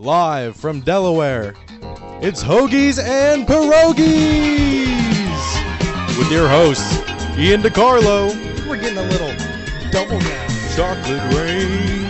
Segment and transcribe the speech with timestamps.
[0.00, 1.54] live from Delaware.
[2.22, 4.86] It's Hoagies and Pierogis
[6.16, 6.98] with your hosts
[7.36, 8.28] Ian DiCarlo.
[8.68, 9.32] We're getting a little
[9.90, 10.48] double down.
[10.76, 12.04] Chocolate Rain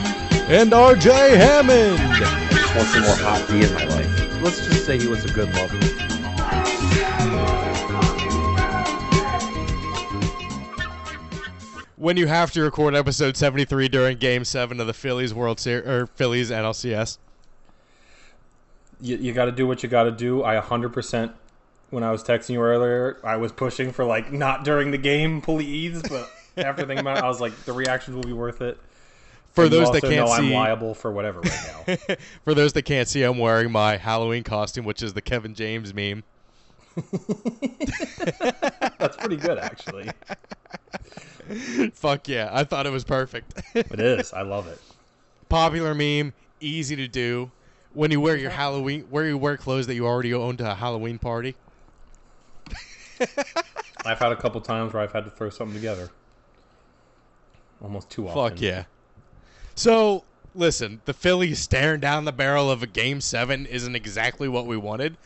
[0.51, 1.98] and RJ Hammond.
[1.98, 4.43] I just want some more hot D in my life.
[4.43, 5.79] Let's just say he was a good lover.
[11.96, 15.89] When you have to record episode 73 during Game 7 of the Phillies World Series
[15.89, 17.18] or Phillies NLCS.
[19.00, 20.44] You, you got to do what you got to do.
[20.44, 21.32] I 100%
[21.90, 25.40] when I was texting you earlier, I was pushing for like not during the game,
[25.43, 26.02] please.
[26.02, 28.79] But after thinking about it, I was like, the reactions will be worth it.
[29.53, 31.96] For And those that can't see, I'm liable for whatever right now.
[32.44, 35.92] for those that can't see, I'm wearing my Halloween costume, which is the Kevin James
[35.94, 36.22] meme.
[38.98, 40.11] That's pretty good, actually.
[41.94, 43.55] Fuck yeah, I thought it was perfect.
[43.75, 44.33] It is.
[44.33, 44.80] I love it.
[45.48, 47.50] Popular meme, easy to do.
[47.94, 50.74] When you wear your Halloween, where you wear clothes that you already own to a
[50.74, 51.56] Halloween party.
[54.05, 56.11] I've had a couple times where I've had to throw something together.
[57.83, 58.50] Almost too often.
[58.50, 58.84] Fuck yeah.
[59.75, 64.67] So listen, the Phillies staring down the barrel of a game seven isn't exactly what
[64.67, 65.17] we wanted.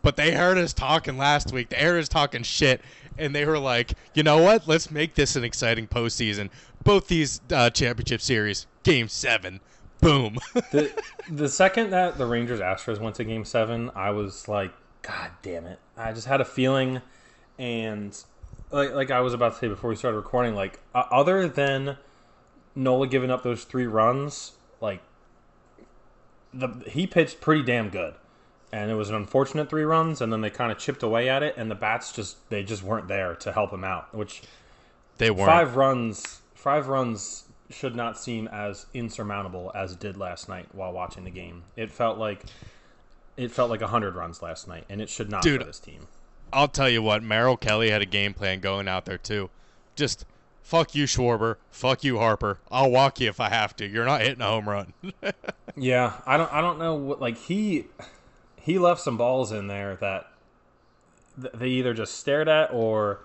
[0.00, 1.70] But they heard us talking last week.
[1.70, 2.80] They heard us talking shit,
[3.18, 4.68] and they were like, "You know what?
[4.68, 6.50] Let's make this an exciting postseason.
[6.84, 9.60] Both these uh, championship series, Game Seven,
[10.00, 10.38] boom."
[10.72, 10.92] the
[11.30, 15.66] the second that the Rangers Astros went to Game Seven, I was like, God damn
[15.66, 15.78] it!
[15.96, 17.00] I just had a feeling,
[17.58, 18.16] and
[18.70, 21.96] like like I was about to say before we started recording, like uh, other than
[22.74, 25.00] Nola giving up those three runs, like
[26.52, 28.14] the he pitched pretty damn good,
[28.72, 31.42] and it was an unfortunate three runs, and then they kind of chipped away at
[31.42, 34.42] it, and the bats just they just weren't there to help him out, which
[35.18, 35.46] they weren't.
[35.46, 40.92] five runs five runs should not seem as insurmountable as it did last night while
[40.92, 42.44] watching the game it felt like
[43.36, 45.60] it felt like 100 runs last night and it should not Dude.
[45.60, 46.06] for this team
[46.50, 49.50] I'll tell you what, Merrill Kelly had a game plan going out there too.
[49.94, 50.24] Just
[50.62, 51.56] fuck you, Schwarber.
[51.70, 52.58] Fuck you, Harper.
[52.70, 53.86] I'll walk you if I have to.
[53.86, 54.94] You're not hitting a home run.
[55.80, 57.84] yeah i don't i don't know what like he
[58.60, 60.26] he left some balls in there that
[61.40, 63.20] th- they either just stared at or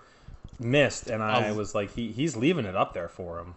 [0.58, 3.54] missed and i was like he he's leaving it up there for him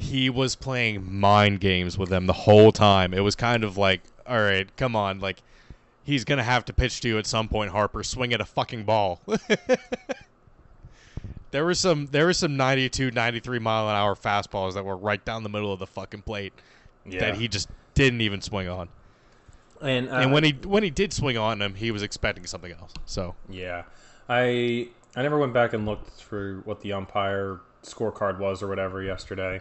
[0.00, 3.12] he was playing mind games with them the whole time.
[3.12, 5.42] It was kind of like, all right, come on, like
[6.02, 8.02] he's gonna have to pitch to you at some point, Harper.
[8.02, 9.20] Swing at a fucking ball.
[11.50, 15.24] there were some there were some 92, 93 mile an hour fastballs that were right
[15.24, 16.52] down the middle of the fucking plate
[17.04, 18.88] yeah that he just didn't even swing on.
[19.82, 22.72] and, uh, And when he when he did swing on them, he was expecting something
[22.72, 22.94] else.
[23.04, 23.82] So Yeah,
[24.28, 29.02] I I never went back and looked for what the umpire scorecard was or whatever
[29.02, 29.60] yesterday.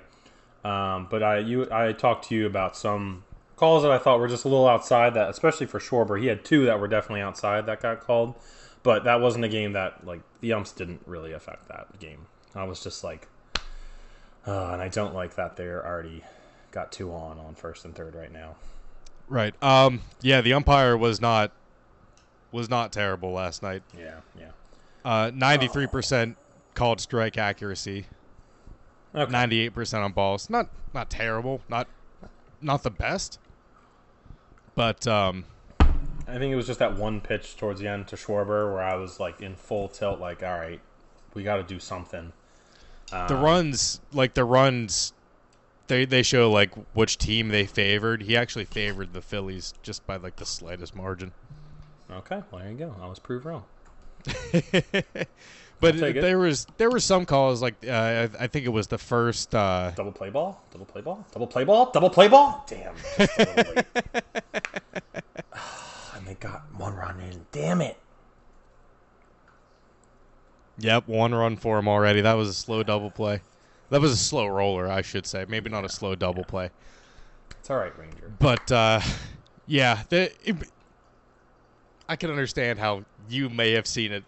[0.64, 3.24] Um, but I you I talked to you about some
[3.56, 5.14] calls that I thought were just a little outside.
[5.14, 8.36] That especially for Schwarber, he had two that were definitely outside that got called.
[8.84, 12.28] But that wasn't a game that like the umps didn't really affect that game.
[12.56, 13.28] I was just like,
[14.47, 16.24] uh, and I don't like that they're already
[16.72, 18.56] got two on on first and third right now.
[19.28, 21.52] right, um, yeah, the umpire was not
[22.52, 23.84] was not terrible last night.
[23.97, 24.52] Yeah, yeah.
[25.06, 26.38] Uh, ninety three percent
[26.74, 28.06] called strike accuracy.
[29.14, 30.50] Ninety-eight percent on balls.
[30.50, 31.62] Not not terrible.
[31.70, 31.88] Not
[32.62, 33.40] not the best.
[34.75, 35.46] But um,
[36.28, 38.96] I think it was just that one pitch towards the end to Schwarber where I
[38.96, 40.80] was like in full tilt, like, all right,
[41.34, 42.31] we got to do something.
[43.09, 45.14] the Um, runs, like the runs,
[45.88, 48.24] they they show like which team they favored.
[48.24, 51.31] He actually favored the Phillies just by like the slightest margin.
[52.12, 52.96] Okay, well, there you go.
[53.02, 53.64] I was proved wrong.
[55.79, 56.22] but it.
[56.22, 59.53] there was there were some calls like uh, I, I think it was the first.
[59.56, 62.66] Uh, Double play ball, double play ball, double play ball, double play ball.
[62.67, 63.85] Damn, just a little late.
[66.16, 67.45] and they got one run in.
[67.51, 67.97] Damn it.
[70.79, 72.22] Yep, one run for him already.
[72.22, 73.41] That was a slow double play.
[73.90, 75.46] That was a slow roller, I should say.
[75.47, 76.69] Maybe not a slow double play.
[77.59, 78.31] It's all right, Ranger.
[78.40, 79.01] But uh,
[79.67, 80.55] yeah, the, it,
[82.08, 84.23] I can understand how you may have seen it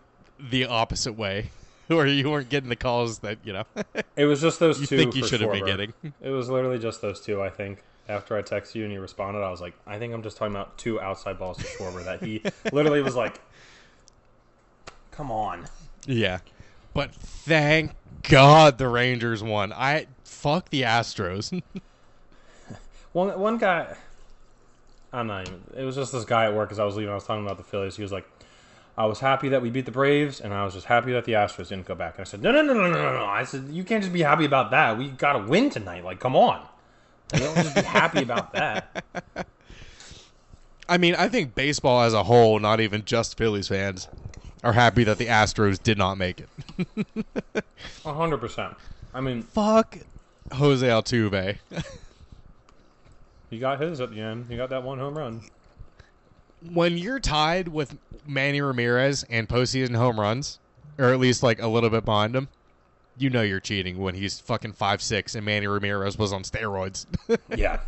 [0.50, 1.52] the opposite way,
[1.88, 3.64] where you weren't getting the calls that you know
[4.16, 4.98] It was just those you two.
[4.98, 5.94] think you should have been getting.
[6.22, 7.84] It was literally just those two, I think.
[8.10, 10.54] After I texted you and you responded, I was like, I think I'm just talking
[10.54, 12.42] about two outside balls to Schwarber that he
[12.74, 13.40] literally was like,
[15.12, 15.68] come on.
[16.06, 16.40] Yeah,
[16.94, 17.92] but thank
[18.24, 19.72] God the Rangers won.
[19.72, 21.62] I fuck the Astros.
[23.14, 23.96] One one guy,
[25.14, 25.62] I'm not even.
[25.78, 27.12] It was just this guy at work as I was leaving.
[27.12, 27.96] I was talking about the Phillies.
[27.96, 28.28] He was like,
[28.98, 31.34] "I was happy that we beat the Braves, and I was just happy that the
[31.34, 33.44] Astros didn't go back." And I said, "No, no, no, no, no, no, no." I
[33.44, 34.98] said, "You can't just be happy about that.
[34.98, 36.04] We got to win tonight.
[36.04, 36.66] Like, come on.
[37.34, 39.04] You don't just be happy about that."
[40.90, 44.10] I mean, I think baseball as a whole, not even just Phillies fans,
[44.64, 47.66] are happy that the Astros did not make it.
[48.04, 48.76] Hundred percent.
[49.14, 49.98] I mean, Fuck
[50.54, 51.58] Jose Altuve.
[53.50, 54.48] he got his at the end.
[54.50, 55.42] He got that one home run.
[56.70, 57.98] When you're tied with
[58.28, 60.60] Manny Ramirez and postseason home runs,
[60.98, 62.48] or at least like a little bit behind him,
[63.18, 67.06] you know you're cheating when he's fucking five six and Manny Ramirez was on steroids.
[67.56, 67.80] Yeah.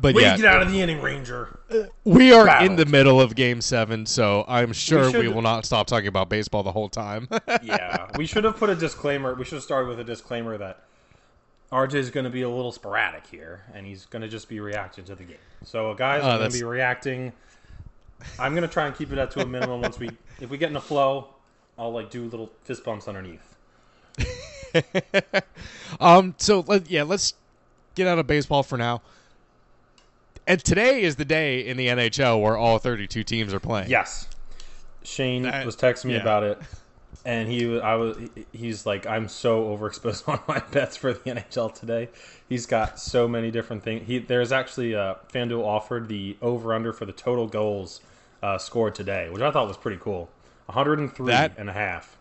[0.00, 1.58] but Way yeah, to get out of the inning, Ranger.
[1.70, 5.42] Uh, we are in the middle of Game Seven, so I'm sure we, should- will
[5.42, 7.28] not stop talking about baseball the whole time.
[7.62, 9.34] yeah, we should have put a disclaimer.
[9.34, 10.84] We should have started with a disclaimer that
[11.72, 14.60] RJ is going to be a little sporadic here, and he's going to just be
[14.60, 15.38] reacting to the game.
[15.64, 17.32] So, guys, I'm going to be reacting.
[18.38, 19.80] I'm going to try and keep it at to a minimum.
[19.80, 20.10] Once we,
[20.40, 21.28] if we get in a flow,
[21.78, 23.56] I'll like do little fist bumps underneath.
[26.00, 27.34] um, so let, yeah, let's
[27.94, 29.00] get out of baseball for now.
[30.46, 33.88] And today is the day in the NHL where all 32 teams are playing.
[33.88, 34.28] Yes,
[35.04, 36.20] Shane That- was texting me yeah.
[36.20, 36.58] about it,
[37.24, 38.16] and he, I was
[38.52, 42.08] he's like, I'm so overexposed on my bets for the NHL today.
[42.48, 44.06] He's got so many different things.
[44.06, 48.00] He, there's actually uh, FanDuel offered the over under for the total goals
[48.42, 50.28] uh, scored today, which I thought was pretty cool.
[50.66, 52.16] 103 That- and a half.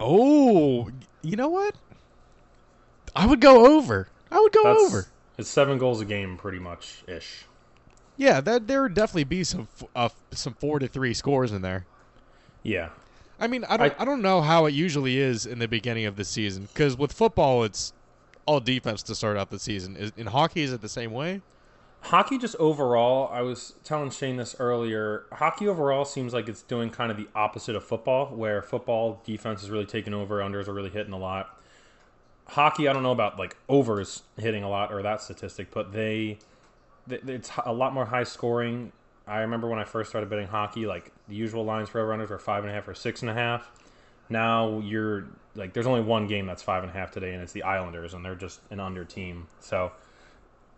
[0.00, 0.90] Oh,
[1.22, 1.74] you know what?
[3.14, 4.08] I would go over.
[4.30, 5.06] I would go That's over.
[5.38, 7.44] it's seven goals a game, pretty much ish.
[8.16, 11.86] Yeah, that there would definitely be some uh, some four to three scores in there.
[12.62, 12.88] Yeah,
[13.42, 16.06] I mean, I don't, I- I, don't know how it usually is in the beginning
[16.06, 17.92] of the season because with football, it's
[18.46, 19.96] all defense to start out the season.
[19.96, 21.42] Is, in hockey, is it the same way?
[22.06, 26.90] hockey just overall i was telling shane this earlier hockey overall seems like it's doing
[26.90, 30.72] kind of the opposite of football where football defense is really taking over unders are
[30.72, 31.56] really hitting a lot
[32.48, 36.36] hockey i don't know about like overs hitting a lot or that statistic but they
[37.08, 38.90] it's a lot more high scoring
[39.32, 42.28] i remember when i first started betting hockey like the usual lines for over unders
[42.30, 43.70] were five and a half or six and a half
[44.28, 45.24] now you're
[45.54, 48.14] like there's only one game that's five and a half today and it's the islanders
[48.14, 49.92] and they're just an under team so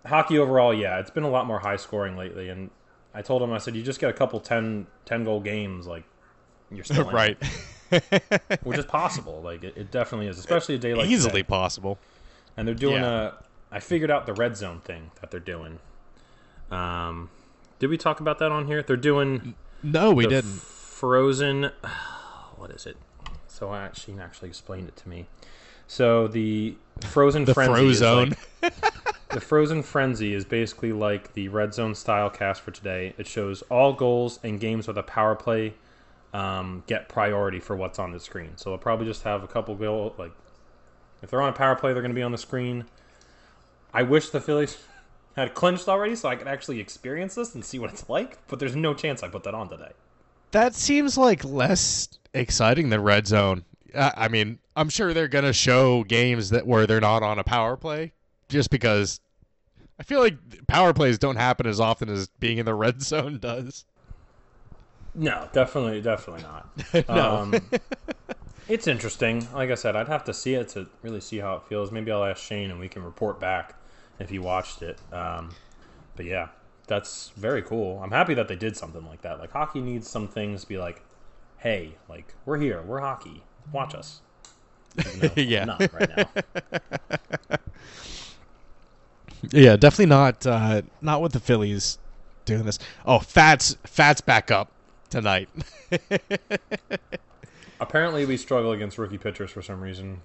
[0.07, 2.51] hockey overall, yeah, it's been a lot more high scoring lately.
[2.51, 2.69] And
[3.15, 6.05] I told him, I said, you just get a couple 10, 10 goal games, like
[6.71, 7.39] you're still right.
[8.63, 9.41] which is possible.
[9.43, 11.43] Like it, it definitely is, especially a day like Easily today.
[11.45, 11.99] possible.
[12.57, 13.31] And they're doing Yeah.
[13.71, 13.75] a.
[13.75, 15.79] I figured out the red zone thing that they're doing.
[16.71, 17.31] Um,
[17.79, 18.83] did we talk about that on here?
[18.83, 20.51] They're doing No, we didn't.
[20.61, 21.71] frozen.
[22.57, 22.97] What is it?
[23.47, 25.27] So I, Sheen actually explained it to me.
[25.87, 28.37] So the frozen The frenzy Frozone.
[28.63, 28.75] like-
[29.31, 33.13] the Frozen Frenzy is basically like the Red Zone style cast for today.
[33.19, 35.75] It shows all goals and games with a power play
[36.33, 38.53] um, get priority for what's on the screen.
[38.57, 40.33] So they'll probably just have a couple goal like
[41.23, 42.85] if they're on a power play, they're going to be on the screen.
[43.93, 44.79] I wish the Phillies
[45.37, 48.39] had clinched already, so I could actually experience this and see what it's like.
[48.49, 49.93] But there's no chance I put that on today.
[50.53, 53.65] That seems like less exciting than red zone.
[53.97, 57.45] I, I mean, I'm sure they're gonna show games that where they're not on a
[57.45, 58.13] power play,
[58.49, 59.21] just because
[59.99, 63.39] I feel like power plays don't happen as often as being in the red zone
[63.39, 63.85] does.
[65.17, 66.69] No, definitely, definitely not.
[67.09, 67.37] No.
[67.37, 67.55] Um,
[68.69, 69.47] it's interesting.
[69.53, 71.93] Like I said, I'd have to see it to really see how it feels.
[71.93, 73.77] Maybe I'll ask Shane and we can report back
[74.19, 74.99] if you watched it.
[75.13, 75.55] Um,
[76.17, 76.49] but yeah,
[76.87, 78.01] that's very cool.
[78.03, 79.39] I'm happy that they did something like that.
[79.39, 81.03] Like hockey needs some things to be like,
[81.59, 83.43] hey, like we're here, we're hockey,
[83.73, 84.21] watch us.
[85.37, 85.65] Yeah.
[85.65, 86.29] not right now.
[89.51, 90.47] Yeah, definitely not.
[90.47, 91.99] Uh, not with the Phillies
[92.45, 92.79] doing this.
[93.05, 94.71] Oh, Pfaadt's, Pfaadt's back up
[95.11, 95.49] tonight.
[97.81, 100.21] Apparently, we struggle against rookie pitchers for some reason.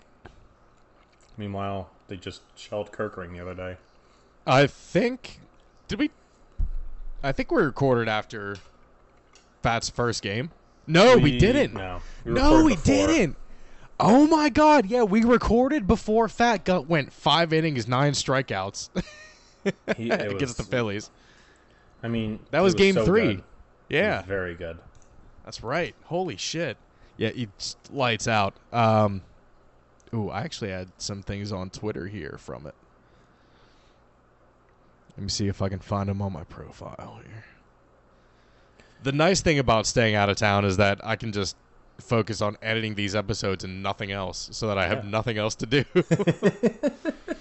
[1.39, 3.77] Meanwhile, they just shelled Kirkring the other day.
[4.45, 5.39] I think.
[5.87, 6.11] Did we?
[7.23, 8.57] I think we recorded after
[9.63, 10.51] Pfaadt's first game.
[10.85, 11.73] No, we, didn't.
[11.73, 13.37] No, no, we didn't.
[14.01, 14.85] Oh my God!
[14.87, 18.89] Yeah, we recorded before Pfaadt got went five innings, nine strikeouts
[19.97, 21.09] He, against was- the Phillies.
[22.03, 23.35] I mean, That it was game so three.
[23.35, 23.43] good.
[23.89, 24.77] Yeah, was very good.
[25.45, 25.95] that's right.
[26.05, 26.75] Holy shit!
[27.17, 28.53] Yeah, it's lights out.
[28.73, 29.21] Um,
[30.13, 32.73] ooh, I actually had some things on Twitter here from it.
[35.17, 37.43] Let me see if I can find them on my profile here.
[39.03, 41.55] The nice thing about staying out of town is that I can just
[41.99, 45.09] focus on editing these episodes and nothing else, so that I have Yeah.
[45.09, 45.83] nothing else to do.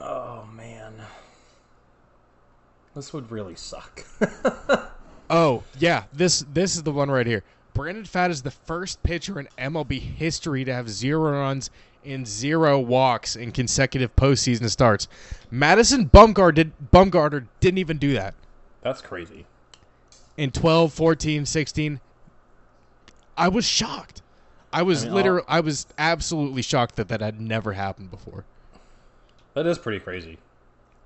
[0.00, 0.94] Oh man,
[2.94, 4.04] this would really suck.
[5.30, 7.42] oh yeah, this this is the one right here.
[7.78, 11.70] Brandon Pfaadt is the first pitcher in MLB history to have zero runs
[12.04, 15.06] and zero walks in consecutive postseason starts.
[15.48, 18.34] Madison Bumgarner, did, Bumgarner didn't even do that
[18.80, 19.46] That's crazy.
[20.36, 22.00] in 12, 14, 16.
[23.36, 24.22] I was shocked.
[24.72, 28.44] I was I mean, literally, I was absolutely shocked that that had never happened before.
[29.54, 30.38] That is pretty crazy,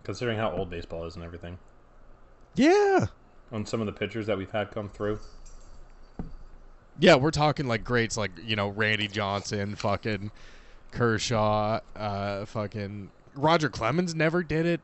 [0.04, 1.58] considering how old baseball is and everything.
[2.54, 3.08] Yeah.
[3.52, 5.20] On some of the pitchers that we've had come through.
[6.98, 10.30] Yeah, we're talking like greats like, you know, Randy Johnson, fucking
[10.90, 14.80] Kershaw, uh, fucking Roger Clemens never did it.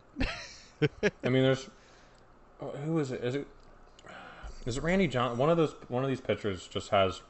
[1.25, 1.69] I mean, there's
[2.61, 3.23] oh, who is it?
[3.23, 3.47] Is it
[4.67, 5.37] is it Randy John?
[5.39, 7.23] One of those one of these pitchers just has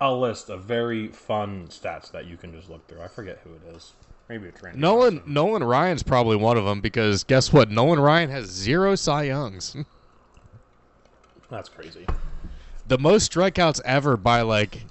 [0.00, 3.02] a list of very fun stats that you can just look through.
[3.02, 3.94] I forget who it is.
[4.28, 4.80] Maybe it's Randy.
[4.80, 5.34] Nolan Johnson.
[5.34, 7.70] Nolan Ryan's probably one of them because guess what?
[7.70, 9.76] Nolan Ryan has zero Cy Youngs.
[11.50, 12.06] That's crazy.
[12.88, 14.84] The most strikeouts ever by like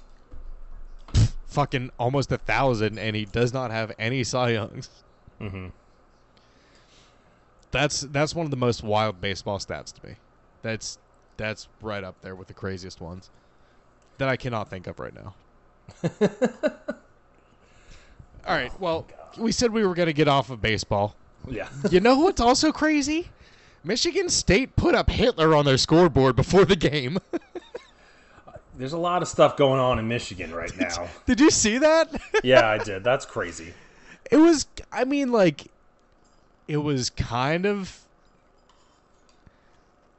[1.12, 4.88] pff, fucking almost a thousand, and he does not have any Cy Youngs.
[5.38, 5.68] hmm
[7.70, 10.14] That's that's one of the most wild baseball stats to me.
[10.62, 10.98] That's
[11.36, 13.30] that's right up there with the craziest ones
[14.18, 15.34] that I cannot think of right now.
[18.46, 19.06] All right, well,
[19.38, 21.14] we said we were going to get off of baseball.
[21.48, 21.68] Yeah.
[21.90, 23.28] You know what's also crazy?
[23.84, 27.18] Michigan State put up Hitler on their scoreboard before the game.
[28.76, 31.08] There's a lot of stuff going on in Michigan right now.
[31.26, 32.08] Did you see that?
[32.44, 33.02] yeah, I did.
[33.04, 33.72] That's crazy.
[34.30, 35.66] it was I mean like
[36.68, 38.00] it was kind of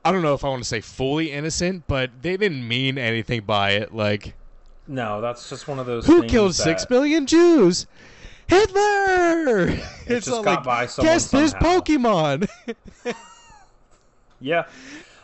[0.05, 3.41] I don't know if I want to say fully innocent, but they didn't mean anything
[3.41, 3.93] by it.
[3.93, 4.35] Like,
[4.87, 6.05] No, that's just one of those.
[6.05, 7.87] who killed that- six million Jews?
[8.47, 9.67] Hitler.
[9.67, 11.79] it just got by someone Guess this somehow.
[11.81, 12.47] Pokemon.
[14.39, 14.65] Yeah.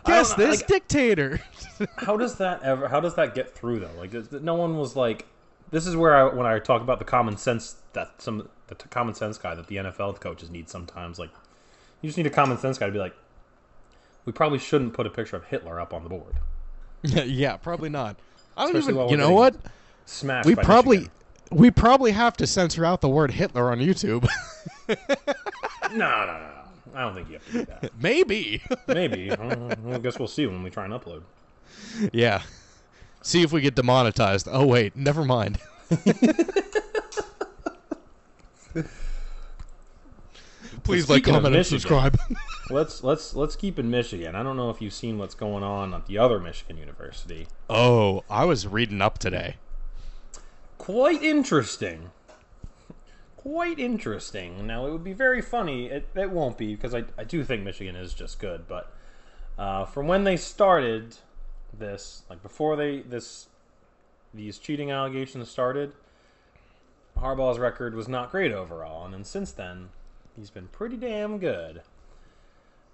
[0.06, 1.40] Guess this like, dictator.
[1.98, 2.88] how does that ever?
[2.88, 3.92] How does that get through though?
[3.98, 5.26] Like, no one was like.
[5.72, 9.16] This is where I when I talk about the common sense that some the common
[9.16, 11.20] sense guy that the NFL coaches need sometimes.
[11.20, 11.32] Like,
[12.02, 13.16] you just need a common sense guy to be like,
[14.26, 16.36] we probably shouldn't put a picture of Hitler up on the board.
[17.04, 18.18] yeah, probably not.
[18.56, 19.10] I don't Especially even.
[19.10, 19.56] You know what?
[20.06, 20.48] Smashed.
[20.48, 20.98] We probably.
[20.98, 21.18] Michigan.
[21.52, 24.28] We probably have to censor out the word Hitler on YouTube.
[24.90, 24.96] no,
[25.92, 26.63] no, no.
[26.94, 27.92] I don't think you have to do that.
[28.02, 28.62] Maybe.
[28.88, 29.32] Maybe.
[29.32, 31.24] Uh, I guess we'll see when we try and upload.
[32.12, 32.44] Yeah.
[33.22, 34.48] See if we get demonetized.
[34.52, 35.60] Oh wait, never mind.
[40.84, 42.20] Please like, comment, and subscribe.
[42.70, 44.36] Let's let's let's keep in Michigan.
[44.36, 47.48] I don't know if you've seen what's going on at the other Michigan university.
[47.70, 49.56] oh, I was reading up today.
[50.78, 52.12] Quite interesting.
[53.44, 54.66] Quite interesting.
[54.66, 55.88] Now it would be very funny.
[55.88, 58.70] It, it won't be because I, I do think Michigan is just good.
[58.70, 58.94] But
[59.60, 61.18] uh, from when they started
[61.78, 63.48] this, like before they this
[64.34, 65.92] these cheating allegations started,
[67.18, 69.90] Harbaugh's record was not great overall, and then since then
[70.38, 71.82] he's been pretty damn good.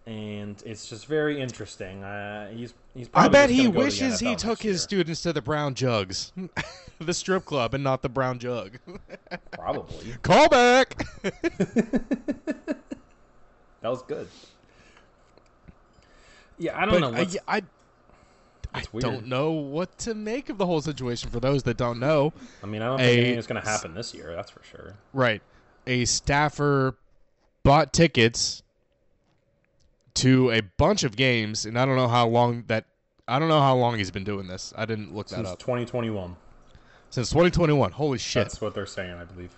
[0.07, 2.03] And it's just very interesting.
[2.03, 2.88] Uh, he's he's.
[3.13, 5.73] I bet he gonna go to the wishes he took his students to the Brown
[5.75, 6.33] Jugs,
[6.99, 8.77] the strip club, and not the Brown Jug.
[9.51, 10.15] Probably.
[10.21, 11.05] Call back.
[13.81, 14.27] That was good.
[16.57, 17.17] Yeah, I don't but know.
[17.17, 17.61] I, What's, I,
[18.73, 21.29] I It's don't know what to make of the whole situation.
[21.29, 23.67] For those that don't know, I mean, I don't think a- anything is going to
[23.67, 24.33] happen this year.
[24.35, 24.95] That's for sure.
[25.13, 25.41] Right.
[25.87, 26.95] A staffer
[27.63, 28.63] bought tickets
[30.19, 32.85] to a bunch of games, and I don't know how long that.
[33.27, 34.73] I don't know how long he's been doing this.
[34.75, 35.59] I didn't look that Since up.
[35.59, 36.35] 2021.
[37.09, 37.91] Since 2021.
[37.91, 38.43] Holy shit.
[38.43, 39.55] That's what they're saying, I believe.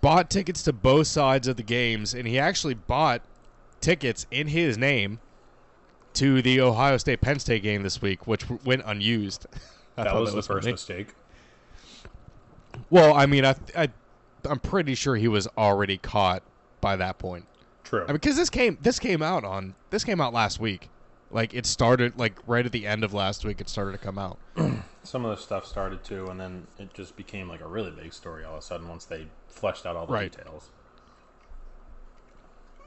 [0.00, 3.22] Bought tickets to both sides of the games, and he actually bought
[3.80, 5.20] tickets in his name
[6.14, 9.46] to the Ohio State Penn State game this week, which went unused.
[9.94, 10.72] That was the first funny.
[10.72, 11.08] mistake.
[12.88, 13.88] Well, I mean, I, I,
[14.48, 16.42] I'm pretty sure he was already caught
[16.80, 17.44] by that point.
[17.84, 18.02] True.
[18.04, 20.88] I mean, because this came this came out on this came out last week.
[21.30, 23.60] Like it started like right at the end of last week.
[23.60, 24.38] It started to come out.
[25.04, 28.12] Some of the stuff started too, and then it just became like a really big
[28.12, 30.30] story all of a sudden once they fleshed out all the Right.
[30.30, 30.70] details.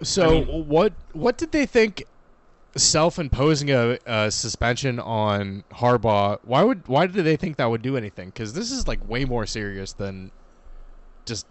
[0.03, 2.03] So I mean- what what did they think?
[2.77, 6.39] Self-imposing a, a suspension on Harbaugh.
[6.43, 8.27] Why would why did they think that would do anything?
[8.29, 10.29] Because this is like way more serious than
[11.25, 11.45] just.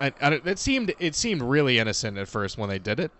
[0.00, 3.10] I, I, it seemed it seemed really innocent at first when they did it,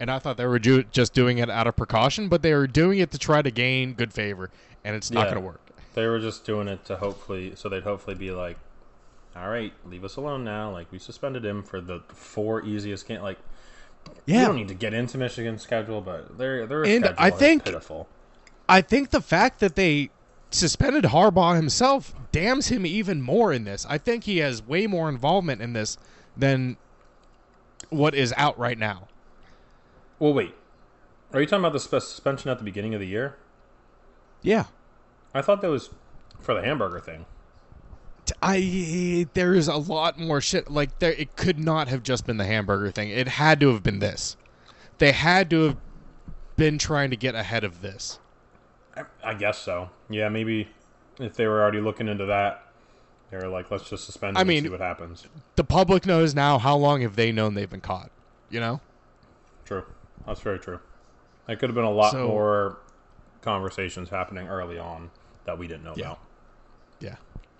[0.00, 2.66] and I thought they were ju- just doing it out of precaution, but they were
[2.66, 4.50] doing it to try to gain good favor,
[4.84, 5.34] and it's not Yeah.
[5.34, 5.60] going to work.
[5.94, 8.56] They were just doing it to hopefully, so they'd hopefully be like,
[9.36, 10.70] all right, leave us alone now.
[10.70, 13.22] Like, we suspended him for the four easiest game.
[13.22, 13.38] Like,
[14.26, 18.08] we don't need to get into Michigan's schedule, but they're And schedule I think- pitiful.
[18.68, 20.10] I think the fact that they
[20.50, 23.86] suspended Harbaugh himself damns him even more in this.
[23.88, 25.96] I think he has way more involvement in this
[26.36, 26.76] than
[27.88, 29.08] what is out right now.
[30.18, 30.54] Well, wait.
[31.32, 33.36] Are you talking about the suspension at the beginning of the year?
[34.42, 34.64] Yeah.
[35.34, 35.90] I thought that was
[36.40, 37.26] for the hamburger thing.
[38.42, 42.44] I there's a lot more shit like there it could not have just been the
[42.44, 43.10] hamburger thing.
[43.10, 44.36] It had to have been this.
[44.98, 45.76] They had to have
[46.56, 48.18] been trying to get ahead of this.
[49.22, 49.90] I, guess so.
[50.08, 50.68] Yeah, maybe
[51.18, 52.64] if they were already looking into that,
[53.30, 55.26] they were like, let's just suspend I and mean- see what happens.
[55.56, 58.10] The public knows now how long have they known they've been caught,
[58.50, 58.80] you know?
[59.64, 59.84] True.
[60.26, 60.80] That's very true.
[61.46, 62.78] There could have been a lot So- more
[63.42, 65.10] conversations happening early on
[65.44, 66.06] that we didn't know Yeah.
[66.06, 66.18] about.
[67.00, 67.16] Yeah.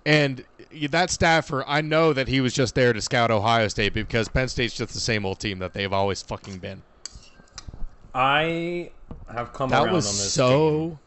[0.06, 0.44] And
[0.90, 4.49] that staffer, I know that he was just there to scout Ohio State because Penn
[4.49, 6.82] State's just the same old team that they've always fucking been.
[8.14, 8.90] I
[9.32, 10.99] have come That around was on this so game.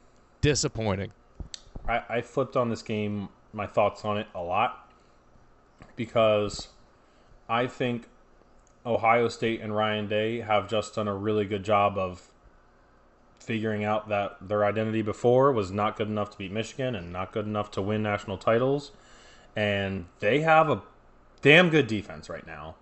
[0.43, 1.11] Disappointing.
[1.87, 4.91] I, I flipped on this game, my thoughts on it a lot,
[5.95, 6.67] because
[7.47, 8.09] I think
[8.85, 12.27] Ohio State and Ryan Day have just done a really good job of
[13.39, 17.31] figuring out that their identity before was not good enough to beat Michigan and not
[17.31, 18.91] good enough to win national titles.
[19.55, 20.81] And they have a
[21.41, 22.75] damn good defense right now.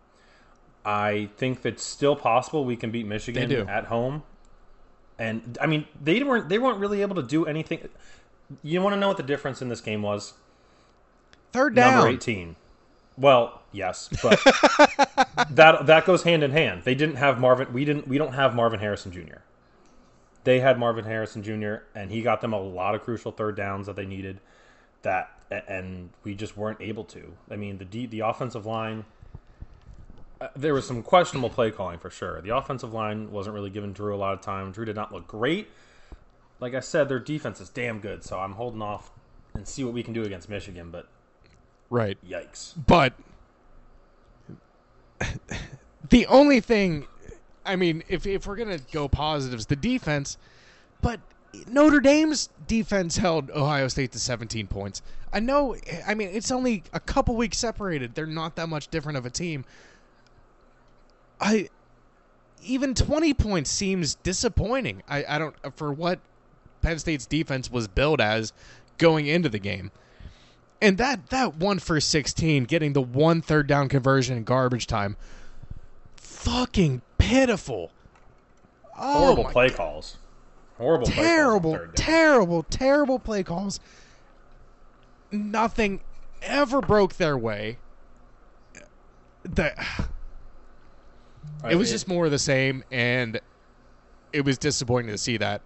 [0.84, 4.24] I think it's still possible we can beat Michigan at home.
[5.22, 7.88] And I mean, they weren't they weren't really able to do anything.
[8.64, 10.34] You want to know what the difference in this game was?
[11.52, 11.94] Third down.
[11.94, 12.56] Number 18.
[13.18, 14.42] Well, yes, but
[15.52, 16.86] that that goes hand in hand.
[16.86, 17.72] They didn't have Marvin.
[17.72, 18.08] We didn't.
[18.08, 19.42] We don't have Marvin Harrison Jr.
[20.44, 21.84] They had Marvin Harrison Jr.
[21.94, 24.40] and he got them a lot of crucial third downs that they needed.
[25.04, 27.34] That and we just weren't able to.
[27.52, 29.06] I mean, the D, the offensive line.
[30.42, 32.42] Uh, There was some questionable play calling for sure.
[32.42, 34.72] The offensive line wasn't really giving Drew a lot of time.
[34.72, 35.70] Drew did not look great.
[36.60, 39.12] Like I said, their defense is damn good, so I'm holding off
[39.54, 40.92] and see what we can do against Michigan.
[40.92, 41.08] But
[41.90, 42.18] Right.
[42.28, 42.74] yikes!
[42.88, 43.14] But
[46.10, 47.08] the only thing,
[47.66, 50.38] I mean, if if we're gonna go positives, the defense,
[51.02, 51.20] but
[51.68, 55.02] Notre Dame's defense held Ohio State to 17 points.
[55.34, 55.76] I know,
[56.08, 58.16] I mean, it's only a couple weeks separated.
[58.16, 59.66] They're not that much different of a team.
[61.42, 61.70] I
[62.64, 65.02] even 20 points seems disappointing.
[65.10, 66.20] I, I don't for what
[66.82, 68.54] Penn State's defense was billed as
[68.98, 69.92] going into the game.
[70.82, 75.18] And that that one for 16, getting the one third down conversion in garbage time,
[76.16, 77.92] fucking pitiful.
[78.98, 80.18] Oh Horrible play calls.
[80.78, 81.06] Horrible.
[81.06, 83.80] play calls terrible, terrible, terrible play calls.
[85.32, 86.02] Nothing
[86.42, 87.78] ever broke their way.
[89.44, 89.74] The,
[91.70, 93.40] it was just more of the same, and
[94.34, 95.62] it was disappointing to see that.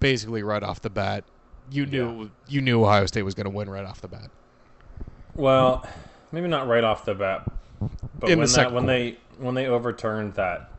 [0.00, 1.24] Basically, right off the bat,
[1.70, 4.30] you knew you knew Ohio State was going to win right off the bat.
[5.34, 5.86] well,
[6.32, 7.50] maybe not right off the bat,
[8.18, 10.70] but In the when that, when they when they overturned that,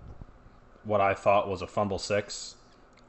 [0.83, 2.55] what I thought was a fumble six,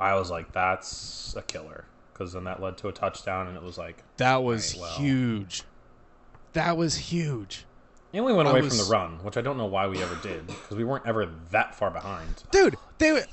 [0.00, 3.62] I was like, that's a killer because then that led to a touchdown, and it
[3.62, 4.98] was like, That was Right, well.
[4.98, 5.62] huge.
[6.54, 7.64] That was huge.
[8.12, 10.16] And we went away was- from the run, which I don't know why we ever
[10.22, 12.42] did because we weren't ever that far behind.
[12.50, 13.24] Dude, they uh,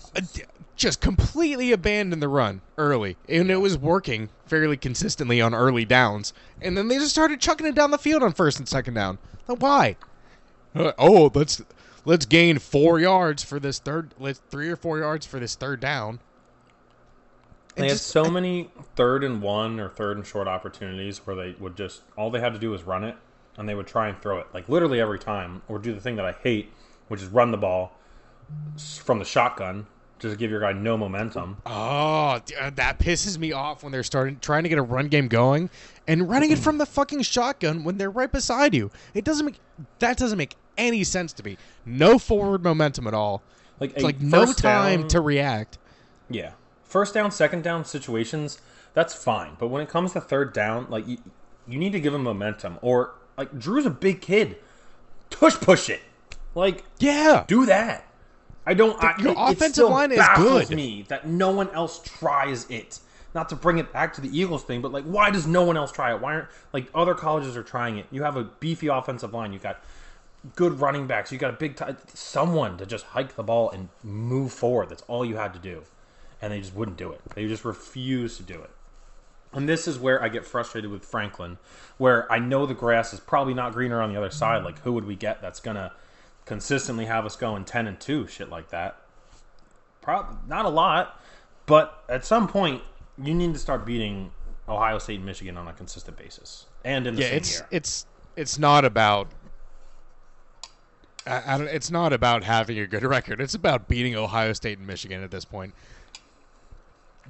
[0.76, 6.34] just completely abandoned the run early, and it was working fairly consistently on early downs.
[6.62, 9.18] And then they just started chucking it down the field on first and second down.
[9.48, 9.96] Like, why?
[10.76, 11.62] Uh, oh, let's
[12.04, 14.14] let's gain four yards for this third.
[14.20, 16.20] Let's three or four yards for this third down.
[17.76, 21.36] They And had just- so many third and one or third and short opportunities where
[21.36, 23.16] they would just all they had to do was run it,
[23.58, 26.16] and they would try and throw it like literally every time, or do the thing
[26.18, 26.72] that I hate,
[27.08, 27.94] which is run the ball
[29.04, 29.88] from the shotgun
[30.20, 31.58] just to give your guy no momentum.
[31.66, 32.40] Oh,
[32.74, 35.70] that pisses me off when they're starting trying to get a run game going
[36.08, 38.92] and running it from the fucking shotgun when they're right beside you.
[39.14, 39.60] It doesn't make
[40.00, 41.58] that doesn't make any sense to me.
[41.86, 43.42] No forward momentum at all.
[43.80, 45.78] Like It's like no time down- to react.
[46.30, 46.52] Yeah.
[46.84, 48.62] First down, second down situations,
[48.94, 49.58] that's fine.
[49.60, 51.18] But when it comes to third down, like you,
[51.68, 52.78] you need to give him momentum.
[52.82, 54.58] Or like Drew's a big kid.
[55.30, 56.02] Tush push it.
[56.54, 57.44] Like Yeah.
[57.48, 58.06] do that.
[58.66, 59.02] I don't.
[59.04, 60.70] I, your it- it offensive still line is good.
[60.72, 63.00] Me that no one else tries it.
[63.36, 65.76] Not to bring it back to the Eagles thing, but like, why does no one
[65.76, 66.22] else try it?
[66.22, 68.06] Why aren't like other colleges are trying it?
[68.12, 69.52] You have a beefy offensive line.
[69.54, 69.84] You got
[70.56, 71.32] good running backs.
[71.32, 74.90] You got a big t- someone to just hike the ball and move forward.
[74.90, 75.84] That's all you had to do,
[76.42, 77.20] and they just wouldn't do it.
[77.36, 78.70] They just refused to do it.
[79.56, 81.58] And this is where I get frustrated with Franklin,
[81.98, 84.58] where I know the grass is probably not greener on the other side.
[84.58, 84.66] Mm-hmm.
[84.66, 85.94] Like, who would we get that's gonna
[86.46, 88.98] consistently have us going ten and two, shit like that?
[90.02, 91.20] Probably not a lot,
[91.66, 92.84] but at some point,
[93.18, 94.32] you need to start beating
[94.68, 97.68] Ohio State and Michigan on a consistent basis, and in the Yeah, same it's year.
[97.72, 99.30] it's it's not about.
[101.26, 103.40] I, I don't, it's not about having a good record.
[103.42, 105.74] It's about beating Ohio State and Michigan at this point.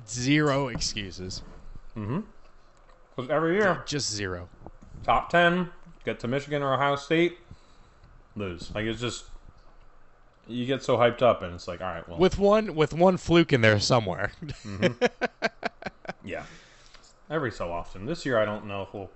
[0.07, 1.43] Zero excuses.
[1.97, 2.19] Mm-hmm.
[3.15, 4.49] 'Cause every year, Just zero.
[5.03, 5.69] top ten,
[6.03, 7.37] get to Michigan or Ohio State,
[8.35, 8.71] lose.
[8.75, 9.25] Like it's just
[10.47, 13.17] you get so hyped up, and it's like, all right, well, With one with one
[13.17, 14.31] fluke in there somewhere.
[14.43, 15.05] Mm-hmm.
[16.25, 16.43] yeah,
[17.29, 18.05] every so often.
[18.05, 19.09] This year, I don't know if we'll.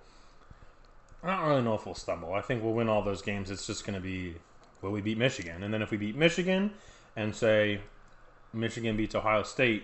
[1.22, 2.34] I don't really know if we'll stumble.
[2.34, 3.52] I think we'll win all those games.
[3.52, 4.36] It's just going to be,
[4.82, 5.64] will we beat Michigan?
[5.64, 6.72] And then if we beat Michigan,
[7.18, 7.82] and say
[8.54, 9.84] Michigan beats Ohio State,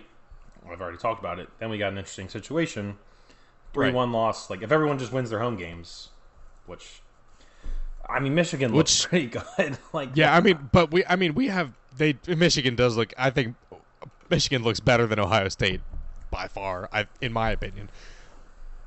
[0.70, 1.48] I've already talked about it.
[1.58, 2.96] Then we got an interesting situation.
[3.72, 4.48] Three one loss.
[4.50, 6.08] Like if everyone just wins their home games,
[6.66, 7.02] which
[8.08, 9.26] I mean Michigan looks Which- pretty
[9.58, 9.78] good.
[9.92, 13.12] like yeah, I mean, but we I mean we have they Michigan does look.
[13.18, 13.54] I think
[14.30, 15.80] Michigan looks better than Ohio State
[16.30, 16.88] by far.
[16.92, 17.90] I in my opinion.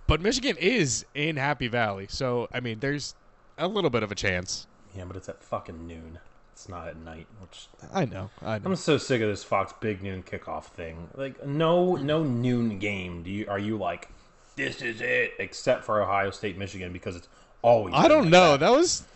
[0.07, 3.13] But Michigan is in Happy Valley, so I mean, there's
[3.59, 4.65] a little bit of a chance.
[4.95, 6.17] yeah, but it's at fucking noon.
[6.59, 8.29] It's not at night, which I know.
[8.41, 8.65] I know.
[8.65, 11.07] I'm so sick of this Fox Big Noon kickoff thing.
[11.15, 13.23] Like no no noon game.
[13.23, 14.09] Do you are you like
[14.57, 17.29] this is it except for Ohio State Michigan because it's
[17.61, 18.51] always I don't like know.
[18.51, 18.59] that.
[18.59, 19.07] That was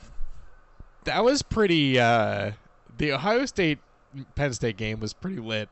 [1.04, 2.00] that was pretty.
[2.00, 2.52] uh
[2.98, 3.80] The Ohio State
[4.36, 5.68] Penn State game was pretty lit.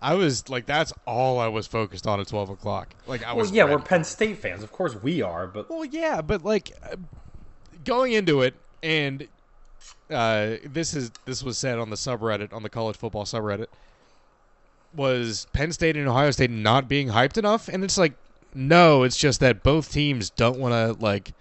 [0.00, 2.94] I was like, that's all I was focused on at twelve o'clock.
[3.06, 3.52] Like I Well, was.
[3.52, 3.78] yeah, we're.
[3.78, 4.62] Penn State fans.
[4.62, 6.96] Of course we are, but Well, yeah, but like uh,
[7.84, 9.28] going into it, and
[10.10, 13.66] uh, this is this was said on the subreddit on the college football subreddit
[14.94, 18.14] was Penn State and Ohio State not being hyped enough, and it's like
[18.54, 21.32] no, it's just that both teams don't want to like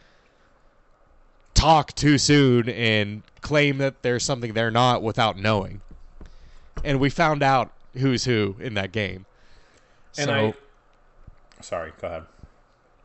[1.54, 5.82] talk too soon and claim that there's something they're not without knowing.
[6.84, 9.26] And we found out who's who in that game.
[10.18, 10.54] and so I
[11.62, 12.24] Sorry, go ahead.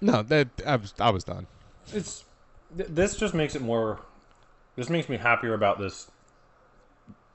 [0.01, 1.47] no, that I was I was done.
[1.93, 2.25] It's
[2.71, 4.01] this just makes it more.
[4.77, 6.11] This makes me happier about this.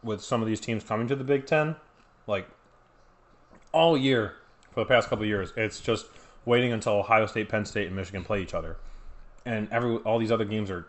[0.02, 1.76] With some of these teams coming to the Big Ten,
[2.26, 2.48] like
[3.74, 4.36] all year
[4.72, 6.06] for the past couple years, it's just
[6.46, 8.78] waiting until Ohio State, Penn State, and Michigan play each other,
[9.46, 10.88] and every all these other games are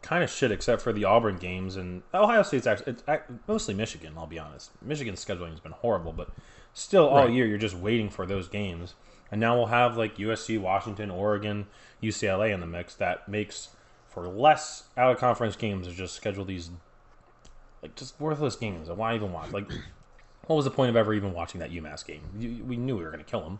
[0.00, 3.02] kind of shit except for the Auburn games and Ohio State's actually it's
[3.46, 4.14] mostly Michigan.
[4.16, 6.30] I'll be honest, Michigan's scheduling has been horrible, but
[6.72, 7.30] still all Right.
[7.32, 8.94] year you're just waiting for those games,
[9.30, 11.66] and now we'll have like USC, Washington, Oregon,
[12.02, 12.94] UCLA in the mix.
[12.94, 13.70] That makes
[14.18, 16.70] for less out of conference games to just schedule these
[17.82, 18.88] like just worthless games.
[18.88, 19.52] Why even watch?
[19.52, 19.70] Like,
[20.46, 22.22] what was the point of ever even watching that UMass game?
[22.38, 23.58] You, we knew we were going to kill them.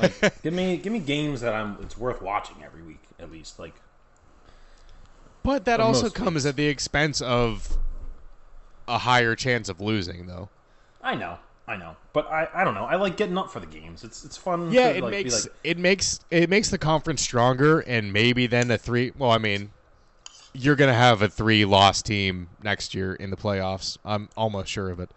[0.00, 3.58] Like, give me give me games that I'm it's worth watching every week at least.
[3.58, 3.74] Like,
[5.42, 6.46] But that also comes weeks.
[6.46, 7.78] at the expense of
[8.86, 10.48] a higher chance of losing, though.
[11.02, 12.84] I know, I know, but I, I don't know.
[12.84, 14.04] I like getting up for the games.
[14.04, 14.70] It's it's fun.
[14.70, 18.12] Yeah, to, it like, be makes like, it makes it makes the conference stronger, and
[18.12, 19.10] maybe then a three.
[19.18, 19.72] Well, I mean,
[20.52, 23.98] you're gonna have a three loss team next year in the playoffs.
[24.04, 25.10] I'm almost sure of it.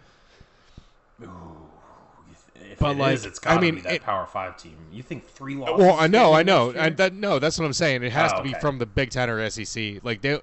[1.21, 4.57] if but, it like, is, it's got to I mean, be that it- Power Five
[4.57, 4.77] team.
[4.91, 5.77] You think three losses?
[5.77, 8.03] Well, I know, I know, and that no, that's what I'm saying.
[8.03, 8.59] It has Oh, to be okay.
[8.59, 10.03] from the Big Ten or SEC.
[10.03, 10.39] Like they,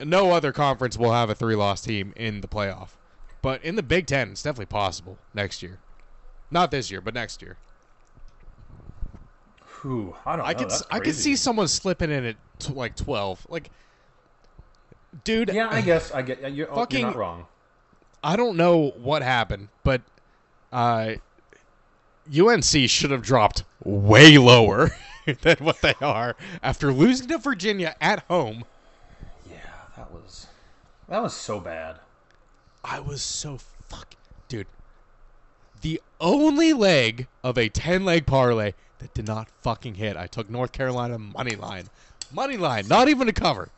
[0.00, 2.90] no other conference will have a three loss team in the playoff,
[3.44, 5.78] but in the Big Ten, it's definitely possible next year.
[6.50, 7.58] Not this year, but next year.
[10.24, 10.44] I don't know.
[10.46, 13.46] I could I could see someone slipping in at t- like twelve.
[13.50, 13.68] Like,
[15.24, 16.54] dude, Yeah, I guess I get.
[16.54, 17.46] You're, oh, Fucking- you're not wrong.
[18.22, 20.00] I don't know what happened, but
[20.72, 21.16] uh,
[22.34, 24.92] UNC should have dropped way lower
[25.42, 28.64] than what they are after losing to Virginia at home.
[29.50, 29.58] Yeah,
[29.98, 30.46] that was
[31.10, 31.96] that was so bad.
[32.84, 34.14] I was so fuck,
[34.46, 34.66] dude.
[35.80, 40.16] The only leg of a ten leg parlay that did not fucking hit.
[40.16, 41.88] I took North Carolina money line,
[42.32, 43.70] money line, not even a cover.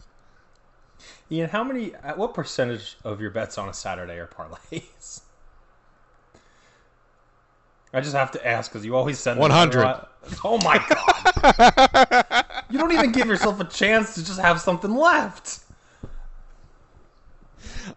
[1.31, 1.95] Ian, how many?
[2.03, 5.21] At what percentage of your bets on a Saturday are parlays?
[7.93, 10.01] I just have to ask because you always send 100.
[10.45, 12.65] Oh my god!
[12.71, 15.61] you don't even give yourself a chance to just have something left.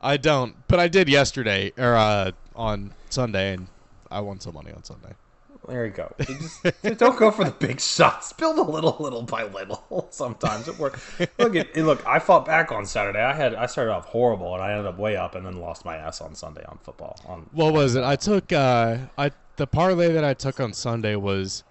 [0.01, 3.67] I don't, but I did yesterday or uh, on Sunday, and
[4.11, 5.13] I won some money on Sunday.
[5.67, 6.13] There you go.
[6.27, 8.33] You just, don't go for the big shots.
[8.33, 10.07] Build a little, little by little.
[10.09, 11.01] Sometimes it works.
[11.37, 12.05] Look, at, look.
[12.07, 13.19] I fought back on Saturday.
[13.19, 15.85] I had I started off horrible, and I ended up way up, and then lost
[15.85, 17.19] my ass on Sunday on football.
[17.27, 18.03] On What was it?
[18.03, 21.63] I took uh, I the parlay that I took on Sunday was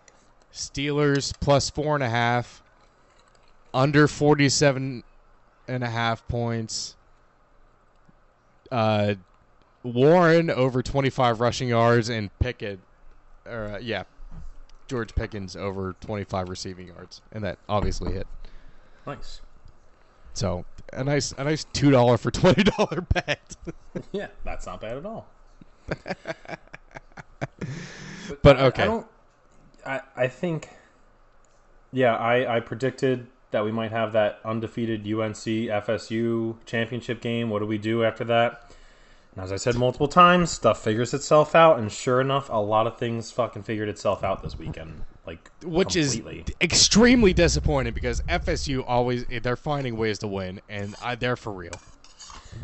[0.53, 2.63] Steelers plus four and a half,
[3.75, 5.03] under forty seven
[5.67, 6.95] and a half points.
[8.71, 9.15] Uh,
[9.83, 12.81] Warren over twenty five rushing yards and Pickett,
[13.47, 14.05] or uh, yeah,
[14.89, 18.27] George Pickens over 25 receiving yards, and that obviously hit.
[19.07, 19.41] Nice.
[20.35, 23.57] So a nice a nice two dollar for twenty dollar bet.
[24.13, 25.27] Yeah, that's not bad at all.
[28.43, 28.83] But I- okay.
[28.83, 29.07] I don't.
[29.87, 30.69] I I think.
[31.93, 37.51] Yeah, I I predicted that we might have that undefeated UNC FSU championship game.
[37.51, 38.71] What do we do after that?
[39.35, 42.87] And as I said multiple times, stuff figures itself out, and sure enough, a lot
[42.87, 45.03] of things fucking figured itself out this weekend.
[45.27, 46.45] Like Which completely.
[46.47, 51.53] is extremely disappointing because FSU always they're finding ways to win, and I, they're for
[51.53, 51.73] real.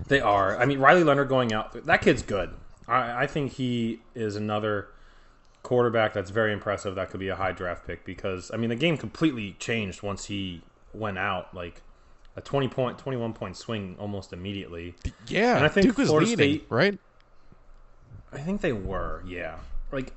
[0.08, 0.58] They are.
[0.58, 1.84] I mean, Riley Leonard going out.
[1.86, 2.50] That kid's good.
[2.88, 4.88] I, I think he is another
[5.62, 6.94] quarterback that's very impressive.
[6.94, 10.26] That could be a high draft pick because I mean the game completely changed once
[10.26, 10.62] he
[10.94, 11.54] went out.
[11.54, 11.82] Like
[12.36, 14.94] a twenty point, twenty one point swing almost immediately.
[15.28, 16.98] Yeah, And I think Duke was Florida leading, State- right?
[18.32, 19.22] I think they were.
[19.26, 19.56] Yeah,
[19.92, 20.12] like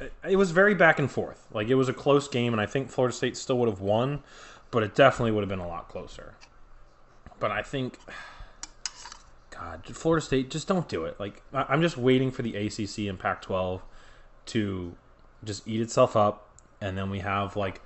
[0.00, 1.46] it- it was very back and forth.
[1.52, 4.22] Like it was a close game, and I think Florida State still would have won,
[4.70, 6.34] but it definitely would have been a lot closer.
[7.38, 7.98] But I think.
[9.50, 11.18] God, Florida State, just don't do it.
[11.18, 13.80] Like I'm just waiting for the ACC and Pac-12
[14.46, 14.94] to
[15.42, 16.48] just eat itself up,
[16.80, 17.80] and then we have like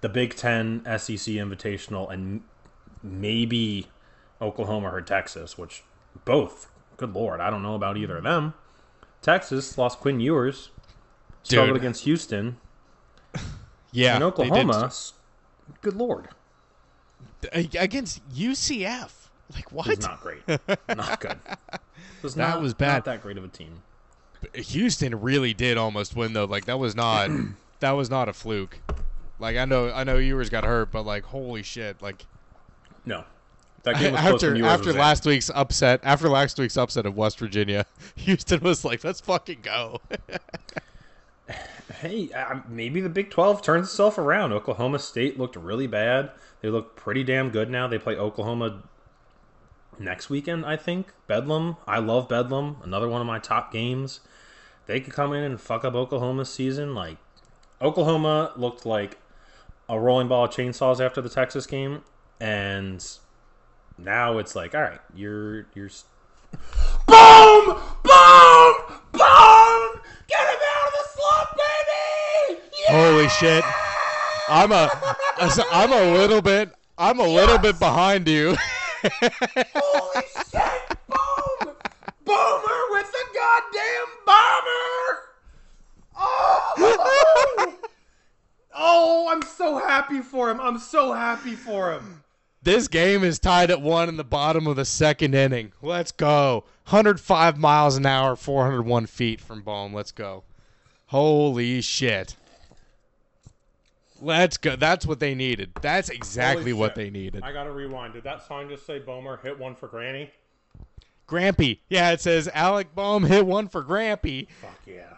[0.00, 2.42] the Big Ten, SEC Invitational, and
[3.02, 3.88] maybe
[4.40, 5.82] Oklahoma or Texas, which
[6.24, 8.54] both, good lord, I don't know about either of them.
[9.22, 10.70] Texas lost Quinn Ewers,
[11.42, 11.82] struggled Dude.
[11.82, 12.56] against Houston,
[13.92, 14.24] Yeah, and.
[14.24, 14.90] Oklahoma,
[15.80, 16.28] good lord,
[17.52, 19.10] against UCF.
[19.54, 19.86] Like what?
[19.88, 20.42] was not great,
[20.94, 21.38] not good.
[22.22, 22.94] Was That not, was bad.
[22.94, 23.82] Not that great of a team.
[24.54, 26.44] Houston really did almost win though.
[26.44, 27.30] Like that was not
[27.80, 28.78] that was not a fluke.
[29.38, 32.00] Like I know I know Ewers got hurt, but like holy shit!
[32.02, 32.26] Like
[33.04, 33.24] No,
[33.84, 35.00] that game was after after was in.
[35.00, 39.60] last week's upset, after last week's upset of West Virginia, Houston was like, "Let's fucking
[39.62, 40.00] go."
[42.00, 44.52] Hey, uh, maybe the Big 12 turns itself around.
[44.52, 46.30] Oklahoma State looked really bad.
[46.60, 47.88] They look pretty damn good now.
[47.88, 48.82] They play Oklahoma
[49.98, 51.12] next weekend, I think.
[51.26, 51.76] Bedlam.
[51.88, 52.76] I love Bedlam.
[52.84, 54.20] Another one of my top games.
[54.86, 56.94] They could come in and fuck up Oklahoma's season.
[56.94, 57.16] Like,
[57.80, 59.18] Oklahoma looked like
[59.88, 62.02] a rolling ball of chainsaws after the Texas game.
[62.40, 63.04] And
[63.96, 65.90] now it's like, all right, you're, you're.
[67.06, 67.76] Boom!
[68.02, 68.74] Boom!
[69.12, 70.00] Boom!
[70.28, 72.60] Get him out of the slump, baby!
[72.88, 73.64] Holy shit!
[74.48, 74.90] I'm a
[75.72, 78.56] I'm a little bit I'm a little bit behind you.
[79.02, 80.98] Holy shit!
[81.06, 81.74] Boom!
[82.24, 85.18] Boomer with the goddamn bomber!
[86.16, 87.74] Oh!
[88.74, 90.60] oh, I'm so happy for him.
[90.60, 92.22] I'm so happy for him.
[92.62, 95.72] This game is tied at one in the bottom of the second inning.
[95.82, 96.64] Let's go.
[96.88, 99.92] 105 miles an hour, 401 feet from Bohm.
[99.92, 100.44] Let's go.
[101.06, 102.36] Holy shit.
[104.20, 104.76] Let's go.
[104.76, 105.70] That's what they needed.
[105.80, 107.42] That's exactly what they needed.
[107.42, 108.14] I gotta rewind.
[108.14, 110.30] Did that sign just say Bomer hit one for Granny?
[111.28, 111.78] Grampy.
[111.88, 114.48] Yeah, it says Alec Bohm hit one for Grampy.
[114.60, 115.14] Fuck yeah.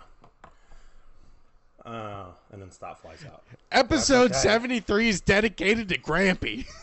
[1.84, 3.42] Uh, and then stop flies out.
[3.72, 4.40] Episode okay.
[4.40, 6.66] 73 is dedicated to Grampy.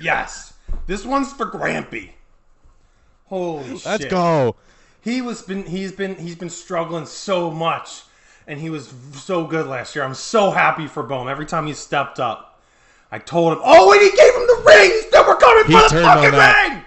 [0.00, 0.54] Yes,
[0.86, 2.10] this one's for Grampy.
[3.26, 3.86] Holy shit!
[3.86, 4.56] Let's go.
[5.02, 8.02] He was been he's been he's been struggling so much,
[8.48, 10.04] and he was so good last year.
[10.04, 11.28] I'm so happy for Bohm.
[11.28, 12.60] Every time he stepped up,
[13.12, 14.90] I told him, "Oh, and he gave him the ring.
[14.90, 16.68] He said, "We're coming He for the fucking that.
[16.68, 16.84] ring."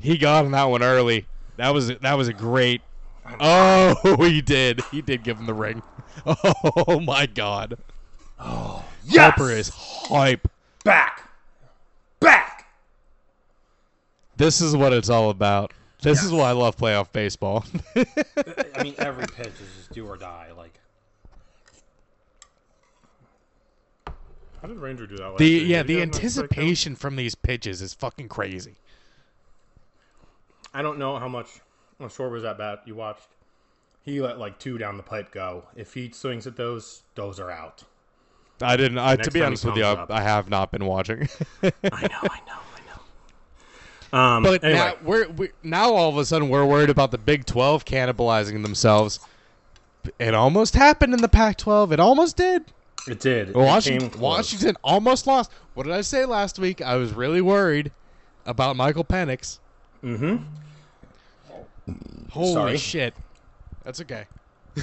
[0.00, 1.26] He got on that one early.
[1.58, 2.80] That was that was a great.
[3.40, 4.80] Oh, he did.
[4.90, 5.82] He did give him the ring.
[6.26, 7.78] Oh my god.
[8.40, 10.48] Oh, yes, Harper is hype.
[10.84, 11.28] back,
[12.20, 12.66] back.
[14.36, 15.72] This is what it's all about.
[16.00, 17.64] This is why I love playoff baseball.
[17.96, 20.50] I mean, every pitch is just do or die.
[20.56, 20.78] Like,
[24.62, 25.28] how did Ranger do that?
[25.30, 25.64] Last the year?
[25.64, 26.16] yeah, Did the have no strikeout?
[26.16, 28.76] anticipation from these pitches is fucking crazy.
[30.72, 31.48] I don't know how much
[31.98, 33.26] how short was that bat you watched.
[34.02, 35.64] He let like two down the pipe go.
[35.74, 37.82] If he swings at those, those are out.
[38.60, 38.98] I didn't.
[38.98, 40.10] I, to be honest with you, I, up.
[40.10, 41.28] I have not been watching.
[41.62, 42.08] I know, I
[42.46, 42.80] know, I
[44.12, 44.18] know.
[44.18, 47.18] Um, But anyway, now we're we, now all of a sudden we're worried about the
[47.18, 49.20] Big Twelve cannibalizing themselves.
[50.18, 51.92] It almost happened in the Pac-12.
[51.92, 52.64] It almost did.
[53.06, 53.54] it did.
[53.54, 54.20] Washington, close.
[54.22, 55.50] Washington almost lost.
[55.74, 56.80] What did I say last week?
[56.80, 57.92] I was really worried
[58.46, 59.58] about Michael Penix.
[60.02, 60.44] Mhm.
[62.30, 62.76] Holy Sorry.
[62.78, 63.14] shit!
[63.84, 64.26] That's okay.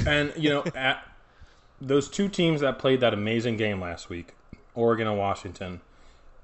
[0.07, 1.03] And you know, at
[1.81, 4.33] those two teams that played that amazing game last week,
[4.73, 5.81] Oregon and Washington,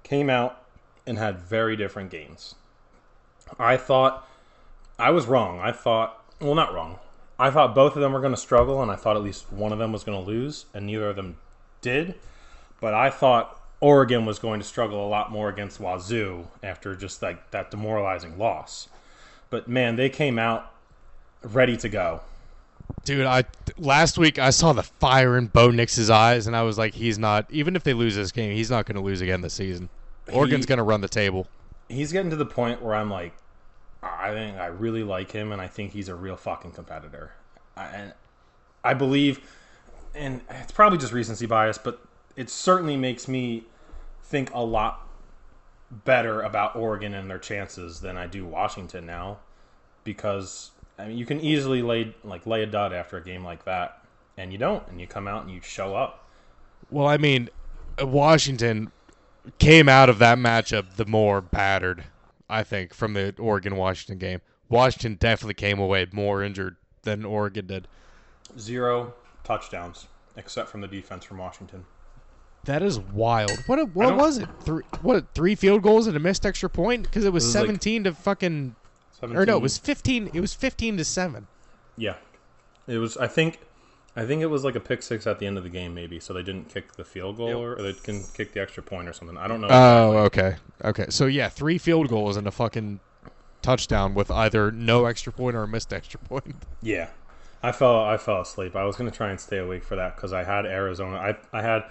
[0.04, 0.64] came out
[1.06, 2.56] and had very different games.
[3.60, 4.28] I thought
[5.00, 5.60] I was wrong.
[5.60, 7.00] I thought, well, not wrong.
[7.40, 9.74] I thought both of them were going to struggle, and I thought at least one
[9.74, 11.38] of them was going to lose, and neither of them
[11.82, 12.16] did.
[12.80, 17.22] But I thought Oregon was going to struggle a lot more against Wazoo after just
[17.22, 18.90] like that demoralizing loss.
[19.50, 20.72] But man, they came out
[21.42, 22.22] ready to go.
[23.04, 23.46] Dude, I
[23.78, 27.18] last week I saw the fire in Bo Nix's eyes, and I was like, he's
[27.18, 27.46] not.
[27.50, 29.90] Even if they lose this game, he's not going to lose again this season.
[30.32, 31.48] Oregon's going to run the table.
[31.90, 33.34] He's getting to the point where I'm like,
[34.04, 37.32] I think I really like him, and I think he's a real fucking competitor.
[37.76, 38.14] I, and
[38.84, 39.42] I believe,
[40.16, 42.02] and it's probably just recency bias, but
[42.36, 43.66] it certainly makes me
[44.24, 45.08] think a lot
[45.92, 49.40] better about Oregon and their chances than I do Washington now,
[50.04, 50.72] because
[51.02, 54.02] I mean you can easily lay like lay a dud after a game like that,
[54.38, 56.28] and you don't, and you come out and you show up.
[56.92, 57.50] Well, I mean,
[58.00, 58.92] uh, Washington
[59.58, 62.04] came out of that matchup the more battered,
[62.50, 64.42] I think, from the Oregon Washington game.
[64.70, 67.88] Washington definitely came away more injured than Oregon did.
[68.60, 71.86] Zero touchdowns except from the defense from Washington.
[72.66, 73.58] That is wild.
[73.66, 74.48] What a, what was it?
[74.60, 77.56] Three what three field goals and a missed extra point because it was, It was
[77.56, 78.76] like- 17 to fucking
[79.22, 81.48] or no, it was 15 it was 15 to 7.
[81.98, 82.16] Yeah,
[82.88, 83.18] it was.
[83.18, 83.60] I think,
[84.16, 86.20] I think it was like a pick six at the end of the game, maybe.
[86.20, 89.08] So they didn't kick the field goal, or, or they can kick the extra point
[89.08, 89.38] or something.
[89.38, 89.68] I don't know.
[89.70, 90.56] Oh, okay.
[90.84, 91.06] Okay.
[91.10, 93.00] So yeah, three field goals and a fucking
[93.62, 96.56] touchdown with either no extra point or a missed extra point.
[96.82, 97.10] yeah,
[97.62, 98.04] I fell.
[98.04, 98.76] I fell asleep.
[98.76, 101.18] I was gonna try and stay awake for that because I had Arizona.
[101.18, 101.86] I I had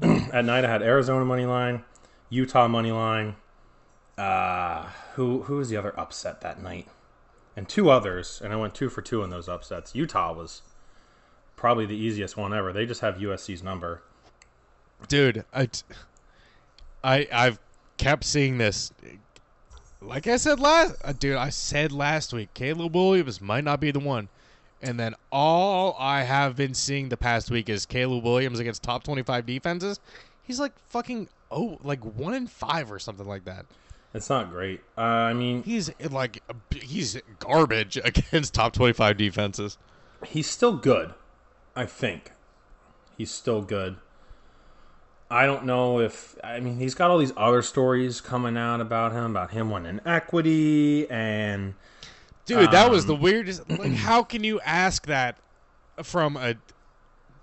[0.32, 0.64] at night.
[0.64, 1.84] I had Arizona money line,
[2.30, 3.36] Utah money line.
[4.18, 6.88] Uh, who who was the other upset that night?
[7.56, 9.94] And two others, and I went two for two in those upsets.
[9.94, 10.62] Utah was
[11.56, 12.72] probably the easiest one ever.
[12.72, 14.02] They just have USC's number.
[15.08, 15.68] Dude, I
[17.02, 17.58] I I've
[17.96, 18.92] kept seeing this
[20.00, 23.90] like I said last uh, dude, I said last week Caleb Williams might not be
[23.90, 24.28] the one.
[24.82, 29.04] And then all I have been seeing the past week is Caleb Williams against top
[29.04, 30.00] 25 defenses.
[30.42, 33.66] He's like fucking oh, like 1 in 5 or something like that.
[34.16, 34.80] It's not great.
[34.96, 36.42] Uh, I mean, He's like
[36.74, 39.78] he's garbage against top 25 defenses.
[40.26, 41.12] he's still good.
[41.76, 42.32] I think
[43.18, 43.96] he's still good.
[45.30, 49.12] I don't know if I mean he's got all these other stories coming out about
[49.12, 51.74] him, about him winning equity and
[52.46, 53.68] Dude, that was Um, the weirdest.
[53.68, 55.36] Like, how can you ask that
[56.02, 56.54] from a?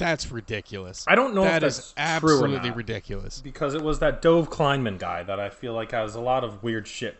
[0.04, 1.06] That's ridiculous.
[1.08, 3.39] I don't know That if is that's true or absolutely ridiculous.
[3.39, 6.62] because it was that Dov Kleinman guy that I feel like has a lot of
[6.62, 7.16] weird shit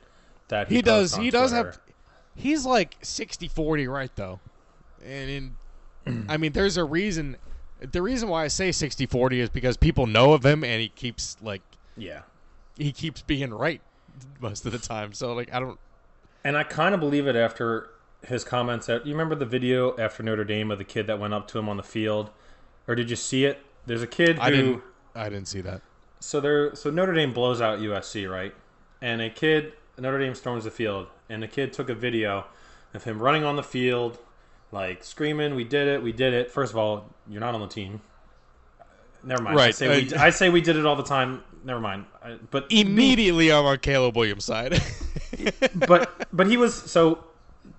[0.50, 1.16] that he, He does.
[1.16, 1.80] He does have.
[2.36, 4.42] He's like 60-40 right though,
[5.06, 5.56] and
[6.06, 7.38] in, I mean, there's a reason.
[7.80, 11.38] The reason why I say 60-40 is because people know of him, and he keeps
[11.42, 11.62] like
[11.96, 12.24] yeah.
[12.78, 13.82] he keeps being right
[14.42, 15.14] most of the time.
[15.14, 15.80] So like, I don't.
[16.44, 17.92] And I kind of believe it after
[18.28, 18.90] his comments.
[18.90, 21.60] At, you remember the video after Notre Dame of the kid that went up to
[21.60, 22.32] him on the field,
[22.88, 23.60] or did you see it?
[23.86, 24.82] There's a kid who I didn't.
[25.16, 25.82] I didn't see that.
[26.20, 28.54] so there so Notre Dame blows out USC, right?
[29.02, 32.46] And a kid Notre Dame storms the field, and the kid took a video
[32.94, 34.18] of him running on the field,
[34.72, 36.02] like screaming, "We did it!
[36.02, 38.02] We did it!" First of all, you're not on the team.
[39.24, 39.60] Never mind.
[39.60, 41.44] I Right, say, we, uh, I say we did it all the time.
[41.64, 42.06] Never mind.
[42.22, 44.82] I, but Immediately, I'm on Caleb Williams' side.
[45.76, 47.24] but but he was so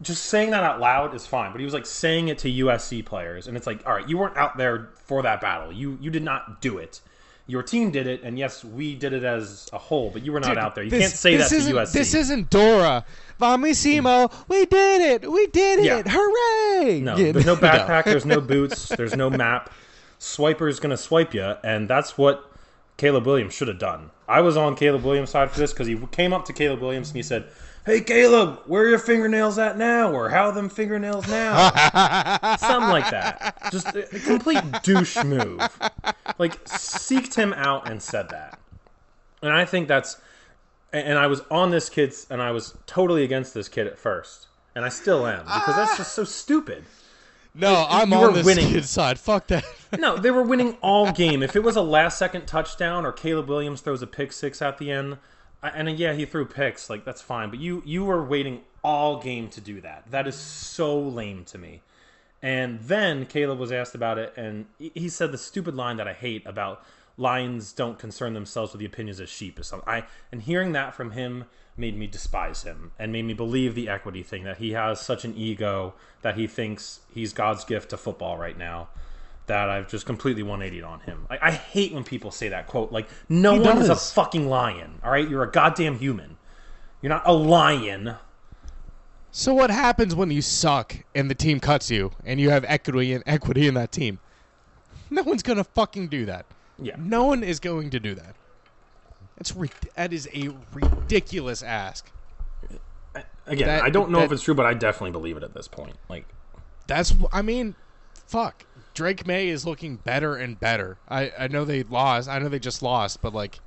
[0.02, 1.52] just saying that out loud is fine.
[1.52, 4.18] But he was like saying it to USC players, and it's like, all right, you
[4.18, 5.72] weren't out there for that battle.
[5.72, 7.00] You you did not do it.
[7.46, 10.10] Your team did it, and yes, we did it as a whole.
[10.10, 10.84] But you were not Dude, out there.
[10.84, 11.92] You this- can't say that to USC.
[11.92, 13.04] This isn't Dora.
[13.40, 15.30] Vamissimo, we did it.
[15.30, 15.98] We did Yeah.
[15.98, 16.06] it.
[16.08, 17.00] Hooray.
[17.00, 17.16] no.
[17.16, 18.04] Yeah, There's no backpack.
[18.04, 18.88] There's no boots.
[18.88, 19.70] There's no map.
[20.18, 22.50] Swiper's gonna swipe you, and that's what
[22.96, 24.10] Caleb Williams should have done.
[24.26, 27.08] I was on Caleb Williams' side for this because he came up to Caleb Williams
[27.10, 27.44] and he said,
[27.86, 30.10] "Hey Caleb, where are your fingernails at now?
[30.12, 31.70] Or how are them fingernails now?"
[32.58, 33.70] Something like that.
[33.70, 35.60] Just a complete douche move.
[36.38, 38.58] Like seeked him out and said that.
[39.42, 40.18] And I think that's
[40.92, 44.46] and I was on this kid's and I was totally against this kid at first.
[44.74, 46.84] And I still am because that's just so stupid.
[47.54, 48.68] No, I'm on this winning.
[48.68, 49.18] kid's side.
[49.18, 49.64] Fuck that.
[49.96, 51.40] No, they were winning all game.
[51.42, 54.78] If it was a last second touchdown or Caleb Williams throws a pick six at
[54.78, 55.18] the end,
[55.68, 57.50] and yeah, he threw picks, like that's fine.
[57.50, 60.10] But you you were waiting all game to do that.
[60.10, 61.82] That is so lame to me.
[62.42, 66.12] And then Caleb was asked about it, and he- said the stupid line that I
[66.12, 66.84] hate about
[67.16, 69.58] lions don't concern themselves with the opinions of sheep.
[69.58, 71.44] Is something I and hearing that from him
[71.76, 75.24] made me despise him and made me believe the equity thing that he has such
[75.24, 78.88] an ego that he thinks he's God's gift to football right now.
[79.46, 81.26] That I've just completely 180 on him.
[81.28, 82.92] I, I hate when people say that quote.
[82.92, 85.00] Like, no He one is a fucking lion.
[85.04, 86.38] All right, you're a goddamn human.
[87.02, 88.16] You're not a lion.
[89.30, 93.12] So what happens when you suck and the team cuts you and you have equity
[93.12, 94.18] and equity in that team?
[95.10, 96.46] No one's gonna fucking do that.
[96.78, 96.96] Yeah.
[96.98, 98.34] No one is going to do that.
[99.36, 99.52] That's
[99.96, 102.10] that is a ridiculous ask.
[103.46, 105.68] Again, That- I don't know if it's true, but I definitely believe it at this
[105.68, 105.96] point.
[106.08, 106.26] Like,
[106.86, 107.74] That's I mean,
[108.26, 108.64] fuck.
[108.94, 110.96] Drake Maye is looking better and better.
[111.08, 112.28] I I know they lost.
[112.28, 113.58] I know they just lost, but like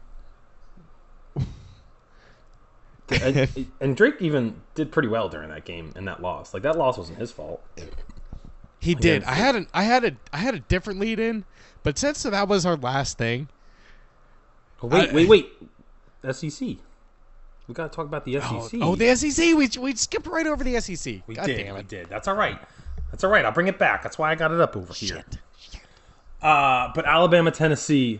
[3.09, 6.53] and, and Drake even did pretty well during that game and that loss.
[6.53, 7.63] Like that loss wasn't his fault.
[8.79, 9.23] he did.
[9.23, 11.45] I had an I had a I had a different lead in,
[11.83, 13.47] but since that was our last thing,
[14.81, 15.51] Oh, wait, I- wait, wait.
[16.31, 16.61] SEC.
[17.67, 18.79] We got to talk about the oh, SEC.
[18.81, 19.55] oh the SEC.
[19.55, 21.21] We we skipped right over the SEC.
[21.27, 21.57] we God did.
[21.57, 22.07] damn We did.
[22.07, 22.59] That's all right.
[23.11, 23.45] That's all right.
[23.45, 24.03] I'll bring it back.
[24.03, 25.23] That's why I got it up over here.
[25.25, 25.37] Shit.
[26.41, 28.19] Uh, but Alabama, Tennessee.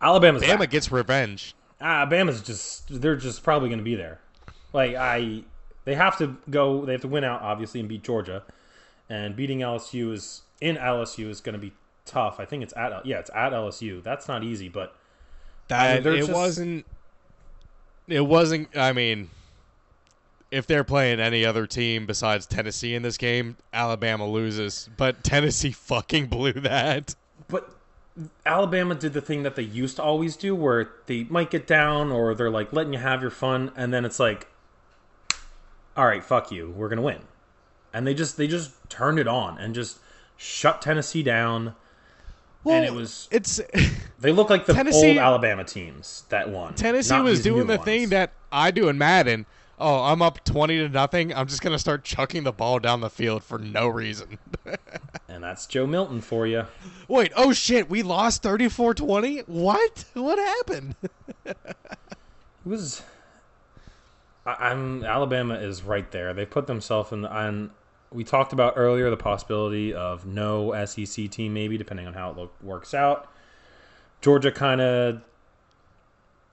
[0.00, 0.70] Alabama's Bama back.
[0.70, 1.54] gets revenge.
[1.80, 4.20] Alabama's just they're just probably going to be there.
[4.72, 5.42] Like I,
[5.84, 6.84] they have to go.
[6.84, 8.42] They have to win out obviously and beat Georgia,
[9.08, 11.72] and beating LSU is in LSU is going to be
[12.04, 12.38] tough.
[12.40, 14.02] I think it's at yeah it's at LSU.
[14.02, 14.94] That's not easy, but
[15.68, 16.86] That they're it just- wasn't.
[18.08, 18.74] It wasn't.
[18.76, 19.30] I mean,
[20.50, 24.88] if they're playing any other team besides Tennessee in this game, Alabama loses.
[24.96, 27.14] But Tennessee fucking blew that.
[27.48, 27.70] but
[28.44, 32.10] Alabama did the thing that they used to always do, where they might get down
[32.10, 34.48] or they're like letting you have your fun, and then it's like,
[35.96, 37.20] all right, fuck you, we're gonna win,
[37.92, 39.98] and they just they just turned it on and just
[40.36, 41.74] shut Tennessee down.
[42.66, 43.60] and it was It's
[44.18, 46.74] they look like the Tennessee- old Alabama teams that won.
[46.74, 49.46] Tennessee was doing the thing that I do in Madden.
[49.80, 51.32] Oh, I'm up twenty to nothing.
[51.32, 54.38] I'm just gonna start chucking the ball down the field for no reason.
[55.28, 56.64] and that's Joe Milton for you.
[57.06, 59.46] Wait, oh shit, we lost 34-20?
[59.46, 60.04] What?
[60.14, 60.96] What happened?
[61.44, 61.56] It
[62.64, 63.02] was.
[64.44, 66.34] I, I'm Alabama is right there.
[66.34, 67.24] They put themselves in.
[67.24, 67.70] On
[68.10, 72.36] we talked about earlier the possibility of no SEC team, maybe depending on how it
[72.36, 73.30] look, works out.
[74.20, 75.20] Georgia kind of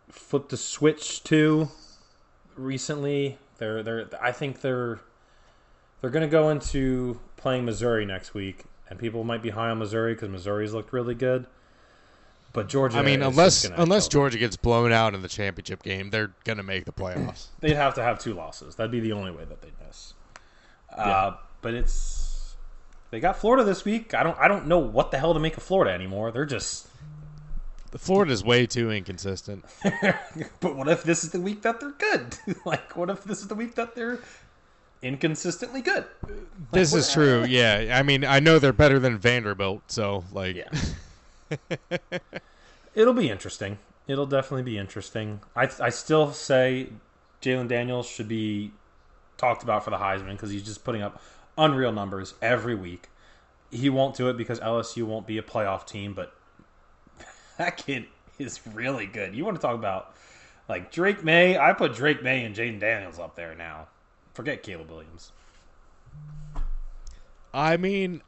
[0.10, 1.70] flipped the switch too
[2.56, 3.38] recently.
[3.58, 4.10] They're they're.
[4.22, 5.00] I think they're
[6.02, 9.80] they're going to go into playing Missouri next week, and people might be high on
[9.80, 11.48] Missouri because Missouri's looked really good.
[12.54, 14.08] But Georgia, I mean, unless unless.
[14.08, 17.48] Georgia gets blown out in the championship game, they're gonna make the playoffs.
[17.60, 18.76] they'd have to have two losses.
[18.76, 20.14] That'd be the only way that they'd miss.
[20.96, 22.56] Uh, but it's
[23.12, 24.14] they got Florida this week.
[24.14, 26.32] I don't I don't know what the hell to make of Florida anymore.
[26.32, 26.88] They're just.
[27.98, 29.66] Florida's way too inconsistent.
[30.60, 32.38] but what if this is the week that they're good?
[32.66, 34.20] like, what if this is the week that they're
[35.02, 36.06] inconsistently good?
[36.72, 37.44] This is true.
[37.48, 40.70] Yeah, I mean, I know they're better than Vanderbilt, so like, Yeah.
[42.94, 43.78] It'll be interesting.
[44.08, 45.42] It'll definitely be interesting.
[45.56, 46.90] I I still say
[47.42, 48.72] Jalen Daniels should be
[49.38, 51.22] talked about for the Heisman because he's just putting up
[51.58, 53.10] unreal numbers every week.
[53.72, 56.34] He won't do it because LSU won't be a playoff team, but
[57.58, 58.06] that kid
[58.40, 59.36] is really good.
[59.36, 60.16] You want to talk about
[60.68, 61.58] like Drake Maye?
[61.58, 63.88] I put Drake Maye and Jayden Daniels up there now.
[64.34, 65.32] Forget Caleb Williams.
[67.54, 68.22] I mean,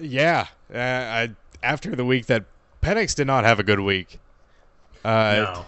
[0.00, 0.46] yeah.
[0.72, 1.30] Uh, I,
[1.62, 2.44] after the week that
[2.82, 4.18] Penix did not have a good week.
[5.04, 5.64] Uh, No.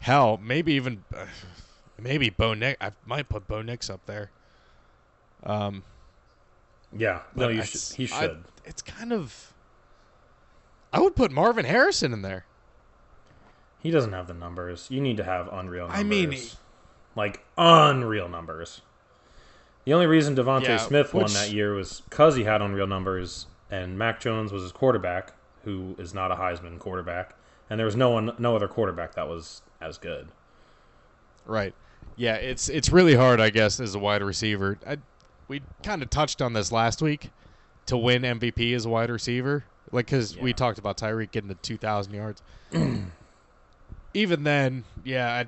[0.00, 1.26] Hell, maybe even uh,
[1.98, 2.76] maybe Bo Nix.
[2.80, 4.30] I might put Bo Nix up there.
[5.44, 5.82] Um,
[6.96, 7.80] Yeah, no, you I- should.
[7.96, 8.44] He I- should.
[8.64, 9.52] it's kind of.
[10.92, 12.44] I would put Marvin Harrison in there.
[13.82, 14.86] He doesn't have the numbers.
[14.90, 16.00] You need to have unreal numbers.
[16.00, 16.38] I mean-
[17.16, 18.82] like unreal numbers.
[19.84, 22.86] The only reason DeVonta Yeah, Smith won which- that year was because he had unreal
[22.86, 25.32] numbers, and Mac Jones was his quarterback,
[25.64, 27.34] who is not a Heisman quarterback,
[27.68, 30.28] and there was no one, no other quarterback that was as good.
[31.46, 31.74] Right.
[32.16, 34.78] Yeah, it's it's really hard, I guess, as a wide receiver.
[34.86, 34.98] I,
[35.48, 37.30] we kind of touched on this last week
[37.86, 41.56] to win MVP as a wide receiver, like because we talked about Tyreek getting to
[41.56, 42.42] two thousand yards.
[44.14, 45.44] Even then, yeah,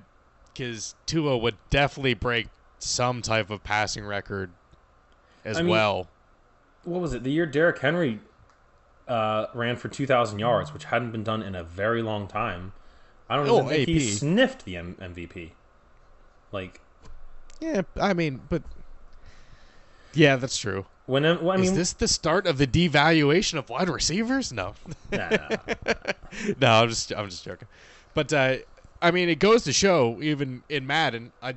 [0.53, 2.47] because Tua would definitely break
[2.79, 4.51] some type of passing record
[5.45, 6.09] as I mean, well.
[6.85, 7.23] What was it?
[7.25, 8.21] The year Derrick Henry
[9.09, 12.73] uh, ran for two thousand yards, which hadn't been done in a very long time.
[13.29, 14.03] I don't Oh, think he AP.
[14.19, 15.51] sniffed the M- MVP.
[16.53, 16.81] Like
[17.61, 18.63] Yeah, I mean, but
[20.15, 20.87] yeah, that's true.
[21.07, 24.53] when well, I mean, Is this the start of the devaluation of wide receivers?
[24.53, 24.75] No.
[25.11, 25.49] nah, nah,
[25.87, 25.95] nah.
[26.61, 27.69] no, I'm just I'm just joking.
[28.15, 28.57] But uh,
[29.01, 31.55] I mean, it goes to show, even in Madden, I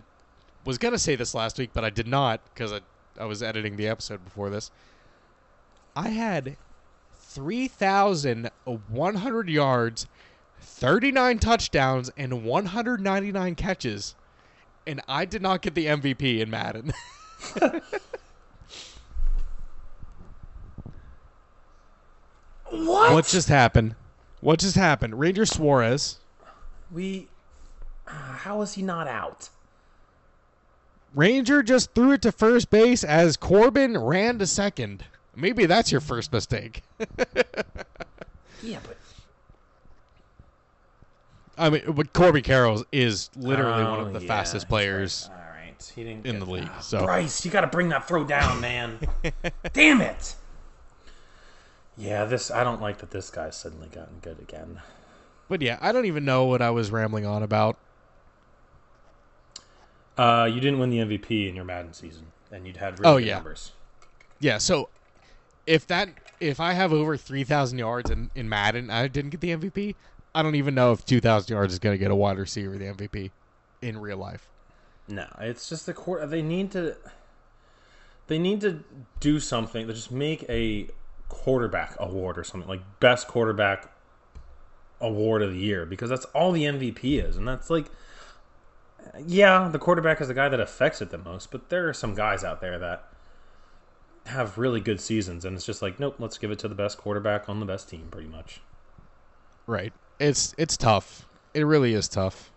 [0.66, 2.80] was gonna say this last week, but I did not because I
[3.20, 4.72] I was editing the episode before this.
[5.96, 6.58] I had
[7.14, 10.08] three thousand one hundred yards,
[10.60, 14.16] thirty nine touchdowns, and one hundred ninety nine catches
[14.88, 16.94] and I did not get the MVP in Madden.
[22.70, 23.14] What?
[23.14, 23.96] what just happened?
[24.42, 25.20] What just happened?
[25.20, 26.20] Ranger Suarez.
[26.92, 27.28] we?
[28.08, 29.50] Uh, how is he not out?
[31.16, 35.06] Ranger just threw it to first base as Corbin ran to second.
[35.36, 36.84] Maybe that's your first mistake.
[38.64, 38.98] Yeah, but
[41.58, 45.30] I mean, but Corbin Carroll is literally one Oh, of the yeah, fastest players.
[45.32, 48.24] All right, he didn't in the league, so- Bryce, you got to bring that throw
[48.24, 48.98] down, man.
[49.74, 50.36] Damn it.
[51.98, 54.82] Yeah, this I don't like that this guy's suddenly gotten good again.
[55.48, 57.80] But yeah, I don't even know what I was rambling on about.
[60.18, 63.16] Uh, you didn't win the MVP in your Madden season, and you'd had really Oh,
[63.16, 63.34] good yeah.
[63.34, 63.72] numbers.
[64.40, 64.90] Yeah, so
[65.68, 69.42] if that if I have over three thousand yards in, in Madden, I didn't get
[69.42, 69.96] the MVP.
[70.36, 72.78] I don't even know if two thousand yards is going to get a wide receiver
[72.78, 73.32] the MVP
[73.82, 74.50] in real life.
[75.08, 76.30] No, it's just the court.
[76.30, 76.96] They need to.
[78.28, 78.84] They need to
[79.20, 80.90] do something They just make a
[81.30, 83.92] quarterback award or something like best quarterback
[85.02, 87.86] award of the year because that's all the MVP is, and that's like,
[89.26, 91.52] yeah, the quarterback is the guy that affects it the most.
[91.52, 93.08] But there are some guys out there that
[94.26, 96.98] have really good seasons, and it's just like, nope, let's give it to the best
[96.98, 98.62] quarterback on the best team, pretty much.
[99.68, 99.94] Right.
[100.20, 101.26] It's it's tough.
[101.54, 102.52] It really is tough.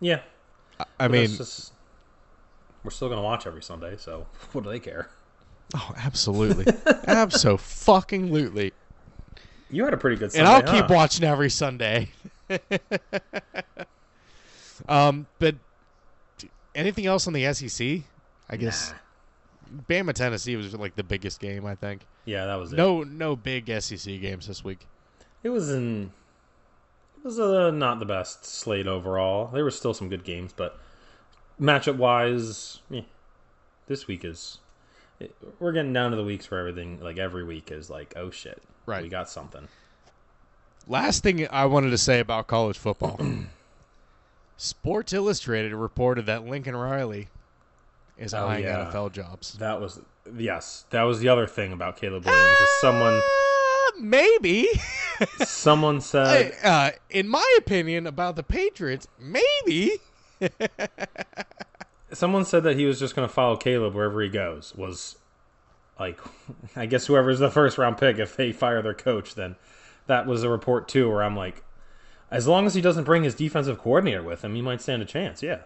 [0.00, 0.20] Yeah,
[0.98, 1.72] I mean, just,
[2.82, 5.10] we're still gonna watch every Sunday, so what do they care?
[5.74, 6.66] Oh, absolutely,
[7.06, 8.72] absolutely.
[9.70, 10.72] You had a pretty good and I'll huh?
[10.72, 12.08] keep watching every Sunday.
[14.88, 15.54] um, but
[16.74, 18.00] anything else on the SEC?
[18.48, 18.92] I guess
[19.88, 21.64] Bama Tennessee was like the biggest game.
[21.64, 22.76] I think Yeah, that was it.
[22.76, 24.86] no no big SEC games this week.
[25.42, 26.12] It was in.
[27.18, 29.48] It was uh, not the best slate overall.
[29.48, 30.78] There were still some good games, but
[31.60, 33.02] matchup wise, eh,
[33.86, 34.58] this week is.
[35.20, 38.30] It, we're getting down to the weeks where everything, like every week, is like, oh
[38.30, 39.02] shit, Right.
[39.02, 39.68] We got something.
[40.88, 43.20] Last thing I wanted to say about college football.
[44.56, 47.28] Sports Illustrated reported that Lincoln Riley
[48.18, 48.90] is Oh, eyeing yeah.
[48.90, 49.54] NFL jobs.
[49.54, 50.00] That was
[50.36, 52.58] yes, that was the other thing about Caleb Williams.
[52.60, 54.68] is someone, Uh, maybe.
[55.44, 59.98] someone said, uh, in my opinion, about the Patriots, maybe.
[62.12, 64.74] someone said that he was just going to follow Caleb wherever he goes.
[64.76, 65.16] Was
[65.98, 66.18] like,
[66.76, 69.56] I guess whoever's the first round pick, if they fire their coach, then
[70.06, 71.08] that was a report too.
[71.08, 71.62] Where I'm like,
[72.30, 75.06] as long as he doesn't bring his defensive coordinator with him, he might stand a
[75.06, 75.42] chance.
[75.42, 75.60] Yeah,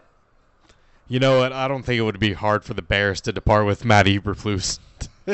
[1.08, 1.52] You know what?
[1.52, 4.78] I don't think it would be hard for the Bears to depart with Matt Eberflus.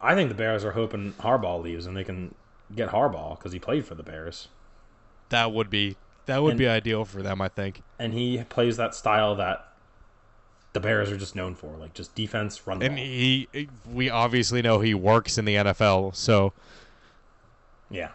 [0.00, 2.34] I think the Bears are hoping Harbaugh leaves and they can
[2.74, 4.48] get Harbaugh because he played for the Bears
[5.30, 7.82] That would be that would And- be ideal for them, I think.
[7.98, 9.66] and he plays that style that
[10.76, 13.48] the Bears are just known for, like just defense, run And he,
[13.90, 16.52] we obviously know he works in the NFL, so
[17.88, 18.10] yeah,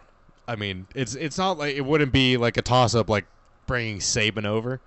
[0.46, 3.24] I mean, it's it's not like it wouldn't be like a toss up like
[3.66, 4.80] bringing Saban over.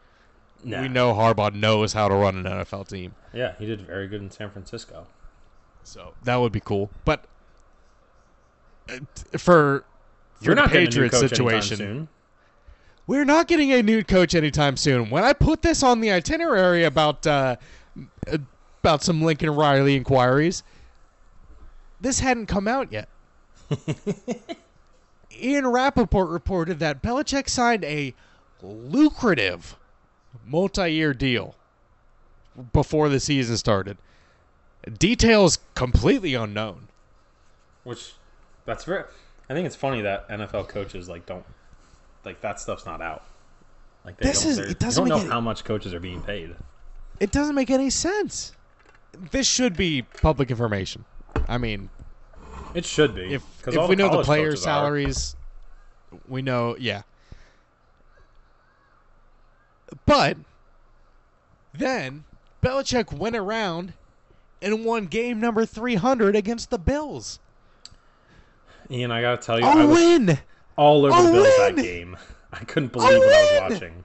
[0.63, 0.83] Nah.
[0.83, 4.21] We know Harbaugh knows how to run an NFL team, Yeah, he did very good
[4.21, 5.05] in San Francisco.
[5.83, 6.91] so that would be cool.
[7.03, 7.25] But
[8.89, 8.99] uh,
[9.33, 9.85] for, for
[10.39, 12.07] You're the not getting a new Patriots situation.
[13.07, 15.09] We're not getting a new coach anytime soon.
[15.09, 17.57] When I put this on the itinerary about uh,
[18.81, 20.63] about some Lincoln Riley inquiries,
[22.01, 23.07] this hadn't come out yet.
[25.39, 28.13] Ian Rapoport reported that Belichick signed a
[28.61, 29.75] lucrative
[30.45, 31.55] multi-year deal
[32.73, 33.97] before the season started.
[34.97, 36.87] Details completely unknown.
[37.83, 38.13] Which
[38.65, 39.03] that's very.
[39.49, 41.45] I think it's funny that NFL coaches like don't
[42.25, 43.23] like that stuff's not out.
[44.03, 45.63] Like they This don't, is- they're- it doesn't you don't make know any- how much
[45.63, 46.55] coaches are being paid.
[47.19, 48.53] It doesn't make any sense.
[49.31, 51.05] This should be public information.
[51.47, 51.89] I mean,
[52.73, 54.69] It should be if 'cause if all we know the player players' coaches are.
[54.81, 55.35] salaries,
[56.27, 57.03] we know, yeah.
[60.05, 60.37] But
[61.73, 62.25] then
[62.61, 63.93] Belichick went around
[64.61, 67.39] and won game number three hundred against the Bills.
[68.89, 70.39] Ian, I gotta tell you, A I was win.
[70.77, 72.17] All over A the Bills that game.
[72.53, 74.03] I couldn't believe what I was watching.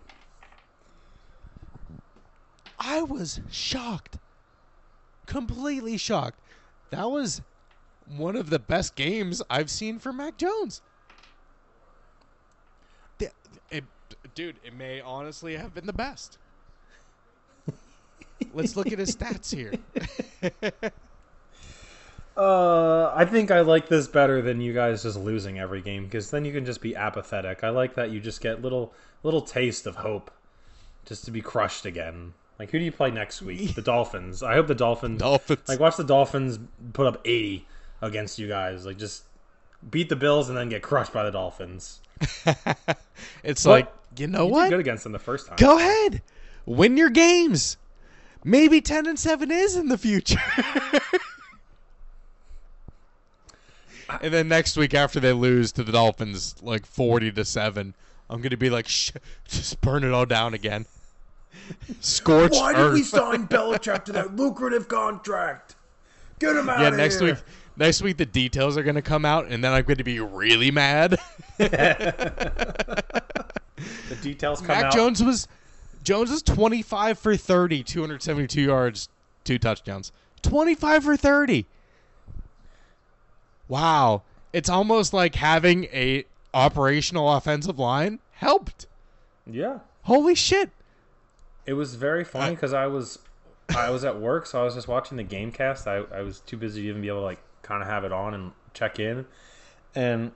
[2.79, 4.19] I was shocked.
[5.27, 6.41] Completely shocked.
[6.91, 7.43] That was
[8.17, 10.83] one of the best games I've seen from Mac Jones.
[13.19, 13.31] The-
[13.71, 13.85] it-
[14.35, 16.39] dude, it may honestly have been the best.
[18.53, 19.75] Let's look at his stats here.
[22.37, 26.31] Uh, I think I like this better than you guys just losing every game because
[26.31, 27.65] then you can just be apathetic.
[27.65, 30.31] I like that you just get little little taste of hope
[31.05, 32.33] just to be crushed again.
[32.59, 33.75] Like, who do you play next week?
[33.75, 34.43] The Dolphins.
[34.43, 35.19] I hope the Dolphins.
[35.21, 35.67] Dolphins.
[35.69, 36.59] Like, watch the Dolphins
[36.93, 37.67] put up 80
[38.03, 38.85] against you guys.
[38.87, 39.25] Like, just
[39.91, 42.01] beat the Bills and then get crushed by the Dolphins.
[43.43, 44.69] it's But like you know You what?
[44.71, 45.57] good against them the first time.
[45.57, 46.21] Go ahead,
[46.67, 47.77] win your games.
[48.45, 50.41] Maybe ten and seven is in the future.
[54.23, 57.95] and then next week, after they lose to the Dolphins, like forty to seven,
[58.29, 59.13] I'm gonna be like, Shh,
[59.49, 60.87] just burn it all down again.
[62.01, 62.95] Scorch Why did earth.
[62.95, 65.77] We sign Belichick to that lucrative contract?
[66.39, 67.37] Get him out yeah, next week.
[67.77, 70.71] Next week, the details are gonna come out, and then I'm going to be really
[70.71, 71.19] mad.
[74.11, 74.93] The details come Mac out.
[74.93, 75.49] Jones was
[76.03, 79.09] Jones is 25 for 30, 272 yards,
[79.45, 80.13] two touchdowns.
[80.43, 81.67] 25 for 30.
[83.71, 84.23] Wow.
[84.53, 88.87] It's almost like having a operational offensive line helped.
[89.47, 89.79] Yeah.
[90.03, 90.71] Holy shit.
[91.67, 93.21] It was very funny uh, because I was
[93.75, 95.87] I was at work, so I was just watching the game cast.
[95.87, 98.13] I, I was too busy to even be able to like kind of have it
[98.13, 99.25] on and check in.
[99.95, 100.33] And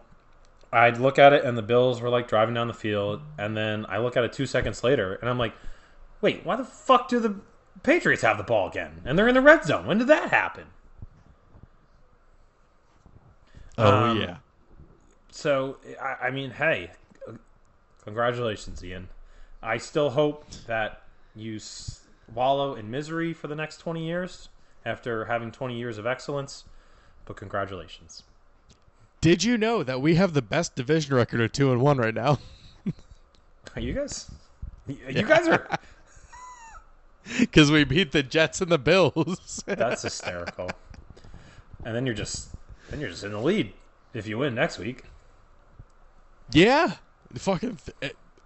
[0.72, 3.84] I'd look at it and the Bills were like driving down the field, and then
[3.88, 5.54] I look at it two seconds later and I'm like,
[6.20, 7.34] wait, why the fuck do the
[7.82, 9.02] Patriots have the ball again?
[9.04, 9.86] And they're in the red zone.
[9.86, 10.66] When did that happen?
[13.78, 14.36] Oh Um, yeah.
[15.30, 16.90] So I, I mean, hey,
[18.04, 19.08] congratulations, Ian.
[19.62, 21.02] I still hope that
[21.34, 21.58] you
[22.32, 24.48] wallow in misery for the next twenty years
[24.84, 26.64] after having twenty years of excellence.
[27.24, 28.22] But congratulations.
[29.20, 32.12] Did you know that we have the best division record of 2 and 1 right
[32.12, 32.38] now?
[33.74, 34.30] Are you guys?
[34.86, 35.66] You you guys are.
[37.52, 39.64] Cuz we beat the Jets and the Bills.
[39.66, 40.70] That's hysterical.
[41.86, 42.50] And then you're just
[42.90, 43.72] then you're just in the lead
[44.12, 45.04] if you win next week.
[46.52, 46.94] Yeah,
[47.34, 47.78] fucking.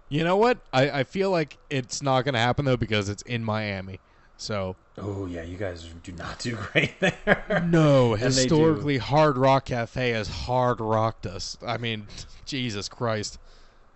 [0.07, 0.57] You know what?
[0.73, 3.99] I, I feel like it's not gonna happen though because it's in Miami.
[4.37, 7.67] So Oh yeah, you guys do not do great there.
[7.69, 11.57] no, historically, Hard Rock Cafe has hard rocked us.
[11.65, 12.07] I mean,
[12.45, 13.37] Jesus Christ,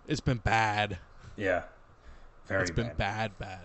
[0.06, 0.98] it's been bad.
[1.36, 1.62] yeah,
[2.46, 2.96] very It's been bad.
[2.98, 3.60] bad, bad.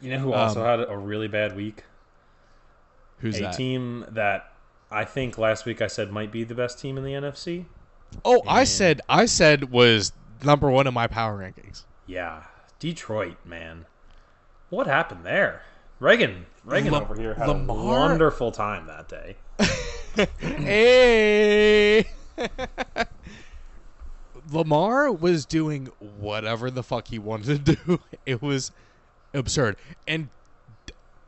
[0.00, 1.84] You know who also Um, had a really bad week?
[3.18, 3.54] Who's a that?
[3.54, 4.51] team that
[4.92, 7.64] I think last week I said might be the best team in the NFC.
[8.24, 10.12] Oh, I said I said was
[10.44, 11.84] number one in my power rankings.
[12.06, 12.42] Yeah,
[12.78, 13.86] Detroit, man.
[14.68, 15.62] What happened there?
[15.98, 19.36] Reagan, Reagan La- over here had Lamar- a wonderful time that day.
[20.38, 22.04] hey.
[24.50, 25.86] Lamar was doing
[26.18, 28.00] whatever the fuck he wanted to do.
[28.26, 28.70] It was
[29.34, 29.76] absurd.
[30.06, 30.28] And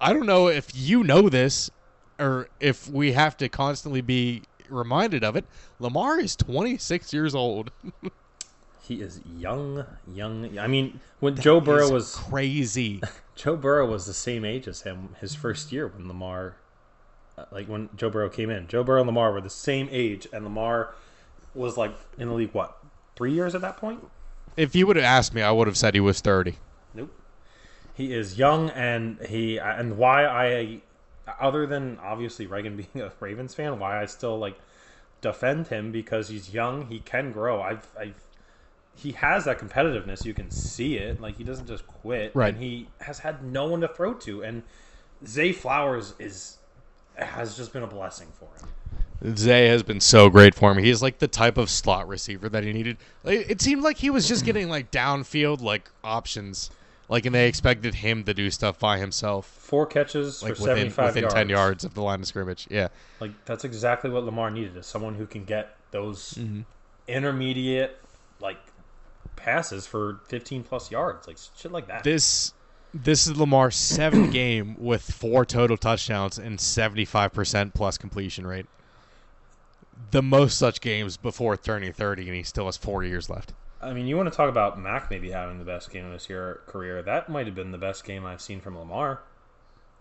[0.00, 1.70] I don't know if you know this
[2.18, 5.44] or if we have to constantly be reminded of it.
[5.78, 7.70] Lamar is 26 years old.
[8.86, 10.58] He is young, young.
[10.58, 13.00] I mean, when Joe Burrow was crazy.
[13.34, 16.56] Joe Burrow was the same age as him his first year when Lamar,
[17.38, 18.68] uh, like when Joe Burrow came in.
[18.68, 20.94] Joe Burrow and Lamar were the same age, and Lamar
[21.54, 22.76] was like in the league what
[23.16, 24.06] three years at that point.
[24.54, 26.56] if you would have asked me, I would have said he was 30.
[26.92, 27.10] Nope.
[27.94, 30.82] He is young, and he and why I,
[31.40, 34.58] other than obviously Reagan being a Ravens fan, why I still like
[35.20, 36.86] defend him because he's young.
[36.86, 37.62] He can grow.
[37.62, 38.14] I've, I've
[38.96, 40.24] he has that competitiveness.
[40.24, 41.20] You can see it.
[41.20, 42.32] Like he doesn't just quit.
[42.34, 42.54] Right.
[42.54, 44.42] And he has had no one to throw to.
[44.42, 44.62] And
[45.26, 46.58] Zay Flowers is
[47.16, 49.36] has just been a blessing for him.
[49.36, 50.78] Zay has been so great for him.
[50.78, 52.98] He's like the type of slot receiver that he needed.
[53.24, 56.70] It seemed like he was just getting like downfield like options,
[57.14, 60.76] like, and they expected him to do stuff by himself, Four catches like for within
[60.76, 61.34] seventy five within yards.
[61.34, 62.66] ten yards of the line of scrimmage.
[62.68, 62.88] Yeah,
[63.20, 66.62] Like that's exactly what Lamar needed is someone who can get those mm-hmm.
[67.06, 68.00] intermediate
[68.40, 68.58] like
[69.36, 72.02] passes for 15 plus yards, like shit like that.
[72.02, 72.52] this
[72.92, 78.44] this is Lamar's seventh game with four total touchdowns and seventy five percent plus completion
[78.44, 78.66] rate.
[80.10, 83.52] The most such games before turning thirty, and he still has four years left.
[83.84, 86.28] I mean, you want to talk about Mac maybe having the best game of his
[86.28, 87.02] year career?
[87.02, 89.20] That might have been the best game I've seen from Lamar.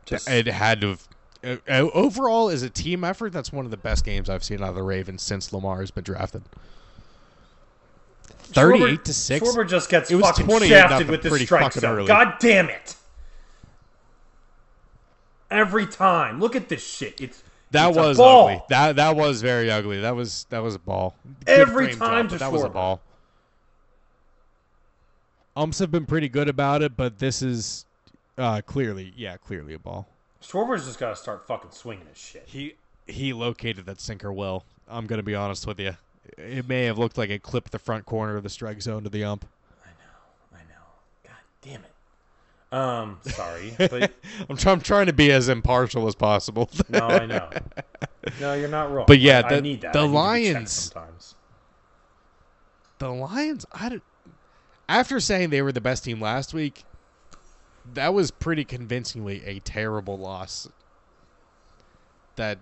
[0.05, 1.07] Just It had to have.
[1.43, 4.61] uh, uh, overall, as a team effort, that's one of the best games I've seen
[4.61, 6.43] out of the Ravens since Lamar has been drafted.
[8.45, 9.47] Thirty-eight Schwarber- to six.
[9.47, 11.97] Schwarber just gets It was fucking shafted with this strike zone.
[11.99, 12.07] early.
[12.07, 12.95] God damn it!
[15.49, 17.19] Every time, look at this shit.
[17.21, 18.61] It's That it's was ugly.
[18.69, 20.01] That that was very ugly.
[20.01, 21.15] That was that was a ball.
[21.45, 23.01] Good Every time but that was a ball.
[25.55, 27.85] Umps have been pretty good about it, but this is
[28.37, 30.07] uh, clearly, yeah, clearly a ball.
[30.41, 32.43] Schwarber's just got to start fucking swinging his shit.
[32.47, 32.75] He
[33.07, 34.63] he located that sinker well.
[34.89, 35.95] I'm gonna be honest with you.
[36.37, 39.09] It may have looked like it clipped the front corner of the strike zone to
[39.09, 39.45] the ump.
[39.83, 40.83] I know, I know.
[41.23, 41.89] God damn it.
[42.75, 44.11] Um, sorry, but
[44.49, 46.69] I'm, try- I'm trying to be as impartial as possible.
[46.89, 47.49] no, I know.
[48.41, 49.05] No, you're not wrong.
[49.07, 49.93] But yeah, I, I the- need that.
[49.93, 51.35] the I need to be Lions- sometimes.
[52.99, 54.03] the Lions, I don't,
[54.93, 56.83] after saying they were the best team last week,
[57.93, 60.69] that was pretty convincingly a terrible loss.
[62.35, 62.59] That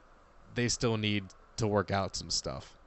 [0.55, 1.25] they still need
[1.57, 2.77] to work out some stuff.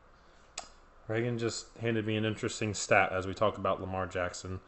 [1.09, 4.61] Reagan just handed me an interesting stat as we talk about Lamar Jackson.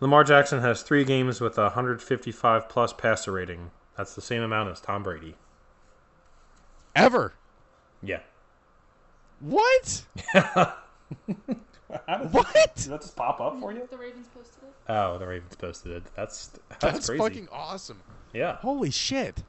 [0.00, 3.70] Lamar Jackson has three games with a 155 plus passer rating.
[3.98, 5.34] That's the same amount as Tom Brady.
[6.96, 7.34] Ever.
[8.02, 8.20] Yeah.
[9.40, 10.04] What?
[12.06, 12.52] How did What?
[12.54, 13.86] that just pop up for you?
[13.90, 14.72] The Ravens posted it.
[14.88, 16.02] Oh, the Ravens posted it.
[16.14, 17.18] That's that's, That's crazy.
[17.22, 18.00] fucking awesome.
[18.32, 18.56] yeah.
[18.56, 19.42] Holy shit.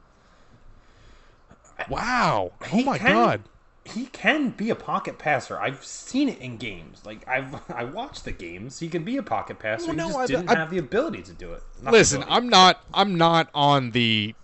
[1.88, 2.52] Wow.
[2.62, 3.42] Oh He my can- god.
[3.86, 5.60] He can be a pocket passer.
[5.60, 7.02] I've seen it in games.
[7.04, 8.78] Like I've I watched the games.
[8.80, 9.88] He can be a pocket passer.
[9.88, 11.62] Well, he no, just I- didn't I- have the ability to do it.
[11.82, 12.24] Not Listen.
[12.28, 14.34] I'm not I'm not on the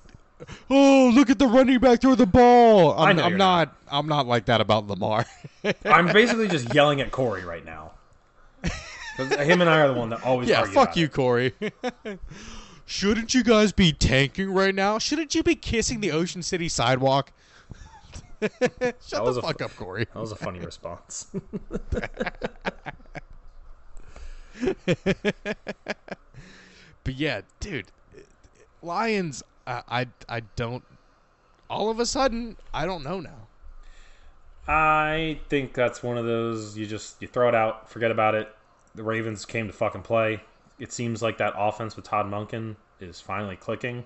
[0.70, 2.92] Oh, look at the running back throw the ball.
[2.98, 5.26] I'm, I'm you're not, I'm not like that about Lamar.
[5.84, 7.92] I'm basically just yelling at Corey right now.
[9.16, 11.12] 'Cause him and I are the one that always yeah, fuck you, it.
[11.12, 11.52] Corey.
[12.86, 14.98] Shouldn't you guys be tanking right now?
[14.98, 17.30] Shouldn't you be kissing the Ocean City sidewalk?
[18.40, 20.06] Shut the fuck fu- up, Corey.
[20.14, 21.26] That was a funny response.
[27.04, 27.86] But yeah, dude,
[28.82, 29.42] Lions.
[29.70, 30.84] I, I, I don't.
[31.68, 33.46] All of a sudden, I don't know now.
[34.66, 38.54] I think that's one of those you just you throw it out, forget about it.
[38.94, 40.40] The Ravens came to fucking play.
[40.78, 44.04] It seems like that offense with Todd Monken is finally clicking,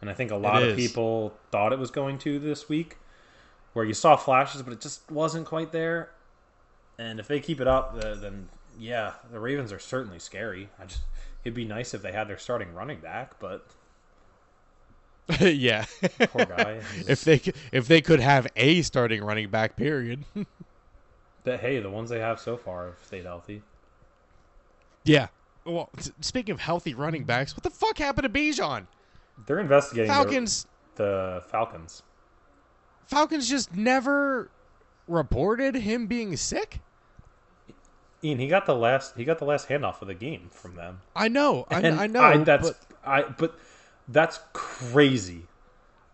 [0.00, 2.96] and I think a lot of people thought it was going to this week,
[3.72, 6.10] where you saw flashes, but it just wasn't quite there.
[6.98, 8.48] And if they keep it up, the, then
[8.78, 10.68] yeah, the Ravens are certainly scary.
[10.80, 11.02] I just
[11.44, 13.66] it'd be nice if they had their starting running back, but
[15.40, 15.86] yeah.
[16.28, 16.80] poor guy.
[17.08, 17.40] if they
[17.72, 20.24] if they could have a starting running back, period.
[21.44, 23.62] But hey, the ones they have so far have stayed healthy.
[25.04, 25.28] yeah.
[25.64, 28.88] Well, speaking of healthy running backs, what the fuck happened to Bijan?
[29.46, 30.66] They're investigating Falcons.
[30.96, 32.02] the Falcons.
[33.06, 34.50] Falcons just never
[35.06, 36.80] reported him being sick.
[38.24, 41.00] Ian, he got the last he got the last handoff of the game from them.
[41.14, 41.66] I know.
[41.70, 42.42] I, I know.
[42.42, 43.56] that's but I but
[44.08, 45.42] that's crazy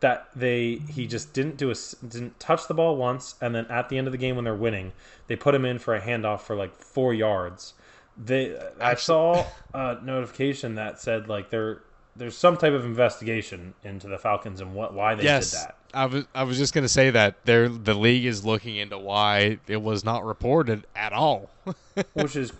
[0.00, 1.74] that they he just didn't do a
[2.06, 4.54] didn't touch the ball once and then at the end of the game when they're
[4.54, 4.92] winning,
[5.28, 7.74] they put him in for a handoff for like 4 yards.
[8.22, 11.82] They I saw a notification that said like there
[12.14, 15.76] there's some type of investigation into the Falcons and what why they yes, did that.
[15.94, 19.58] I was I was just gonna say that there the league is looking into why
[19.66, 21.50] it was not reported at all.
[22.14, 22.52] which is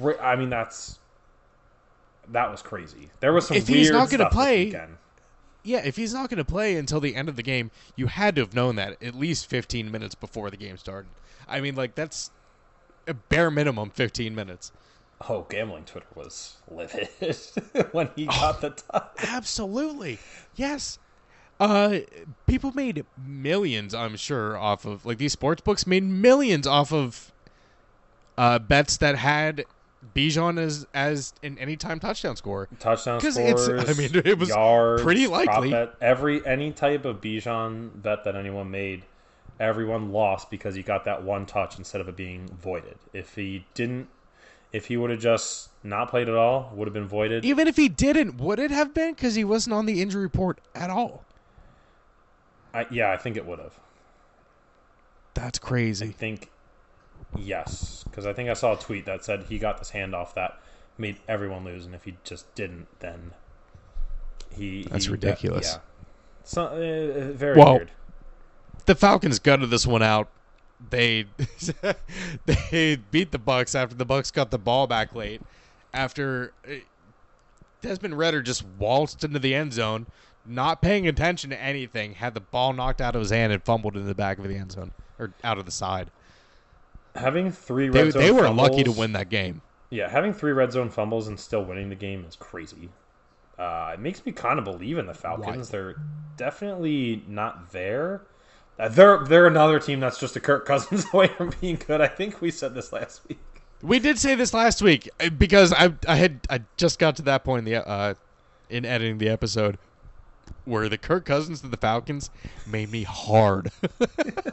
[0.00, 0.98] cra- I mean that's
[2.32, 3.10] that was crazy.
[3.20, 4.96] There was some If weird he's not gonna play- weekend.
[5.62, 8.40] yeah, if he's not gonna play until the end of the game, you had to
[8.42, 11.10] have known that at least 15 minutes before the game started.
[11.48, 12.30] I mean, like that's
[13.06, 14.72] a bare minimum 15 minutes.
[15.28, 17.08] Oh, gambling Twitter was livid
[17.92, 19.10] when he got the touch.
[19.18, 20.18] Absolutely.
[20.56, 20.98] Yes.
[21.58, 21.98] Uh,
[22.46, 27.32] people made millions, I'm sure, off of like these sports books made millions off of
[28.38, 29.66] uh, bets that had
[30.14, 32.68] Bijan as as an anytime touchdown scorer.
[32.78, 33.68] Touchdown scores.
[33.68, 35.70] it's- I mean, it was yards, pretty likely.
[35.70, 35.94] bet.
[36.00, 39.04] Every any type of Bijan bet that anyone made,
[39.58, 42.96] everyone lost because he got that one touch instead of it being voided.
[43.12, 44.08] If he didn't,
[44.72, 47.44] if he would have just not played at all, would have been voided.
[47.44, 50.60] Even if he didn't, would it have been because he wasn't on the injury report
[50.74, 51.24] at all?
[52.72, 53.78] I, yeah, I think it would have.
[55.34, 56.06] That's crazy.
[56.06, 56.48] I think
[57.38, 60.58] yes, because I think I saw a tweet that said he got this handoff that
[60.98, 63.32] made everyone lose, and if he just didn't, then
[64.54, 64.84] he.
[64.90, 65.74] That's he- ridiculous.
[65.74, 65.80] yeah,
[66.44, 67.90] so uh, very Well, weird.
[68.86, 70.28] The Falcons gutted this one out.
[70.88, 71.26] They
[72.46, 75.42] they beat the Bucs after the Bucs got the ball back late.
[75.92, 76.74] After uh,
[77.82, 80.06] Desmond Ridder just waltzed into the end zone,
[80.46, 83.96] not paying attention to anything, had the ball knocked out of his hand and fumbled
[83.96, 86.10] in the back of the end zone or out of the side.
[87.14, 89.62] Having three They, red zone they were lucky to fumbles- win that game.
[89.90, 92.90] Yeah, having three red zone fumbles and still winning the game is crazy.
[93.58, 95.68] Uh, it makes me kind of believe in the Falcons.
[95.68, 95.96] They're
[96.36, 98.22] definitely not there.
[98.78, 102.00] Uh, they're they're another team that's just a Kirk Cousins away from being good.
[102.00, 103.38] I think we said this last week.
[103.82, 107.22] We did say this last week uh, because I I had I just got to
[107.22, 108.14] that point in the uh
[108.70, 109.76] in editing the episode
[110.64, 112.30] where the Kirk Cousins to the Falcons
[112.66, 113.72] made me hard.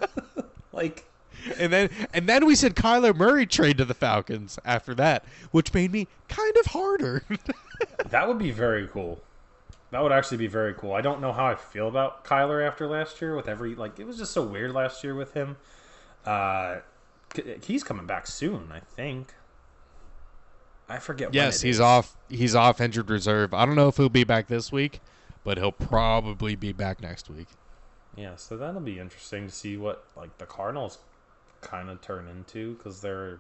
[0.74, 1.06] Like
[1.60, 5.74] and then and then we said Kyler Murray trade to the Falcons after that, which
[5.74, 7.24] made me kind of harder.
[8.10, 9.22] that would be very cool.
[9.92, 10.94] That would actually be very cool.
[10.94, 13.36] I don't know how I feel about Kyler after last year.
[13.36, 15.56] With every like, it was just so weird last year with him.
[16.26, 16.78] Uh,
[17.64, 19.34] he's coming back soon, I think.
[20.90, 21.30] I forget.
[21.30, 21.82] when Yes, he's is.
[21.82, 22.16] off.
[22.30, 23.54] He's off injured reserve.
[23.54, 25.00] I don't know if he'll be back this week,
[25.44, 27.48] but he'll probably be back next week.
[28.16, 30.98] Yeah, so that'll be interesting to see what like the Cardinals
[31.62, 33.40] kind of turn into because they're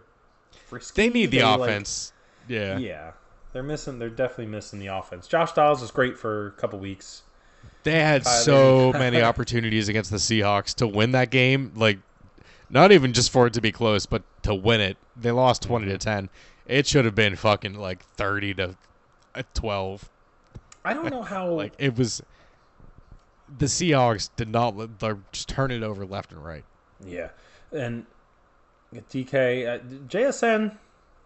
[0.67, 1.03] frisky.
[1.07, 2.13] They need the like- offense.
[2.47, 2.77] yeah.
[2.77, 3.11] yeah,
[3.53, 3.99] they're missing.
[3.99, 5.27] They're definitely missing the offense.
[5.27, 7.23] Josh Dobbs was great for a couple weeks.
[7.83, 8.43] They had Kyler.
[8.43, 11.71] so many opportunities against the Seahawks to win that game.
[11.75, 11.99] Like,
[12.69, 14.97] not even just for it to be close, but to win it.
[15.15, 15.91] They lost 20 Mm-hmm.
[15.93, 16.29] to 10.
[16.67, 18.75] It should have been fucking like 30 to
[19.35, 20.09] uh, 12.
[20.83, 21.47] I don't know how.
[21.53, 22.21] Like, it was.
[23.57, 24.99] The Seahawks did not.
[24.99, 26.65] They're just turn it over left and right.
[27.05, 27.29] Yeah,
[27.71, 28.05] and
[28.93, 30.77] DK uh, JSN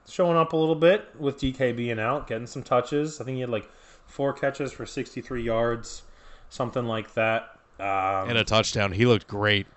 [0.07, 3.21] showing up a little bit with DK being out, getting some touches.
[3.21, 3.69] I think he had like
[4.05, 6.03] four catches for 63 yards,
[6.49, 7.57] something like that.
[7.79, 8.91] Um, And a touchdown.
[8.91, 9.67] He looked great.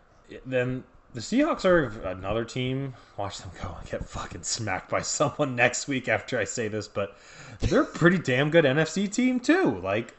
[0.46, 2.94] then the Seahawks are another team.
[3.16, 6.88] Watch them go and get fucking smacked by someone next week after I say this,
[6.88, 7.16] but
[7.60, 9.78] they're a pretty damn good NFC team too.
[9.80, 10.14] Like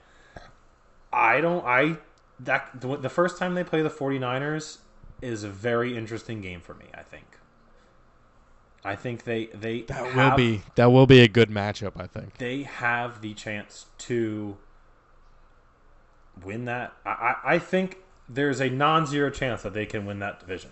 [1.11, 1.97] I don't I
[2.41, 4.77] that the, the first time they play the 49ers
[5.25, 7.25] is a very interesting game for me, I think.
[8.83, 12.07] I think they they That have, will be that will be a good matchup, I
[12.07, 12.37] think.
[12.37, 14.57] they have the chance to
[16.43, 16.93] win that.
[17.05, 17.97] I, I, I think
[18.29, 20.71] there's a non-zero chance that they can win that division.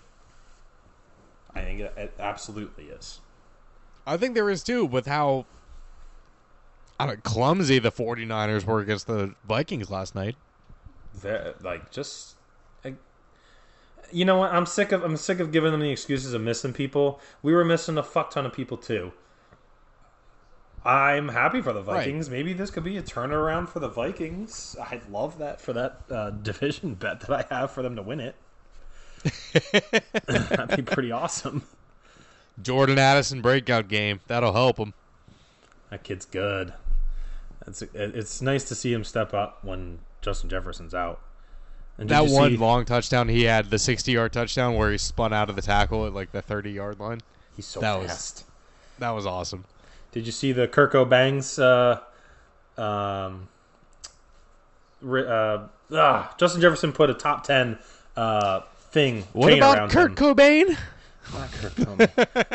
[1.56, 3.20] I think it, it absolutely is.
[4.06, 5.46] I think there is too with how
[7.00, 10.36] I don't clumsy the 49ers were against the Vikings last night.
[11.22, 12.36] They're, like just,
[14.14, 14.54] you know what?
[14.54, 17.20] I'm sick of I'm sick of giving them the excuses of missing people.
[17.42, 19.12] We were missing a fuck ton of people too.
[20.86, 22.00] I'm happy for the Right.
[22.06, 22.30] Vikings.
[22.30, 24.76] Maybe this could be a turnaround for the Vikings.
[24.90, 28.20] I'd love that for that uh, division bet that I have for them to win
[28.20, 28.36] it.
[30.28, 31.64] That'd be pretty awesome.
[32.62, 34.20] Jordan Addison breakout game.
[34.28, 34.94] That'll help him.
[35.90, 36.74] That kid's good.
[37.66, 41.22] It's it's nice to see him step up when Justin Jefferson's out.
[41.98, 45.50] And That one see- long touchdown he had, the 60-yard touchdown where he spun out
[45.50, 47.22] of the tackle at like the 30-yard line.
[47.56, 48.46] he's so that was- fast.
[49.00, 49.66] That was awesome.
[50.12, 51.58] Did you see the Kirko Bangs?
[51.58, 52.00] Uh,
[52.78, 53.48] um,
[55.04, 57.80] uh, ah, Justin Jefferson put a top ten
[58.16, 59.24] uh, thing.
[59.34, 60.16] What about Kurt him.
[60.16, 60.78] Cobain?
[61.34, 61.98] Not Kirko.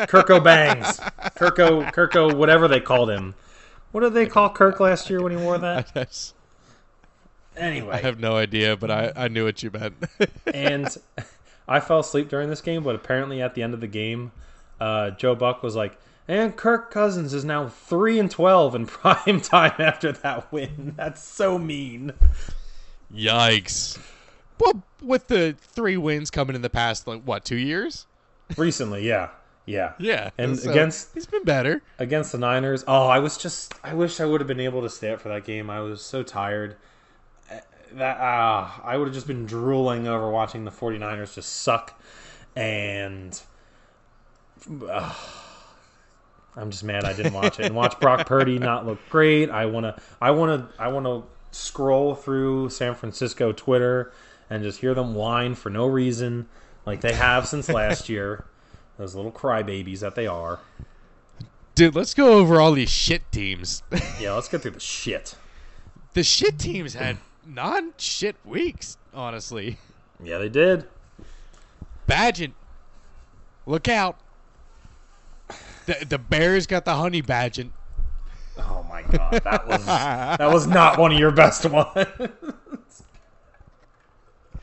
[0.07, 0.99] Kirko Bangs.
[1.35, 1.91] Kirko.
[1.93, 2.33] Kirko.
[2.33, 3.35] Whatever they called him.
[3.91, 6.31] What did they call Kirk last year when he wore that?
[7.59, 9.95] Anyway, I have no idea, but I, I knew what you meant.
[10.53, 10.87] and
[11.67, 14.31] I fell asleep during this game, but apparently at the end of the game,
[14.79, 15.97] uh, Joe Buck was like,
[16.27, 21.21] "And Kirk Cousins is now three and twelve in prime time after that win." That's
[21.21, 22.13] so mean.
[23.13, 23.99] Yikes.
[24.59, 28.05] Well, with the three wins coming in the past, like, what, two years?
[28.57, 29.29] Recently, yeah,
[29.65, 30.31] yeah, Yeah.
[30.37, 31.81] And so against He's been better.
[31.99, 32.83] against the Niners.
[32.87, 33.73] Oh, I was just.
[33.83, 35.69] I wish I would have been able to stay up for that game.
[35.69, 36.75] I was so tired.
[37.91, 41.99] Uh, That ah, I would have just been drooling over watching the 49ers just suck,
[42.55, 43.39] and
[44.87, 45.45] ah,
[46.55, 49.49] I'm just mad I didn't watch it and watch Brock Purdy not look great.
[49.49, 54.11] I wanna, I wanna, I wanna scroll through San Francisco Twitter
[54.49, 56.47] and just hear them whine for no reason,
[56.85, 58.45] like they have since last year.
[58.97, 60.59] Those little crybabies that they are.
[61.73, 63.81] Dude, let's go over all these shit teams.
[64.19, 65.35] Yeah, let's get through the shit.
[66.13, 67.17] the shit teams had
[67.49, 69.77] non shit weeks, honestly.
[70.23, 70.87] Yeah, they did.
[72.07, 72.53] Bagent,
[73.65, 74.17] look out.
[75.85, 77.71] The, the Bears got the honey badgent.
[78.57, 81.95] Oh my god, that was that was not one of your best ones.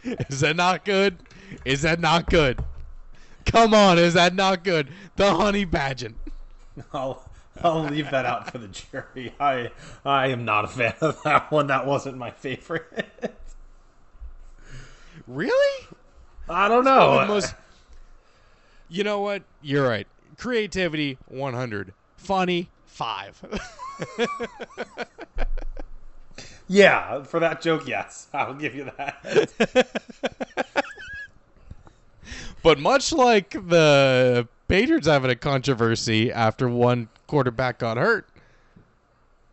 [0.04, 1.16] Is that not good?
[1.64, 2.60] Is that not good?
[3.46, 4.88] Come on, is that not good?
[5.16, 6.14] The honey badgent.
[6.92, 7.25] I'll
[7.62, 9.34] I'll leave that out for the jury.
[9.40, 9.70] I
[10.04, 11.66] I am not a fan of that one.
[11.68, 13.34] That wasn't my favorite.
[15.26, 15.86] Really?
[16.48, 17.24] I don't know.
[17.26, 17.54] most-
[18.88, 19.42] you know what?
[19.60, 20.06] You're right.
[20.38, 21.92] Creativity 100.
[22.16, 23.58] Funny 5.
[26.68, 29.88] yeah, for that joke, yes, I'll give you that.
[32.62, 38.26] but much like the Patriots having a controversy after one quarterback got hurt,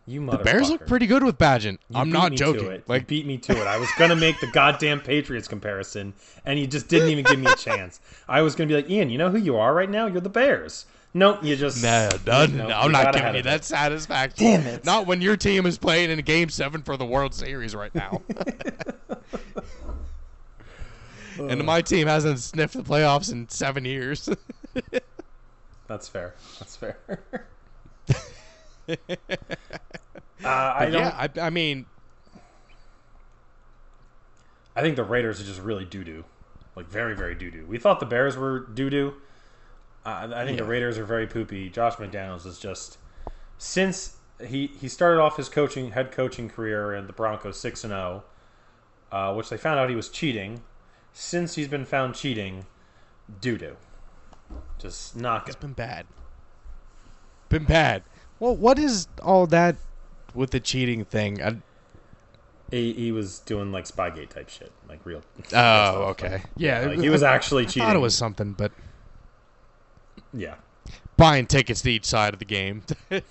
[0.05, 1.79] You the Bears look pretty good with Bagent.
[1.89, 2.65] You I'm not joking.
[2.65, 2.77] it.
[2.77, 3.67] You Like beat me to it.
[3.67, 6.13] I was gonna make the goddamn Patriots comparison,
[6.45, 7.99] and you just didn't even give me a chance.
[8.27, 10.07] I was gonna be like, Ian, you know who you are right now?
[10.07, 10.85] You're the Bears.
[11.15, 13.43] Nope, you just No, no, Nope, no, I'm not giving you it.
[13.43, 14.43] that satisfaction.
[14.45, 14.83] Damn it.
[14.83, 17.93] Not when your team is playing in a game seven for the World Series right
[17.93, 18.23] now.
[21.37, 24.27] and my team hasn't sniffed the playoffs in seven years.
[25.87, 26.33] That's fair.
[26.59, 26.97] That's fair.
[28.09, 28.95] uh,
[30.43, 30.93] I don't.
[30.93, 31.85] yeah, I, I mean,
[34.75, 36.25] I think the Raiders are just really doo doo,
[36.75, 37.65] like very very doo doo.
[37.67, 39.13] We thought the Bears were doo doo.
[40.05, 41.69] Uh, I think the Raiders are very poopy.
[41.69, 42.97] Josh McDaniels is just
[43.57, 47.91] since he he started off his coaching head coaching career in the Broncos six and
[47.91, 48.23] zero,
[49.11, 50.61] uh, which they found out he was cheating.
[51.13, 52.65] Since he's been found cheating,
[53.39, 53.77] doo doo.
[54.79, 55.53] Just not good.
[55.53, 56.05] it's been bad.
[57.53, 58.01] Been bad.
[58.39, 59.75] Well, what is all that
[60.33, 61.39] with the cheating thing?
[61.39, 61.57] I,
[62.71, 65.21] He, he was doing like Spygate type shit, like real.
[65.53, 66.41] oh, okay.
[66.57, 67.83] Yeah, Like, he was I- actually I cheating.
[67.83, 68.71] thought it was something, but
[70.33, 70.55] Yeah.
[71.15, 72.81] buying tickets to each side of the game.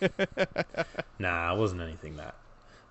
[1.19, 2.37] Nah, it wasn't anything that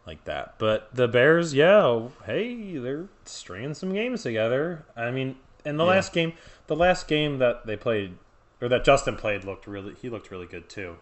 [0.05, 0.55] like that.
[0.57, 4.83] But the Bears, yeah, hey, they're stringing some games together.
[4.97, 5.89] I mean, and the Yeah.
[5.91, 6.33] last game,
[6.67, 8.17] the last game that they played
[8.61, 10.97] or that Justin played looked really he looked really good too.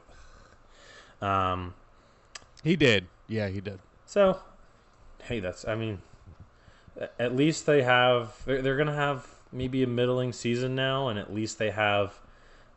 [1.22, 1.74] Um,
[2.64, 3.08] he did.
[3.28, 3.80] Yeah, he did.
[4.06, 4.40] so
[5.24, 6.02] hey, that's I mean,
[7.18, 11.34] at least they have they're, they're gonna have maybe a middling season now, and at
[11.34, 12.20] least they have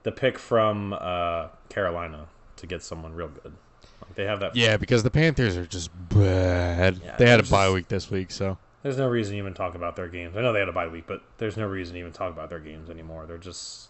[0.03, 2.27] the pick from uh, Carolina
[2.57, 3.53] to get someone real good.
[4.01, 7.01] Like, they have that Yeah, because the Panthers are just bad.
[7.05, 9.55] Yeah, they had a they're bye week this week, so There's no reason to even
[9.55, 10.37] talk about their games.
[10.37, 12.51] I know they had a bye week, but there's no reason to even talk about
[12.51, 13.27] their games anymore.
[13.27, 13.89] They're just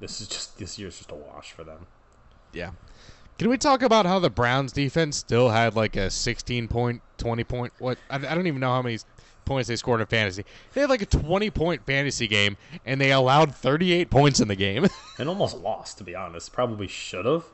[0.00, 1.86] this is just this year's just a wash for them.
[2.52, 2.70] yeah.
[3.38, 7.44] Can we talk about how the Browns defense still had like a 16 point, 20
[7.44, 7.72] point?
[7.78, 8.98] What I, I don't even know how many
[9.44, 10.44] points they scored in fantasy.
[10.72, 14.56] They had like a 20 point fantasy game, and they allowed 38 points in the
[14.56, 14.86] game.
[15.18, 16.52] And almost lost, to be honest.
[16.52, 17.44] Probably should have.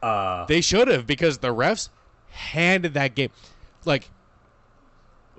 [0.00, 1.88] Uh, they should have because the refs
[2.30, 3.30] handed that game.
[3.84, 4.08] Like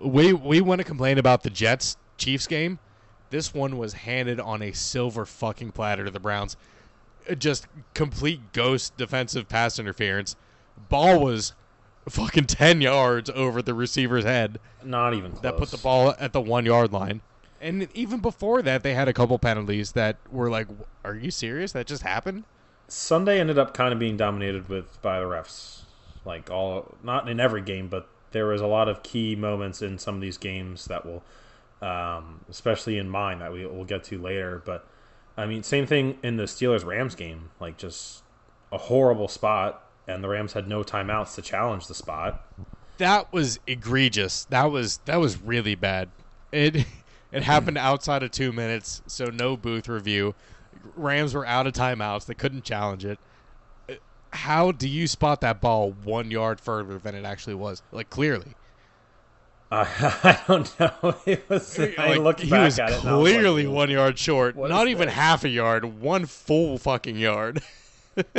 [0.01, 2.79] we we want to complain about the Jets Chiefs game.
[3.29, 6.57] This one was handed on a silver fucking platter to the Browns.
[7.37, 10.35] Just complete ghost defensive pass interference.
[10.89, 11.53] Ball was
[12.09, 15.41] fucking 10 yards over the receiver's head not even close.
[15.41, 17.21] that put the ball at the 1 yard line.
[17.61, 20.67] And even before that they had a couple penalties that were like
[21.05, 21.71] are you serious?
[21.71, 22.43] That just happened?
[22.87, 25.81] Sunday ended up kind of being dominated with by the refs.
[26.25, 29.97] Like all, not in every game, but there was a lot of key moments in
[29.97, 31.23] some of these games that will,
[31.81, 34.61] um, especially in mine that we will get to later.
[34.63, 34.87] But
[35.37, 37.49] I mean, same thing in the Steelers Rams game.
[37.59, 38.23] Like just
[38.71, 42.45] a horrible spot, and the Rams had no timeouts to challenge the spot.
[42.97, 44.45] that was egregious.
[44.45, 46.09] That was that was really bad.
[46.51, 46.85] It
[47.31, 50.35] it happened outside of two minutes, so no booth review.
[50.95, 52.25] Rams were out of timeouts.
[52.25, 53.17] They couldn't challenge it.
[53.89, 53.93] Uh,
[54.31, 57.81] How do you spot that ball one yard further than it actually was?
[57.91, 58.53] Like clearly,
[59.73, 59.85] Uh,
[60.23, 61.15] I don't know.
[61.25, 61.79] It was.
[61.79, 63.03] I looked he was at it.
[63.03, 64.55] was clearly one yard short.
[64.55, 65.15] Not even this?
[65.15, 65.99] half a yard.
[65.99, 67.61] One full fucking yard.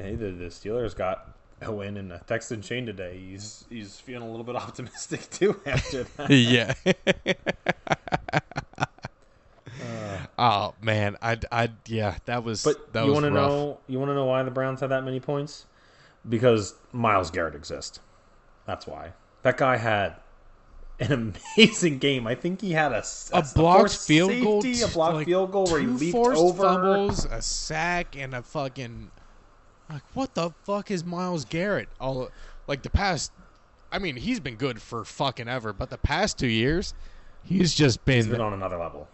[0.00, 3.18] Hey, the, the Steelers got a win, and uh, texted chain today.
[3.18, 6.30] He's he's feeling a little bit optimistic too after that.
[6.30, 6.74] yeah.
[10.38, 14.10] oh man, I, I yeah, that was But that you want to know you want
[14.10, 15.66] to know why the Browns had that many points?
[16.28, 17.98] Because Myles Garrett exists.
[18.66, 19.14] That's why.
[19.42, 20.14] That guy had
[21.00, 22.26] an amazing game.
[22.26, 25.26] I think he had a a blocked forced field goal, safety, t- a blocked like,
[25.26, 26.62] field goal where he leaped over.
[26.62, 29.10] fumbles, a sack, and a fucking
[29.90, 31.88] like what the fuck is Myles Garrett?
[32.00, 32.30] All
[32.66, 33.32] like the past.
[33.90, 36.92] I mean, he's been good for fucking ever, but the past two years,
[37.42, 39.08] he's just been, He's been on another level.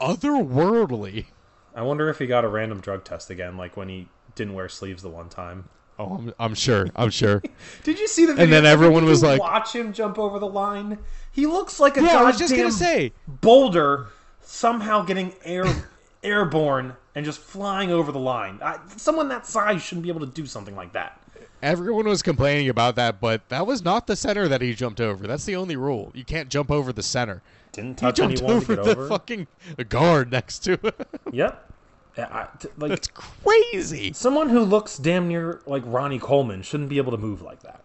[0.00, 1.26] otherworldly.
[1.74, 4.68] I wonder if he got a random drug test again, like when he didn't wear
[4.68, 5.68] sleeves the one time.
[5.98, 6.88] Oh, I'm, I'm sure.
[6.96, 7.42] I'm sure.
[7.84, 8.44] Did you see the video?
[8.44, 10.98] And then everyone Did was you like- "Watch him jump over the line."
[11.32, 13.12] He looks like a yeah, I was just gonna say.
[13.26, 14.06] boulder
[14.40, 15.64] somehow getting air
[16.22, 18.58] airborne and just flying over the line.
[18.62, 21.20] I, someone that size shouldn't be able to do something like that.
[21.62, 25.26] Everyone was complaining about that, but that was not the center that he jumped over.
[25.26, 26.10] That's the only rule.
[26.14, 27.40] You can't jump over the center.
[27.72, 29.08] Didn't He touch jumped anyone to over get the over.
[29.08, 29.46] fucking
[29.88, 30.92] guard next to him.
[31.32, 31.72] Yep.
[32.16, 34.12] I- t- like That's crazy.
[34.12, 37.82] someone who looks damn near like Ronnie Coleman shouldn't be able to move like that.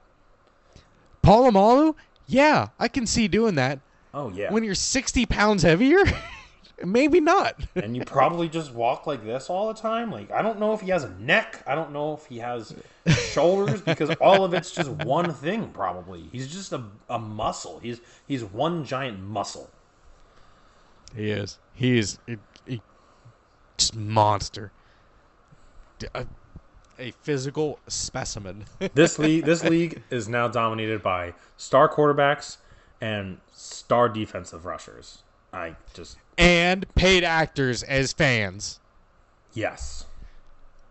[1.23, 1.95] Polamalu?
[2.27, 3.79] Yeah, I can see doing that.
[4.13, 4.51] Oh yeah.
[4.51, 5.99] When you're 60 pounds heavier?
[6.85, 7.59] Maybe not.
[7.75, 10.11] and you probably just walk like this all the time.
[10.11, 11.61] Like I don't know if he has a neck.
[11.67, 12.73] I don't know if he has
[13.31, 15.69] shoulders because all of it's just one thing.
[15.69, 17.79] Probably he's just a, a muscle.
[17.79, 19.69] He's he's one giant muscle.
[21.15, 21.57] He is.
[21.73, 22.19] He is
[23.79, 24.71] just monster.
[26.13, 26.23] a, uh,
[26.99, 28.65] a physical specimen.
[28.93, 32.57] This league, this league is now dominated by star quarterbacks
[32.99, 35.23] and star defensive rushers.
[35.53, 38.79] I just and paid actors as fans.
[39.53, 40.05] yes.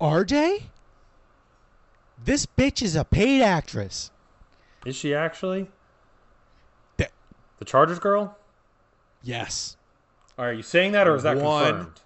[0.00, 0.62] RJ?
[2.24, 4.10] This bitch is a paid actress.
[4.86, 5.68] Is she actually
[6.96, 7.12] That-
[7.58, 8.36] the Chargers girl?
[9.22, 9.76] yes.
[10.38, 11.64] Are you saying that, or is that One.
[11.66, 12.00] confirmed?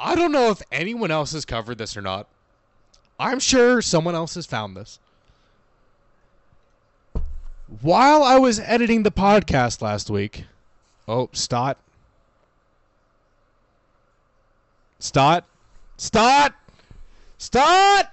[0.00, 2.26] I don't know if anyone else has covered this or not.
[3.18, 4.98] I'm sure someone else has found this.
[7.82, 10.46] While I was editing the podcast last week,
[11.06, 11.76] oh, Stott.
[14.98, 15.44] Stott.
[15.98, 16.54] Stott.
[17.36, 18.10] Stott.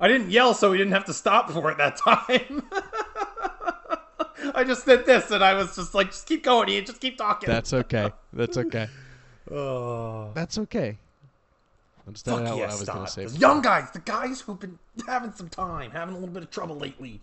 [0.00, 2.62] I didn't yell, so we didn't have to stop for it that time.
[4.54, 6.86] I just did this, and I was just like, just keep going, Ian.
[6.86, 7.48] Just keep talking.
[7.48, 8.10] That's okay.
[8.32, 8.88] That's okay.
[9.50, 10.30] oh.
[10.34, 10.98] That's okay.
[12.06, 13.24] That's not Fuck what yeah, I was going to say.
[13.26, 16.50] The young guys, the guys who've been having some time, having a little bit of
[16.50, 17.20] trouble lately.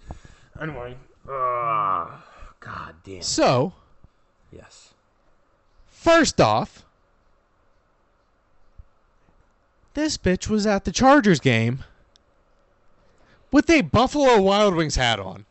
[0.59, 0.95] Anyway,
[1.27, 2.09] uh,
[2.59, 3.21] god damn.
[3.21, 3.73] So,
[4.51, 4.93] Yes.
[5.87, 6.83] first off,
[9.93, 11.83] this bitch was at the Chargers game
[13.51, 15.45] with a Buffalo Wild Wings hat on.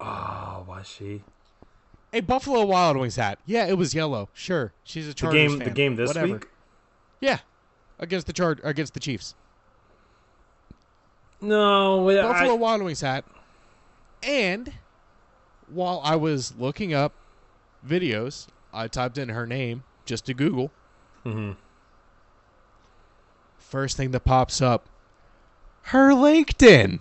[0.00, 1.22] Oh, was she?
[2.12, 3.38] A Buffalo Wild Wings hat.
[3.46, 4.28] Yeah, it was yellow.
[4.32, 5.68] Sure, she's a The Chargers game, fan.
[5.68, 6.32] the game this Whatever.
[6.34, 6.46] week.
[7.20, 7.38] Yeah,
[7.98, 9.34] against the Char- against the Chiefs.
[11.40, 13.24] No, I, Buffalo Wild Wings hat.
[14.22, 14.72] And
[15.68, 17.12] while I was looking up
[17.86, 20.70] videos, I typed in her name just to Google.
[21.24, 21.56] Mhm.
[23.58, 24.88] First thing that pops up,
[25.82, 27.00] her LinkedIn.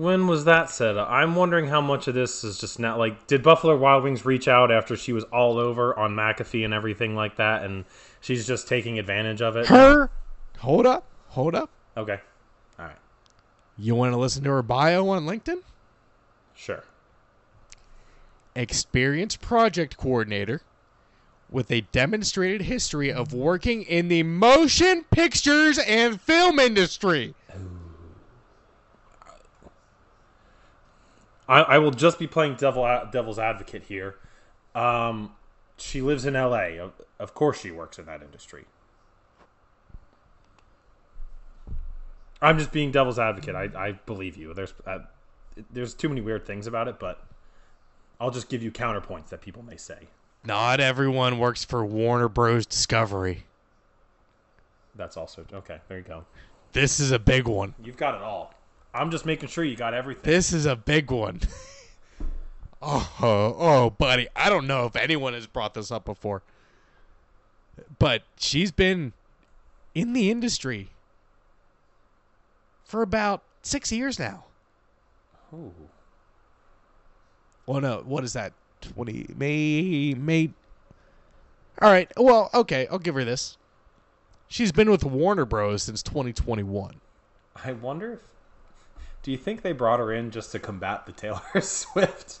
[0.00, 1.10] When was that set up?
[1.10, 2.96] I'm wondering how much of this is just now.
[2.96, 6.72] Like, did Buffalo Wild Wings reach out after she was all over on McAfee and
[6.72, 7.84] everything like that, and
[8.22, 9.66] she's just taking advantage of it?
[9.66, 10.08] Her,
[10.56, 11.68] hold up, hold up.
[11.98, 12.18] Okay.
[12.78, 12.96] All right.
[13.76, 15.60] You want to listen to her bio on LinkedIn?
[16.54, 16.82] Sure.
[18.54, 20.62] Experienced project coordinator
[21.50, 27.34] with a demonstrated history of working in the motion pictures and film industry.
[31.50, 34.14] I, I will just be playing devil devil's advocate here.
[34.74, 35.32] Um,
[35.76, 36.78] she lives in L.A.
[36.78, 38.66] Of, of course, she works in that industry.
[42.40, 43.56] I'm just being devil's advocate.
[43.56, 44.54] I, I believe you.
[44.54, 45.00] There's uh,
[45.72, 47.20] there's too many weird things about it, but
[48.20, 50.06] I'll just give you counterpoints that people may say.
[50.44, 52.64] Not everyone works for Warner Bros.
[52.64, 53.44] Discovery.
[54.94, 55.80] That's also okay.
[55.88, 56.24] There you go.
[56.72, 57.74] This is a big one.
[57.82, 58.54] You've got it all.
[58.92, 60.22] I'm just making sure you got everything.
[60.24, 61.40] This is a big one.
[62.82, 64.28] oh, oh, oh, buddy.
[64.34, 66.42] I don't know if anyone has brought this up before.
[67.98, 69.12] But she's been
[69.94, 70.90] in the industry
[72.84, 74.44] for about six years now.
[75.54, 75.72] Oh.
[77.66, 78.52] Well, no, what is that?
[78.80, 80.50] 20, May, May.
[81.80, 82.10] All right.
[82.16, 82.86] Well, okay.
[82.90, 83.56] I'll give her this.
[84.48, 85.84] She's been with Warner Bros.
[85.84, 86.96] since 2021.
[87.64, 88.20] I wonder if.
[89.22, 92.38] Do you think they brought her in just to combat the Taylor Swift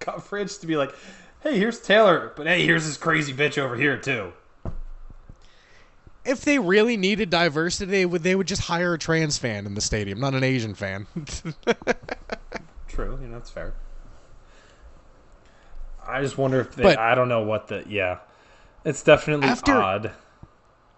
[0.00, 0.58] coverage?
[0.58, 0.94] To be like,
[1.42, 4.32] hey, here's Taylor, but hey, here's this crazy bitch over here, too.
[6.24, 9.74] If they really needed diversity, they would they would just hire a trans fan in
[9.74, 11.08] the stadium, not an Asian fan.
[12.88, 13.74] True, you know, that's fair.
[16.06, 16.82] I just wonder if they.
[16.84, 17.84] But- I don't know what the.
[17.88, 18.18] Yeah.
[18.84, 20.10] It's definitely After- odd.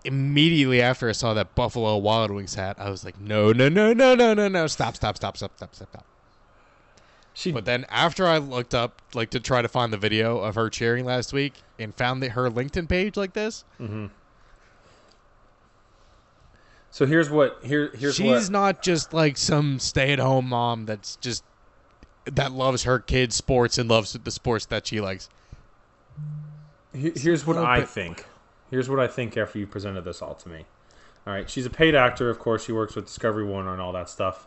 [0.04, 3.94] Immediately after I saw that Buffalo Wild Wings hat, I was like, no, no, no,
[3.94, 6.04] no, no, no, no, stop, stop, stop, stop, stop, stop, stop.
[7.32, 7.50] She.
[7.50, 10.70] But then after I looked up, like to try to find the video of her
[10.70, 14.06] cheering last week, and found that her LinkedIn page like this, mm-hmm.
[16.92, 17.58] so here's what.
[17.64, 18.50] Here, here's she's what.
[18.50, 21.42] not just like some stay-at-home mom that's just
[22.26, 25.28] that loves her kids' sports and loves the sports that she likes.
[26.92, 28.26] Here's what I bit- think.
[28.70, 30.64] Here's what I think after you presented this all to me.
[31.26, 32.64] All right, she's a paid actor, of course.
[32.64, 34.46] She works with Discovery Warner and all that stuff.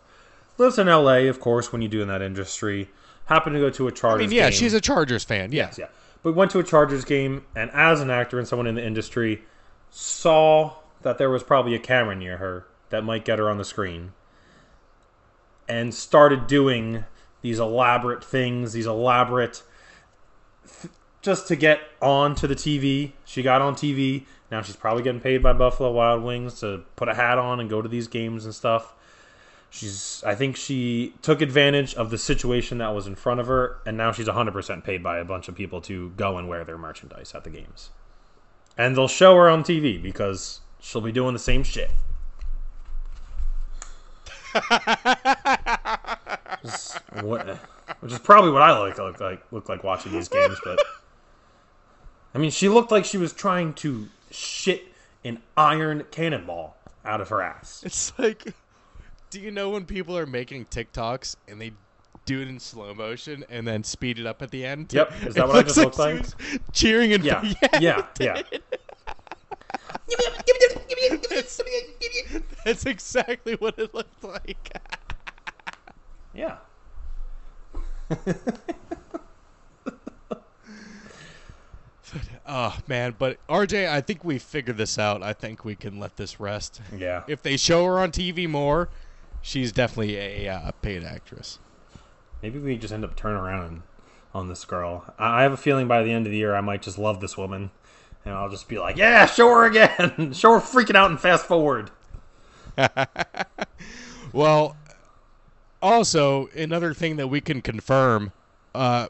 [0.57, 1.71] Lives in L.A., of course.
[1.71, 2.89] When you do in that industry,
[3.25, 4.25] happened to go to a Chargers.
[4.25, 4.59] I mean, yeah, game.
[4.59, 5.51] she's a Chargers fan.
[5.51, 5.71] Yeah.
[5.77, 5.87] yeah.
[6.23, 9.43] But went to a Chargers game, and as an actor and someone in the industry,
[9.89, 13.65] saw that there was probably a camera near her that might get her on the
[13.65, 14.13] screen,
[15.67, 17.05] and started doing
[17.41, 19.63] these elaborate things, these elaborate,
[21.27, 23.11] just to get on to the TV.
[23.25, 24.23] She got on TV.
[24.49, 27.69] Now she's probably getting paid by Buffalo Wild Wings to put a hat on and
[27.69, 28.93] go to these games and stuff.
[29.69, 33.79] She's I think she took advantage of the situation that was in front of her,
[33.85, 36.77] and now she's 100% paid by a bunch of people to go and wear their
[36.77, 37.89] merchandise at the games.
[38.77, 41.91] And they'll show her on TV because she'll be doing the same shit.
[47.21, 47.59] What-
[47.99, 50.79] which is probably what I look, look like look like watching these games, but
[52.37, 54.93] I mean, she looked like she was trying to shit
[55.25, 57.81] an iron cannonball out of her ass.
[57.83, 58.53] It's like,
[59.31, 61.71] do you know when people are making TikToks and they
[62.25, 64.93] do it in slow motion and then speed it up at the end?
[64.93, 65.13] Yep.
[65.25, 66.25] Is that It what I just looked she like?
[66.73, 67.41] Cheering and Yeah,
[67.79, 68.43] yeah, yeah.
[71.27, 71.59] That's,
[72.65, 74.79] that's exactly what it looked like.
[76.35, 76.57] Yeah.
[82.45, 85.21] Oh man, but RJ, I think we figured this out.
[85.21, 86.81] I think we can let this rest.
[86.95, 87.23] Yeah.
[87.27, 88.89] If they show her on TV more,
[89.41, 91.59] she's definitely a uh, paid actress.
[92.41, 93.83] Maybe we just end up turning around
[94.33, 95.13] on this girl.
[95.19, 97.19] I I have a feeling by the end of the year I might just love
[97.19, 97.71] this woman.
[98.25, 100.31] And I'll just be like, yeah, show her again.
[100.33, 101.91] show her freaking out and fast forward.
[104.33, 104.75] Well,
[105.81, 108.31] also another thing that we can confirm,
[108.75, 109.07] uh,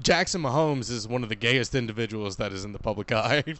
[0.00, 3.42] Jackson Mahomes is one of the gayest individuals that is in the public eye.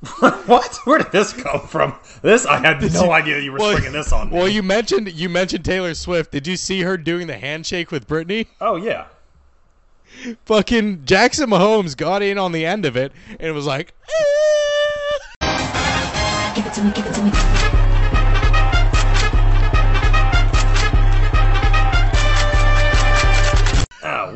[0.46, 0.78] what?
[0.84, 1.94] Where did this come from?
[2.22, 4.36] This I had no idea you were Well, springing this on me.
[4.36, 6.32] well, you mentioned you mentioned Taylor Swift.
[6.32, 8.46] Did you see her doing the handshake with Brittany?
[8.60, 9.06] oh yeah.
[10.46, 15.50] Fucking Jackson Mahomes got in on the end of it and was like, "Eh."
[16.54, 17.69] Give it to me, give it to me.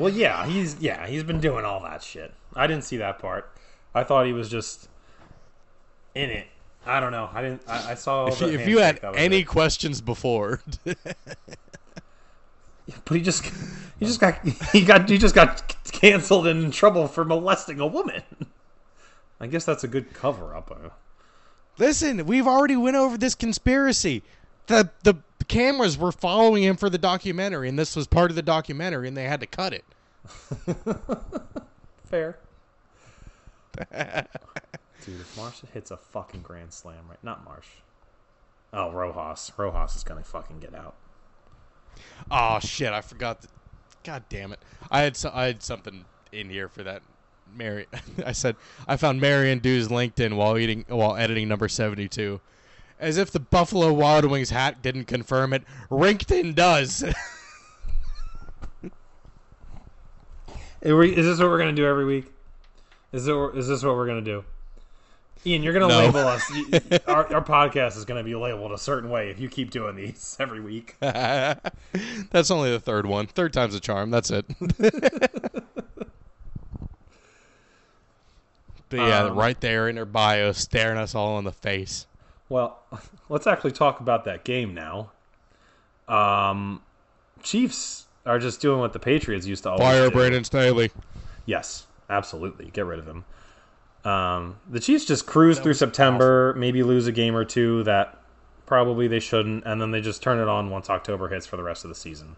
[0.04, 0.46] Well, yeah.
[0.46, 1.06] He's yeah.
[1.06, 2.34] He's been doing all that shit.
[2.54, 3.50] I didn't see that part.
[3.94, 4.88] I thought he was just
[6.14, 6.46] in it.
[6.84, 7.30] I don't know.
[7.32, 7.62] I didn't.
[7.66, 8.26] I, I saw.
[8.26, 9.44] if the you, if you had handshake, that was any it.
[9.44, 11.16] questions before, but
[13.08, 13.46] he just
[13.98, 17.86] he just got he got he just got canceled and in trouble for molesting a
[17.86, 18.22] woman.
[19.40, 20.70] I guess that's a good cover up.
[21.78, 24.22] listen, we've already went over this conspiracy.
[24.66, 25.16] The the
[25.48, 29.16] cameras were following him for the documentary, and this was part of the documentary, and
[29.16, 29.84] they had to cut it.
[32.04, 32.38] Fair.
[35.04, 37.22] Dude, if Marsh hits a fucking grand slam, right?
[37.22, 37.66] Not Marsh.
[38.72, 39.52] Oh, Rojas.
[39.56, 40.94] Rojas is gonna fucking get out.
[42.30, 42.92] Oh shit!
[42.92, 43.42] I forgot.
[43.42, 43.48] The,
[44.02, 44.58] God damn it!
[44.90, 47.02] I had so, I had something in here for that.
[47.54, 47.86] Mary,
[48.26, 48.56] I said
[48.88, 52.40] I found Marion Dew's LinkedIn while eating while editing number seventy two,
[52.98, 55.62] as if the Buffalo Wild Wings hat didn't confirm it.
[55.90, 57.04] LinkedIn does.
[60.84, 62.26] Is this what we're gonna do every week?
[63.12, 64.44] Is it, is this what we're gonna do?
[65.46, 65.98] Ian, you're gonna No.
[65.98, 66.50] label us.
[67.06, 70.36] our, our podcast is gonna be labeled a certain way if you keep doing these
[70.40, 70.96] every week.
[71.00, 73.26] That's only the third one.
[73.26, 74.10] Third time's a charm.
[74.10, 74.44] That's it.
[78.88, 82.06] but yeah, Um, right there in her bio, staring us all in the face.
[82.48, 82.78] Well,
[83.28, 85.10] let's actually talk about that game now.
[86.08, 86.82] Um,
[87.42, 90.14] Chiefs are just doing what the Patriots used to always Fire do.
[90.14, 90.90] Brandon Staley.
[91.46, 92.70] Yes, absolutely.
[92.72, 93.24] Get rid of him.
[94.04, 98.18] Um, the Chiefs just cruise through September, maybe lose a game or two that
[98.66, 101.62] probably they shouldn't, and then they just turn it on once October hits for the
[101.62, 102.36] rest of the season.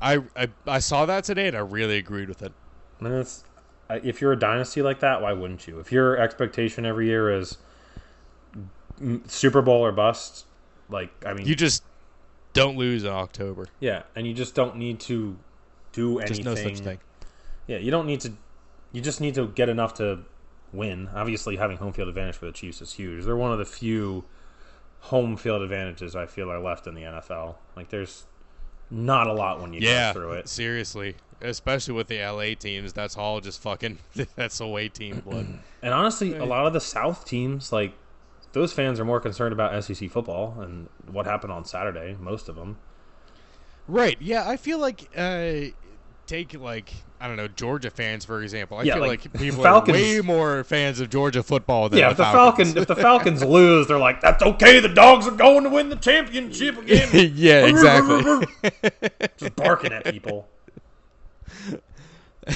[0.00, 2.52] I, I I saw that today and I really agreed with it.
[3.00, 3.44] And it's,
[3.90, 5.78] if you're a dynasty like that, why wouldn't you?
[5.80, 7.58] If your expectation every year is
[9.26, 10.46] Super Bowl or bust,
[10.90, 11.84] like I mean, You just
[12.54, 13.66] don't lose in October.
[13.80, 15.36] yeah, and you just don't need to
[15.92, 16.36] do anything.
[16.36, 16.98] Just no such thing.
[17.66, 18.32] Yeah, you don't need to.
[18.92, 20.20] You just need to get enough to
[20.72, 21.08] win.
[21.14, 23.24] Obviously, having home field advantage for the Chiefs is huge.
[23.24, 24.24] They're one of the few
[25.00, 27.56] home field advantages I feel are left in the NFL.
[27.76, 28.24] Like, there's
[28.90, 30.48] not a lot when you Yeah, go through it.
[30.48, 31.16] seriously.
[31.40, 33.98] Especially with the LA teams, that's all just fucking.
[34.36, 35.46] That's away team blood.
[35.82, 37.92] And honestly, a lot of the South teams, like
[38.54, 42.16] those fans, are more concerned about SEC football and what happened on Saturday.
[42.18, 42.78] Most of them.
[43.86, 44.16] right?
[44.20, 45.56] Yeah, I feel like uh,
[46.26, 48.78] take like I don't know Georgia fans for example.
[48.78, 51.98] I Yeah, feel like, like, people Falcons- are way more fans of Georgia football than
[51.98, 52.68] Yeah, the if the Falcons.
[52.68, 54.80] Falcons, if the Falcons lose, they're like, "That's okay.
[54.80, 58.46] The dogs are going to win the championship again." yeah, exactly.
[59.36, 60.48] Just barking at people.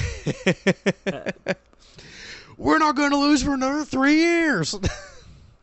[2.57, 4.75] We're not going to lose for another three years.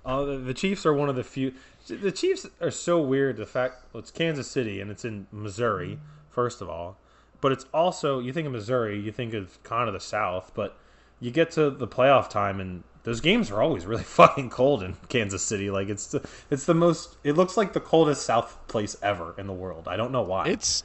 [0.07, 1.53] Uh, the, the Chiefs are one of the few.
[1.89, 3.37] The Chiefs are so weird.
[3.37, 5.99] The fact well, it's Kansas City and it's in Missouri,
[6.31, 6.97] first of all,
[7.41, 10.79] but it's also you think of Missouri, you think of kind of the South, but
[11.21, 14.97] you get to the playoff time and those games are always really fucking cold in
[15.09, 15.71] Kansas City.
[15.71, 17.17] Like it's the, it's the most.
[17.25, 19.89] It looks like the coldest South place ever in the world.
[19.89, 20.49] I don't know why.
[20.49, 20.85] It's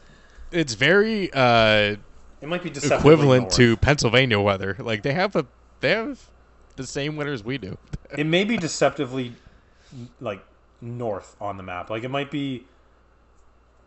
[0.51, 1.95] it's very uh,
[2.41, 3.55] it might be equivalent north.
[3.55, 4.75] to Pennsylvania weather.
[4.79, 5.45] Like they have a
[5.79, 6.29] they have
[6.71, 7.77] the same winters we do.
[8.17, 9.33] It may be deceptively
[10.19, 10.43] like
[10.81, 11.89] north on the map.
[11.89, 12.65] Like it might be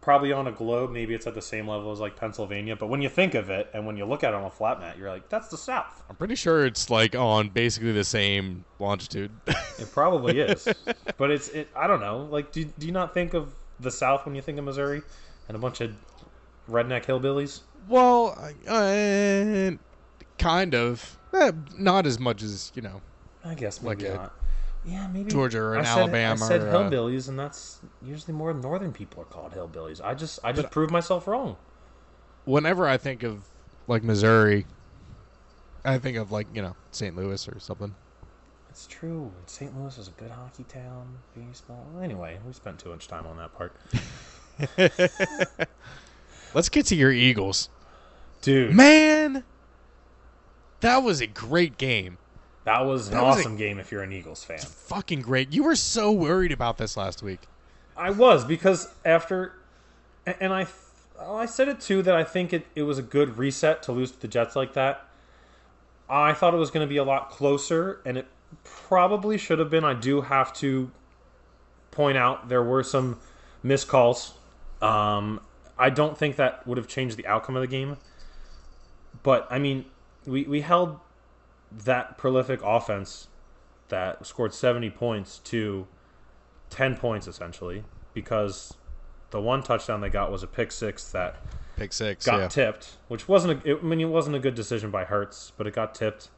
[0.01, 0.91] probably on a globe.
[0.93, 2.75] Maybe it's at the same level as like Pennsylvania.
[2.75, 4.81] But when you think of it and when you look at it on a flat
[4.81, 6.03] map, you're like, that's the South.
[6.09, 9.31] I'm pretty sure it's like on basically the same longitude.
[9.79, 10.69] It probably is.
[11.19, 11.69] but it's it.
[11.77, 12.29] I don't know.
[12.31, 15.03] Like, do do you not think of the South when you think of Missouri
[15.49, 15.95] and a bunch of
[16.71, 17.61] redneck hillbillies?
[17.89, 18.39] well,
[18.69, 19.73] uh,
[20.39, 21.19] kind of.
[21.33, 23.01] Eh, not as much as you know
[23.45, 24.33] I guess maybe Like a not.
[24.87, 28.53] Yeah, maybe Georgia or I said, Alabama I said or, hillbillies, and that's usually more
[28.53, 30.01] northern people are called hillbillies.
[30.05, 31.57] I just I just proved myself wrong.
[32.45, 33.45] whenever I think of
[33.89, 34.67] like Missouri,
[35.85, 37.17] I think of like you know St.
[37.17, 37.95] Louis or something.
[38.71, 39.33] It's true.
[39.47, 39.77] St.
[39.79, 41.19] Louis is a good hockey town.
[41.35, 41.87] Baseball.
[42.03, 43.73] Anyway, we spent too much time on that part,
[46.55, 47.69] Let's get to your Eagles,
[48.43, 48.75] dude.
[48.75, 49.45] man.
[50.85, 52.19] That was a great game.
[52.65, 54.59] that was an that was a- awesome game if you're an Eagles fan.
[54.59, 55.51] Fucking great.
[55.53, 57.41] You were so worried about this last week.
[57.97, 59.55] I was because after,
[60.27, 60.67] and I,
[61.19, 64.11] I said it too that I think it, it was a good reset to lose
[64.11, 65.09] to the Jets like that.
[66.07, 68.27] I thought it was going to be a lot closer, and it
[68.63, 69.85] probably should have been.
[69.85, 70.91] I do have to
[71.93, 73.19] point out there were some
[73.63, 74.35] missed calls.
[74.83, 75.41] Um,
[75.79, 77.97] I don't think that would have changed the outcome of the game.
[79.23, 79.87] But I mean,
[80.27, 80.99] we we held
[81.73, 83.29] that prolific offense
[83.89, 85.87] that scored 70 points to
[86.71, 88.75] 10 points essentially because
[89.31, 91.37] the one touchdown they got was a pick six that
[91.77, 92.25] Pick six.
[92.25, 92.49] got yeah.
[92.49, 95.67] tipped, which wasn't a, it, I mean it wasn't a good decision by Hurts, but
[95.67, 96.29] it got tipped.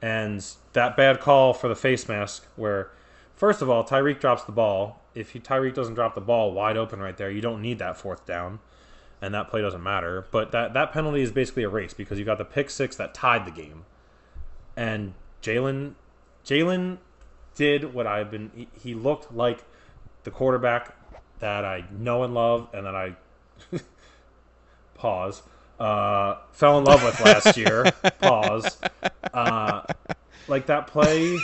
[0.00, 2.90] And that bad call for the face mask where
[3.36, 5.02] first of all Tyreek drops the ball.
[5.14, 7.96] If he, Tyreek doesn't drop the ball wide open right there, you don't need that
[7.96, 8.60] fourth down.
[9.22, 10.26] And that play doesn't matter.
[10.30, 13.46] But that, that penalty is basically erased because you got the pick six that tied
[13.46, 13.84] the game.
[14.76, 15.94] And Jalen
[16.44, 16.98] Jalen
[17.54, 19.64] did what I've been he, he looked like
[20.24, 20.96] the quarterback
[21.40, 23.16] that I know and love and that I
[24.94, 25.42] pause
[25.80, 27.90] uh, fell in love with last year.
[28.20, 28.78] pause.
[29.32, 29.82] Uh,
[30.46, 31.38] like that play.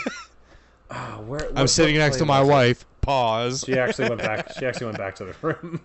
[0.89, 2.51] Uh, where, I'm sitting next to my was it?
[2.51, 2.85] wife.
[3.01, 3.63] Pause.
[3.65, 4.53] She actually went back.
[4.57, 5.81] She actually went back to the room.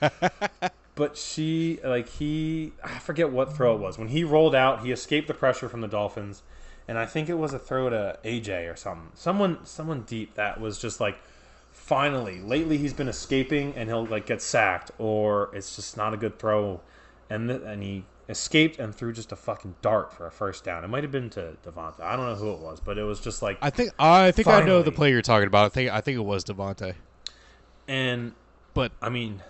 [0.94, 3.98] but she like he I forget what throw it was.
[3.98, 6.42] When he rolled out, he escaped the pressure from the Dolphins,
[6.86, 9.10] and I think it was a throw to AJ or something.
[9.14, 11.18] Someone someone deep that was just like
[11.70, 12.40] finally.
[12.40, 16.38] Lately he's been escaping and he'll like get sacked or it's just not a good
[16.38, 16.80] throw
[17.28, 20.84] and th- and he escaped and threw just a fucking dart for a first down.
[20.84, 22.00] It might have been to DeVonta.
[22.00, 24.48] I don't know who it was, but it was just like I think I think
[24.48, 24.96] I know the Finally.
[24.96, 25.66] play you're talking about.
[25.66, 26.94] I think I think it was DeVonta,
[27.86, 28.32] and
[28.74, 29.42] but I mean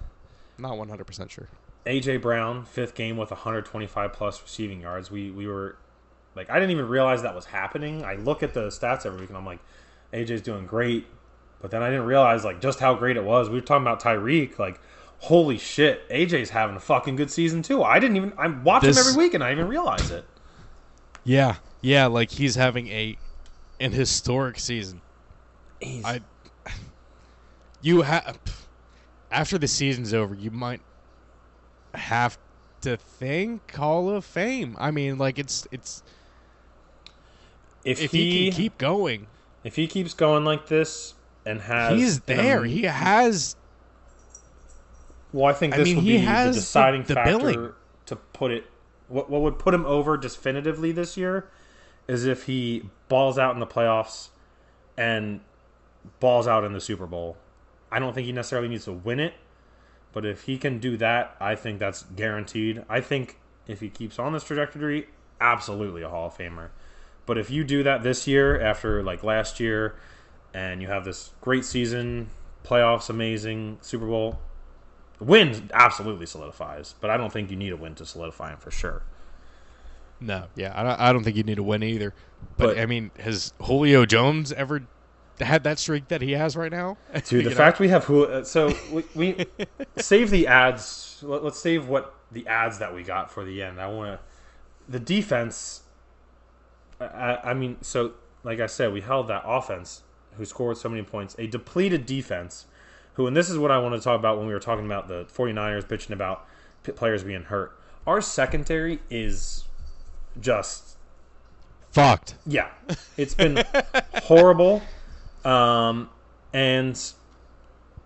[0.58, 1.48] not 100 percent sure.
[1.86, 5.10] AJ Brown, fifth game with 125 plus receiving yards.
[5.10, 5.76] We we were
[6.34, 8.04] like I didn't even realize that was happening.
[8.04, 9.60] I look at the stats every week and I'm like,
[10.12, 11.06] AJ's doing great,
[11.60, 13.48] but then I didn't realize like just how great it was.
[13.48, 14.80] We were talking about Tyreek, like
[15.18, 17.82] holy shit, AJ's having a fucking good season too.
[17.82, 20.24] I didn't even I watch This- him every week and I didn't even realize it.
[21.24, 23.16] Yeah, yeah, like he's having a
[23.80, 25.00] an historic season.
[25.80, 26.20] He's, I
[27.82, 28.38] you have
[29.34, 30.80] after the season's over, you might
[31.94, 32.38] have
[32.82, 34.76] to think Hall of Fame.
[34.78, 36.02] I mean, like it's it's
[37.84, 39.26] if, if he, he, can keep going,
[39.64, 42.60] if he keeps going like this and has he's there.
[42.60, 43.56] am- he has
[45.32, 47.72] Well, I think I this mean, would be the the- deciding the factor billing.
[48.06, 48.64] to put it.
[49.08, 51.48] What what would put him over definitively this year
[52.08, 54.28] is if he balls out in the playoffs
[54.96, 55.40] and
[56.20, 57.36] balls out in the Super Bowl.
[57.94, 59.34] I don't think he necessarily needs to win it,
[60.12, 62.84] but if he can do that, I think that's guaranteed.
[62.88, 63.38] I think
[63.68, 65.06] if he keeps on this trajectory,
[65.40, 66.70] absolutely a Hall of Famer.
[67.24, 69.94] But if you do that this year after like last year
[70.52, 72.30] and you have this great season,
[72.64, 74.40] playoffs amazing, Super Bowl,
[75.20, 78.70] win absolutely solidifies, but I don't think you need a win to solidify him for
[78.72, 79.02] sure.
[80.20, 80.72] no, yeah.
[80.74, 82.12] I don't, I don't think you need a win either.
[82.56, 84.82] But, But- I mean, has Julio Jones ever
[85.40, 86.96] had that streak that he has right now?
[87.26, 87.56] Dude, the know?
[87.56, 89.46] fact we have who, uh, so we, we
[89.96, 91.18] save the ads.
[91.22, 93.80] Let, let's save what the ads that we got for the end.
[93.80, 94.24] I want to
[94.88, 95.82] the defense.
[97.00, 98.12] I- I, mean, so
[98.42, 100.02] like I said, we held that offense
[100.36, 102.66] who scored so many points, a depleted defense.
[103.14, 105.06] Who, and this is what I want to talk about when we were talking about
[105.06, 106.46] the 49ers bitching about
[106.96, 107.78] players being hurt.
[108.06, 109.64] Our secondary is
[110.40, 110.96] just
[111.92, 112.34] fucked.
[112.44, 112.70] Yeah,
[113.16, 113.64] it's been
[114.24, 114.82] horrible,
[115.44, 116.08] um,
[116.52, 117.00] and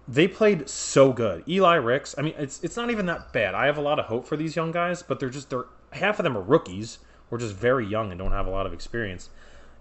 [0.06, 1.44] they played so good.
[1.48, 2.14] Eli Ricks.
[2.16, 3.54] I mean, it's it's not even that bad.
[3.54, 6.18] I have a lot of hope for these young guys, but they're just they're half
[6.18, 6.98] of them are rookies.
[7.30, 9.28] We're just very young and don't have a lot of experience.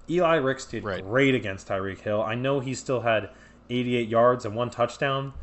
[0.09, 1.03] Eli Ricks did Right.
[1.03, 2.21] great against Tyreek Hill.
[2.21, 3.29] I know he still had
[3.69, 5.33] 88 yards and one touchdown,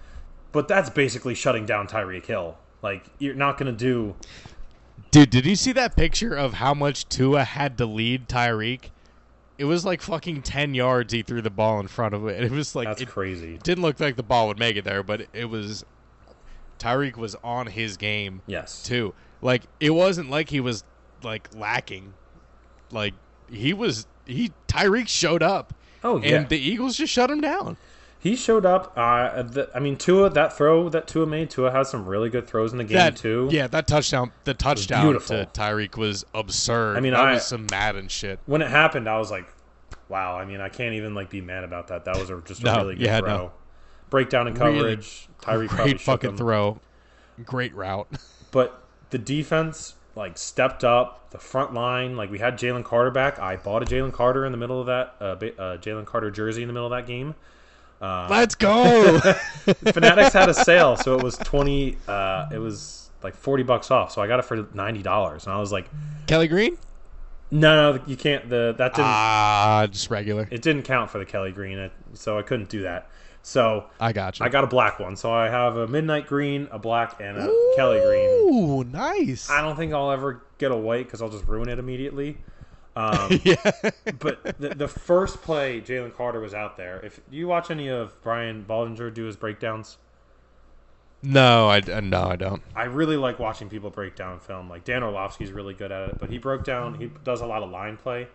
[0.53, 2.57] but that's basically shutting down Tyreek Hill.
[2.83, 4.15] Like you're not going to do.
[5.11, 8.91] Dude, did you see that picture of how much Tua had to lead Tyreek?
[9.57, 12.43] It was like fucking 10 yards he threw the ball in front of it.
[12.43, 13.59] It was like That's it crazy.
[13.63, 15.85] didn't look like the ball would make it there, but it was
[16.79, 18.83] Tyreek was on his game Yes.
[18.83, 19.15] too.
[19.41, 20.83] Like it wasn't like he was
[21.23, 22.15] like lacking.
[22.91, 23.15] Like
[23.51, 25.73] he was he Tyreek showed up
[26.03, 26.37] Oh yeah.
[26.37, 27.77] and the Eagles just shut him down.
[28.25, 28.95] He showed up.
[28.97, 31.51] Uh, the, I mean, Tua that throw that Tua made.
[31.51, 33.49] Tua has some really good throws in the game That too.
[33.53, 36.97] yeah, that touchdown the touchdown to Tyreek was absurd.
[36.97, 38.41] I mean, that I- was some Madden shit.
[38.47, 39.47] When it happened, I was like,
[40.09, 42.07] "Wow!" I mean, I can't even like be mad about that.
[42.07, 43.29] That was a, just a No, really good yeah, throw.
[43.37, 43.53] no.
[44.09, 45.29] Breakdown and Really coverage.
[45.43, 46.37] Tyreek probably Great fucking him.
[46.39, 46.81] throw.
[47.45, 48.09] Great route.
[48.51, 51.29] But the defense like stepped up.
[51.31, 53.39] The front line, like we had Jalen Carter back.
[53.41, 56.63] I bought a Jalen Carter in the middle of that uh, uh, Jalen Carter jersey
[56.63, 57.35] in the middle of that game.
[58.01, 59.19] Let's go.
[59.93, 61.97] Fanatics had a sale, so it was twenty.
[62.07, 64.13] Uh, it was like forty bucks off.
[64.13, 65.89] So I got it for ninety dollars, and I was like,
[66.27, 66.77] Kelly Green?
[67.51, 69.07] "No, no, you can't." The that didn't.
[69.07, 70.47] Ah, just regular.
[70.51, 73.09] it didn't count for the Kelly Green, so I couldn't do that.
[73.43, 74.47] So I got you.
[74.47, 75.17] I got a black one.
[75.17, 78.29] So I have a midnight green, a black, and a Kelly Green.
[78.31, 79.51] Ooh, nice.
[79.51, 82.39] I don't think I'll ever get a white because I'll just ruin it immediately.
[82.97, 83.73] Um, yeah.
[84.19, 87.01] but the, the first play, Jalen Carter was out there.
[87.05, 89.99] If do you watch any of Brian Baldinger do his breakdowns,
[91.25, 92.63] no, I uh, no, I don't.
[92.77, 94.69] I really like watching people break down film.
[94.69, 96.95] Like Dan Orlovsky's really good at it, but he broke down.
[96.95, 98.29] He does a lot of line play,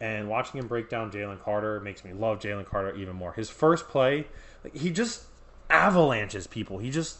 [0.00, 3.32] and watching him break down Jalen Carter makes me love Jalen Carter even more.
[3.32, 4.26] His first play,
[4.64, 5.24] like, he just
[5.70, 6.78] avalanches people.
[6.78, 7.18] He just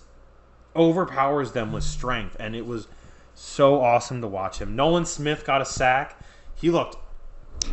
[0.74, 2.88] overpowers them with strength, and it was
[3.34, 4.74] so awesome to watch him.
[4.74, 6.18] Nolan Smith got a sack.
[6.56, 6.96] He looked.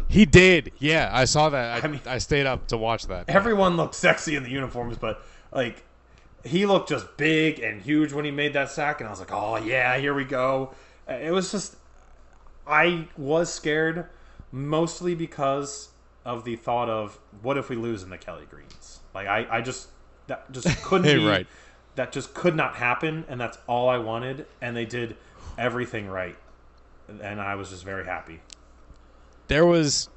[0.08, 0.72] He did.
[0.80, 1.84] Yeah, I saw that.
[1.84, 3.30] I, I mean- I stayed up to watch that.
[3.30, 5.84] Everyone looked sexy in the uniforms, but like
[6.44, 9.32] he looked just big and huge when he made that sack, and I was like,
[9.32, 10.74] oh yeah, here we go.
[11.10, 11.76] Uh, It was just,
[12.68, 14.06] I was scared
[14.52, 15.90] mostly because
[16.26, 19.00] of the thought of what if we lose in the Kelly Greens.
[19.14, 19.90] Like I, I just
[20.28, 21.48] that just couldn't be Right.
[21.96, 24.46] That just could not happen, and that's all I wanted.
[24.62, 25.18] And they did
[25.58, 26.38] everything right,
[27.22, 28.40] and I was just very happy.
[29.52, 30.08] There was,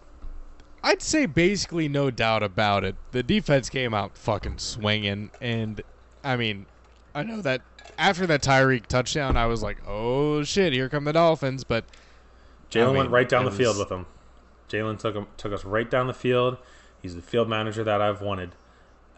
[0.84, 2.94] I'd say, basically no doubt about it.
[3.10, 5.82] The defense came out fucking swinging, and
[6.22, 6.66] I mean,
[7.16, 7.62] I know that
[7.98, 11.64] after that Tyreek touchdown, I was like, oh shit, here come the Dolphins.
[11.64, 11.84] But
[12.70, 14.06] Jalen I mean, went right down the field with him.
[14.68, 16.56] Jalen took him, took us right down the field.
[17.02, 18.52] He's the field manager that I've wanted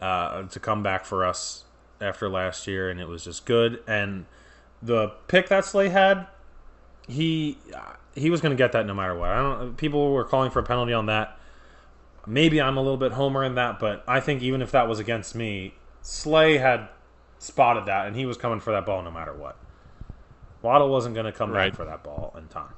[0.01, 1.65] uh, to come back for us
[2.01, 3.83] after last year, and it was just good.
[3.85, 4.25] And
[4.81, 6.25] the pick that Slay had,
[7.07, 7.57] he
[8.15, 9.29] he was going to get that no matter what.
[9.29, 9.77] I don't.
[9.77, 11.37] People were calling for a penalty on that.
[12.25, 14.99] Maybe I'm a little bit homer in that, but I think even if that was
[14.99, 16.89] against me, Slay had
[17.39, 19.55] spotted that, and he was coming for that ball no matter what.
[20.61, 21.69] Waddle wasn't going to come Right.
[21.71, 22.73] back for that ball in time.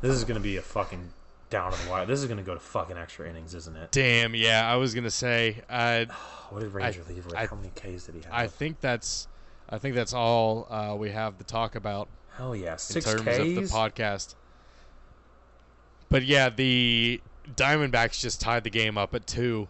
[0.00, 1.08] This is going to be a fucking
[1.50, 2.06] down to the wire.
[2.06, 3.90] This is going to go to fucking extra innings, isn't it?
[3.90, 6.04] damn, yeah, I was gonna say, uh,
[6.50, 7.34] What did Ranger leave with?
[7.34, 8.32] I- How many Ks did he have?
[8.32, 9.26] I think that's,
[9.68, 12.08] I think that's all uh, we have to talk about.
[12.38, 13.38] Hell yeah, six in terms Ks.
[13.38, 14.34] of the podcast.
[16.08, 17.20] But yeah, the
[17.56, 19.66] Diamondbacks just tied the game up at two.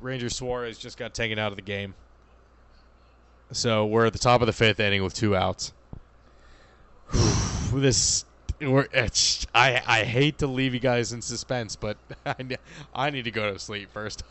[0.00, 1.94] Ranger Suarez just got taken out of the game.
[3.52, 5.72] So we're at the top of the fifth inning with two outs.
[7.72, 8.26] this
[8.60, 8.86] we're,
[9.54, 11.96] I I hate to leave you guys in suspense, but
[12.26, 12.34] I,
[12.94, 14.24] I need to go to sleep first.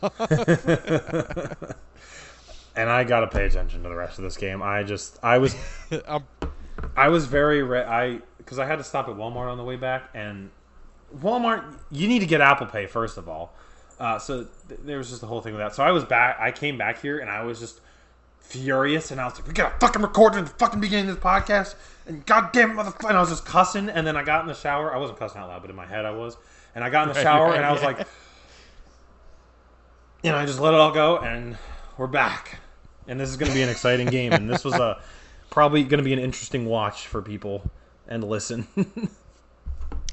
[2.76, 4.62] and I got to pay attention to the rest of this game.
[4.62, 5.56] I just, I was,
[6.06, 6.24] um,
[6.96, 9.76] I was very, re- I because I had to stop at Walmart on the way
[9.76, 10.50] back, and
[11.16, 13.54] Walmart, you need to get Apple Pay first of all.
[13.98, 15.74] Uh, so th- there was just the whole thing with that.
[15.74, 16.38] So I was back.
[16.40, 17.80] I came back here, and I was just
[18.40, 21.24] furious, and I was like, "We gotta fucking record in the fucking beginning of this
[21.24, 21.74] podcast."
[22.06, 23.88] And goddamn motherfucker, and I was just cussing.
[23.88, 24.92] And then I got in the shower.
[24.92, 26.36] I wasn't cussing out loud, but in my head I was.
[26.74, 28.06] And I got in the shower, and I was like,
[30.22, 31.56] you know, I just let it all go, and
[31.96, 32.58] we're back.
[33.06, 35.00] And this is going to be an exciting game, and this was a
[35.52, 37.70] probably going to be an interesting watch for people
[38.08, 38.66] and listen.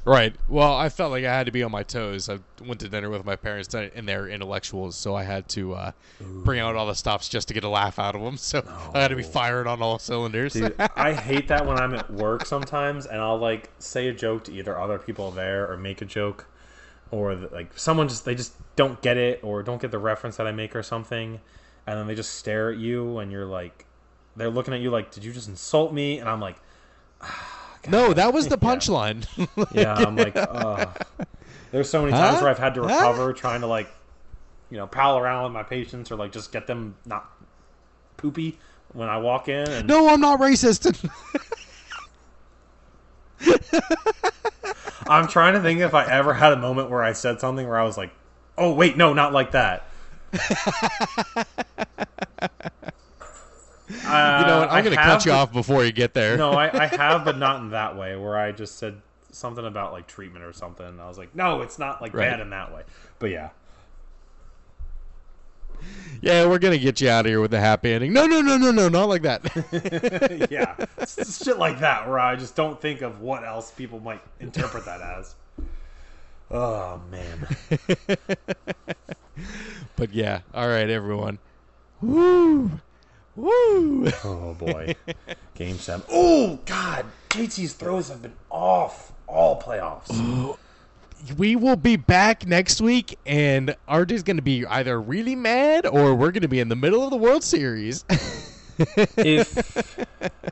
[0.06, 0.34] Right.
[0.48, 2.30] Well, I felt like I had to be on my toes.
[2.30, 5.92] I went to dinner with my parents, and they're intellectuals, so I had to uh,
[6.42, 8.38] bring out all the stops just to get a laugh out of them.
[8.38, 8.62] So
[8.94, 9.28] I had to be No.
[9.28, 10.54] firing on all cylinders.
[10.54, 14.44] Dude, I hate that when I'm at work sometimes, and I'll like say a joke
[14.44, 16.46] to either other people there or make a joke,
[17.10, 20.46] or like someone just they just don't get it or don't get the reference that
[20.46, 21.40] I make or something,
[21.86, 23.84] and then they just stare at you, and you're like,
[24.36, 26.18] they're looking at you like, did you just insult me?
[26.18, 26.56] And I'm like,
[27.88, 29.26] no, that was the punchline.
[29.72, 30.86] yeah, I'm like, uh
[31.72, 32.42] There's so many times Huh?
[32.42, 32.88] where I've had to Huh?
[32.88, 33.88] recover trying to like,
[34.70, 37.30] you know, pal around with my patients or like just get them not
[38.16, 38.58] poopy
[38.92, 39.70] when I walk in.
[39.70, 41.08] And no, I'm not racist.
[45.08, 47.78] I'm trying to think if I ever had a moment where I said something where
[47.78, 48.12] I was like,
[48.56, 49.86] "Oh wait, no, not like that."
[53.90, 54.68] You know what?
[54.68, 56.36] Uh, I'm going to cut you off before you get there.
[56.36, 58.16] no, I, I have, but not in that way.
[58.16, 59.00] Where I just said
[59.32, 60.86] something about like treatment or something.
[60.86, 62.30] And I was like, "No, it's not like Right.
[62.30, 62.82] bad in that way."
[63.18, 63.50] But yeah,
[66.20, 68.12] Yeah, we're going to get you out of here with a happy ending.
[68.12, 70.48] No, no, no, no, no, not like that.
[70.50, 74.20] yeah, it's shit like that where I just don't think of what else people might
[74.40, 75.34] interpret that as.
[76.52, 77.46] Oh man,
[79.96, 81.38] but yeah, all right, everyone.
[82.02, 82.80] Woo!
[83.36, 84.08] Woo!
[84.24, 84.94] oh boy,
[85.54, 86.04] game seven.
[86.10, 90.58] Oh god, JT's throws have been off all playoffs.
[91.36, 96.14] we will be back next week, and RJ's going to be either really mad or
[96.14, 98.04] we're going to be in the middle of the World Series.
[99.16, 100.06] if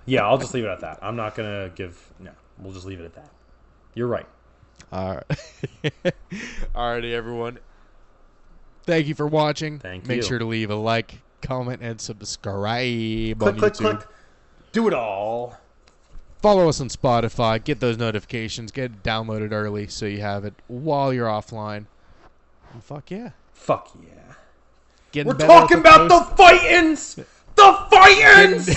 [0.07, 0.99] yeah, I'll just leave it at that.
[1.03, 2.13] I'm not gonna give.
[2.19, 3.31] No, we'll just leave it at that.
[3.95, 4.27] You're right.
[4.93, 5.39] All right.
[6.75, 7.59] Alrighty, everyone.
[8.85, 9.79] Thank you for watching.
[9.79, 10.23] Thank Make you.
[10.23, 13.79] sure to leave a like, comment, and subscribe Click, on click, YouTube.
[13.99, 14.09] click.
[14.73, 15.57] Do it all.
[16.43, 17.63] Follow us on Spotify.
[17.63, 18.71] Get those notifications.
[18.71, 21.87] Get it downloaded early so you have it while you're offline.
[22.73, 23.31] And fuck yeah.
[23.53, 24.35] Fuck yeah.
[25.11, 27.25] Getting We're talking about the post- fightins.
[27.57, 28.77] The fightins.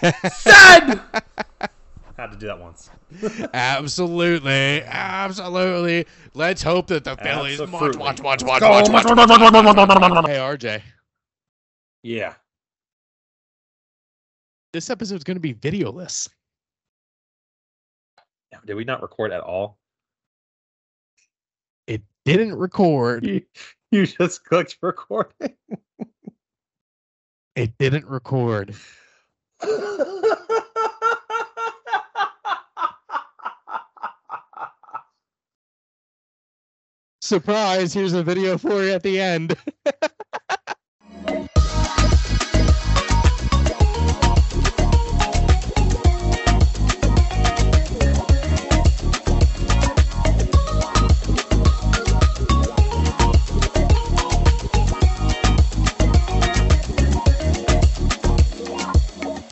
[0.32, 1.00] Said.
[2.16, 2.90] Had to do that once.
[3.54, 4.82] Absolutely.
[4.82, 6.06] Absolutely.
[6.34, 7.98] Let's hope that the Phillies watch, Absolutely.
[7.98, 8.70] watch, watch, watch, Go.
[8.70, 9.04] watch, watch.
[9.06, 10.82] Hey, RJ.
[12.02, 12.34] Yeah.
[14.72, 16.28] This episode is going to be videoless.
[18.66, 19.78] Did we not record at all?
[21.86, 23.26] It didn't record.
[23.26, 23.42] You,
[23.90, 25.56] you just clicked recording.
[27.56, 28.74] It didn't record.
[37.20, 39.56] Surprise, here's a video for you at the end.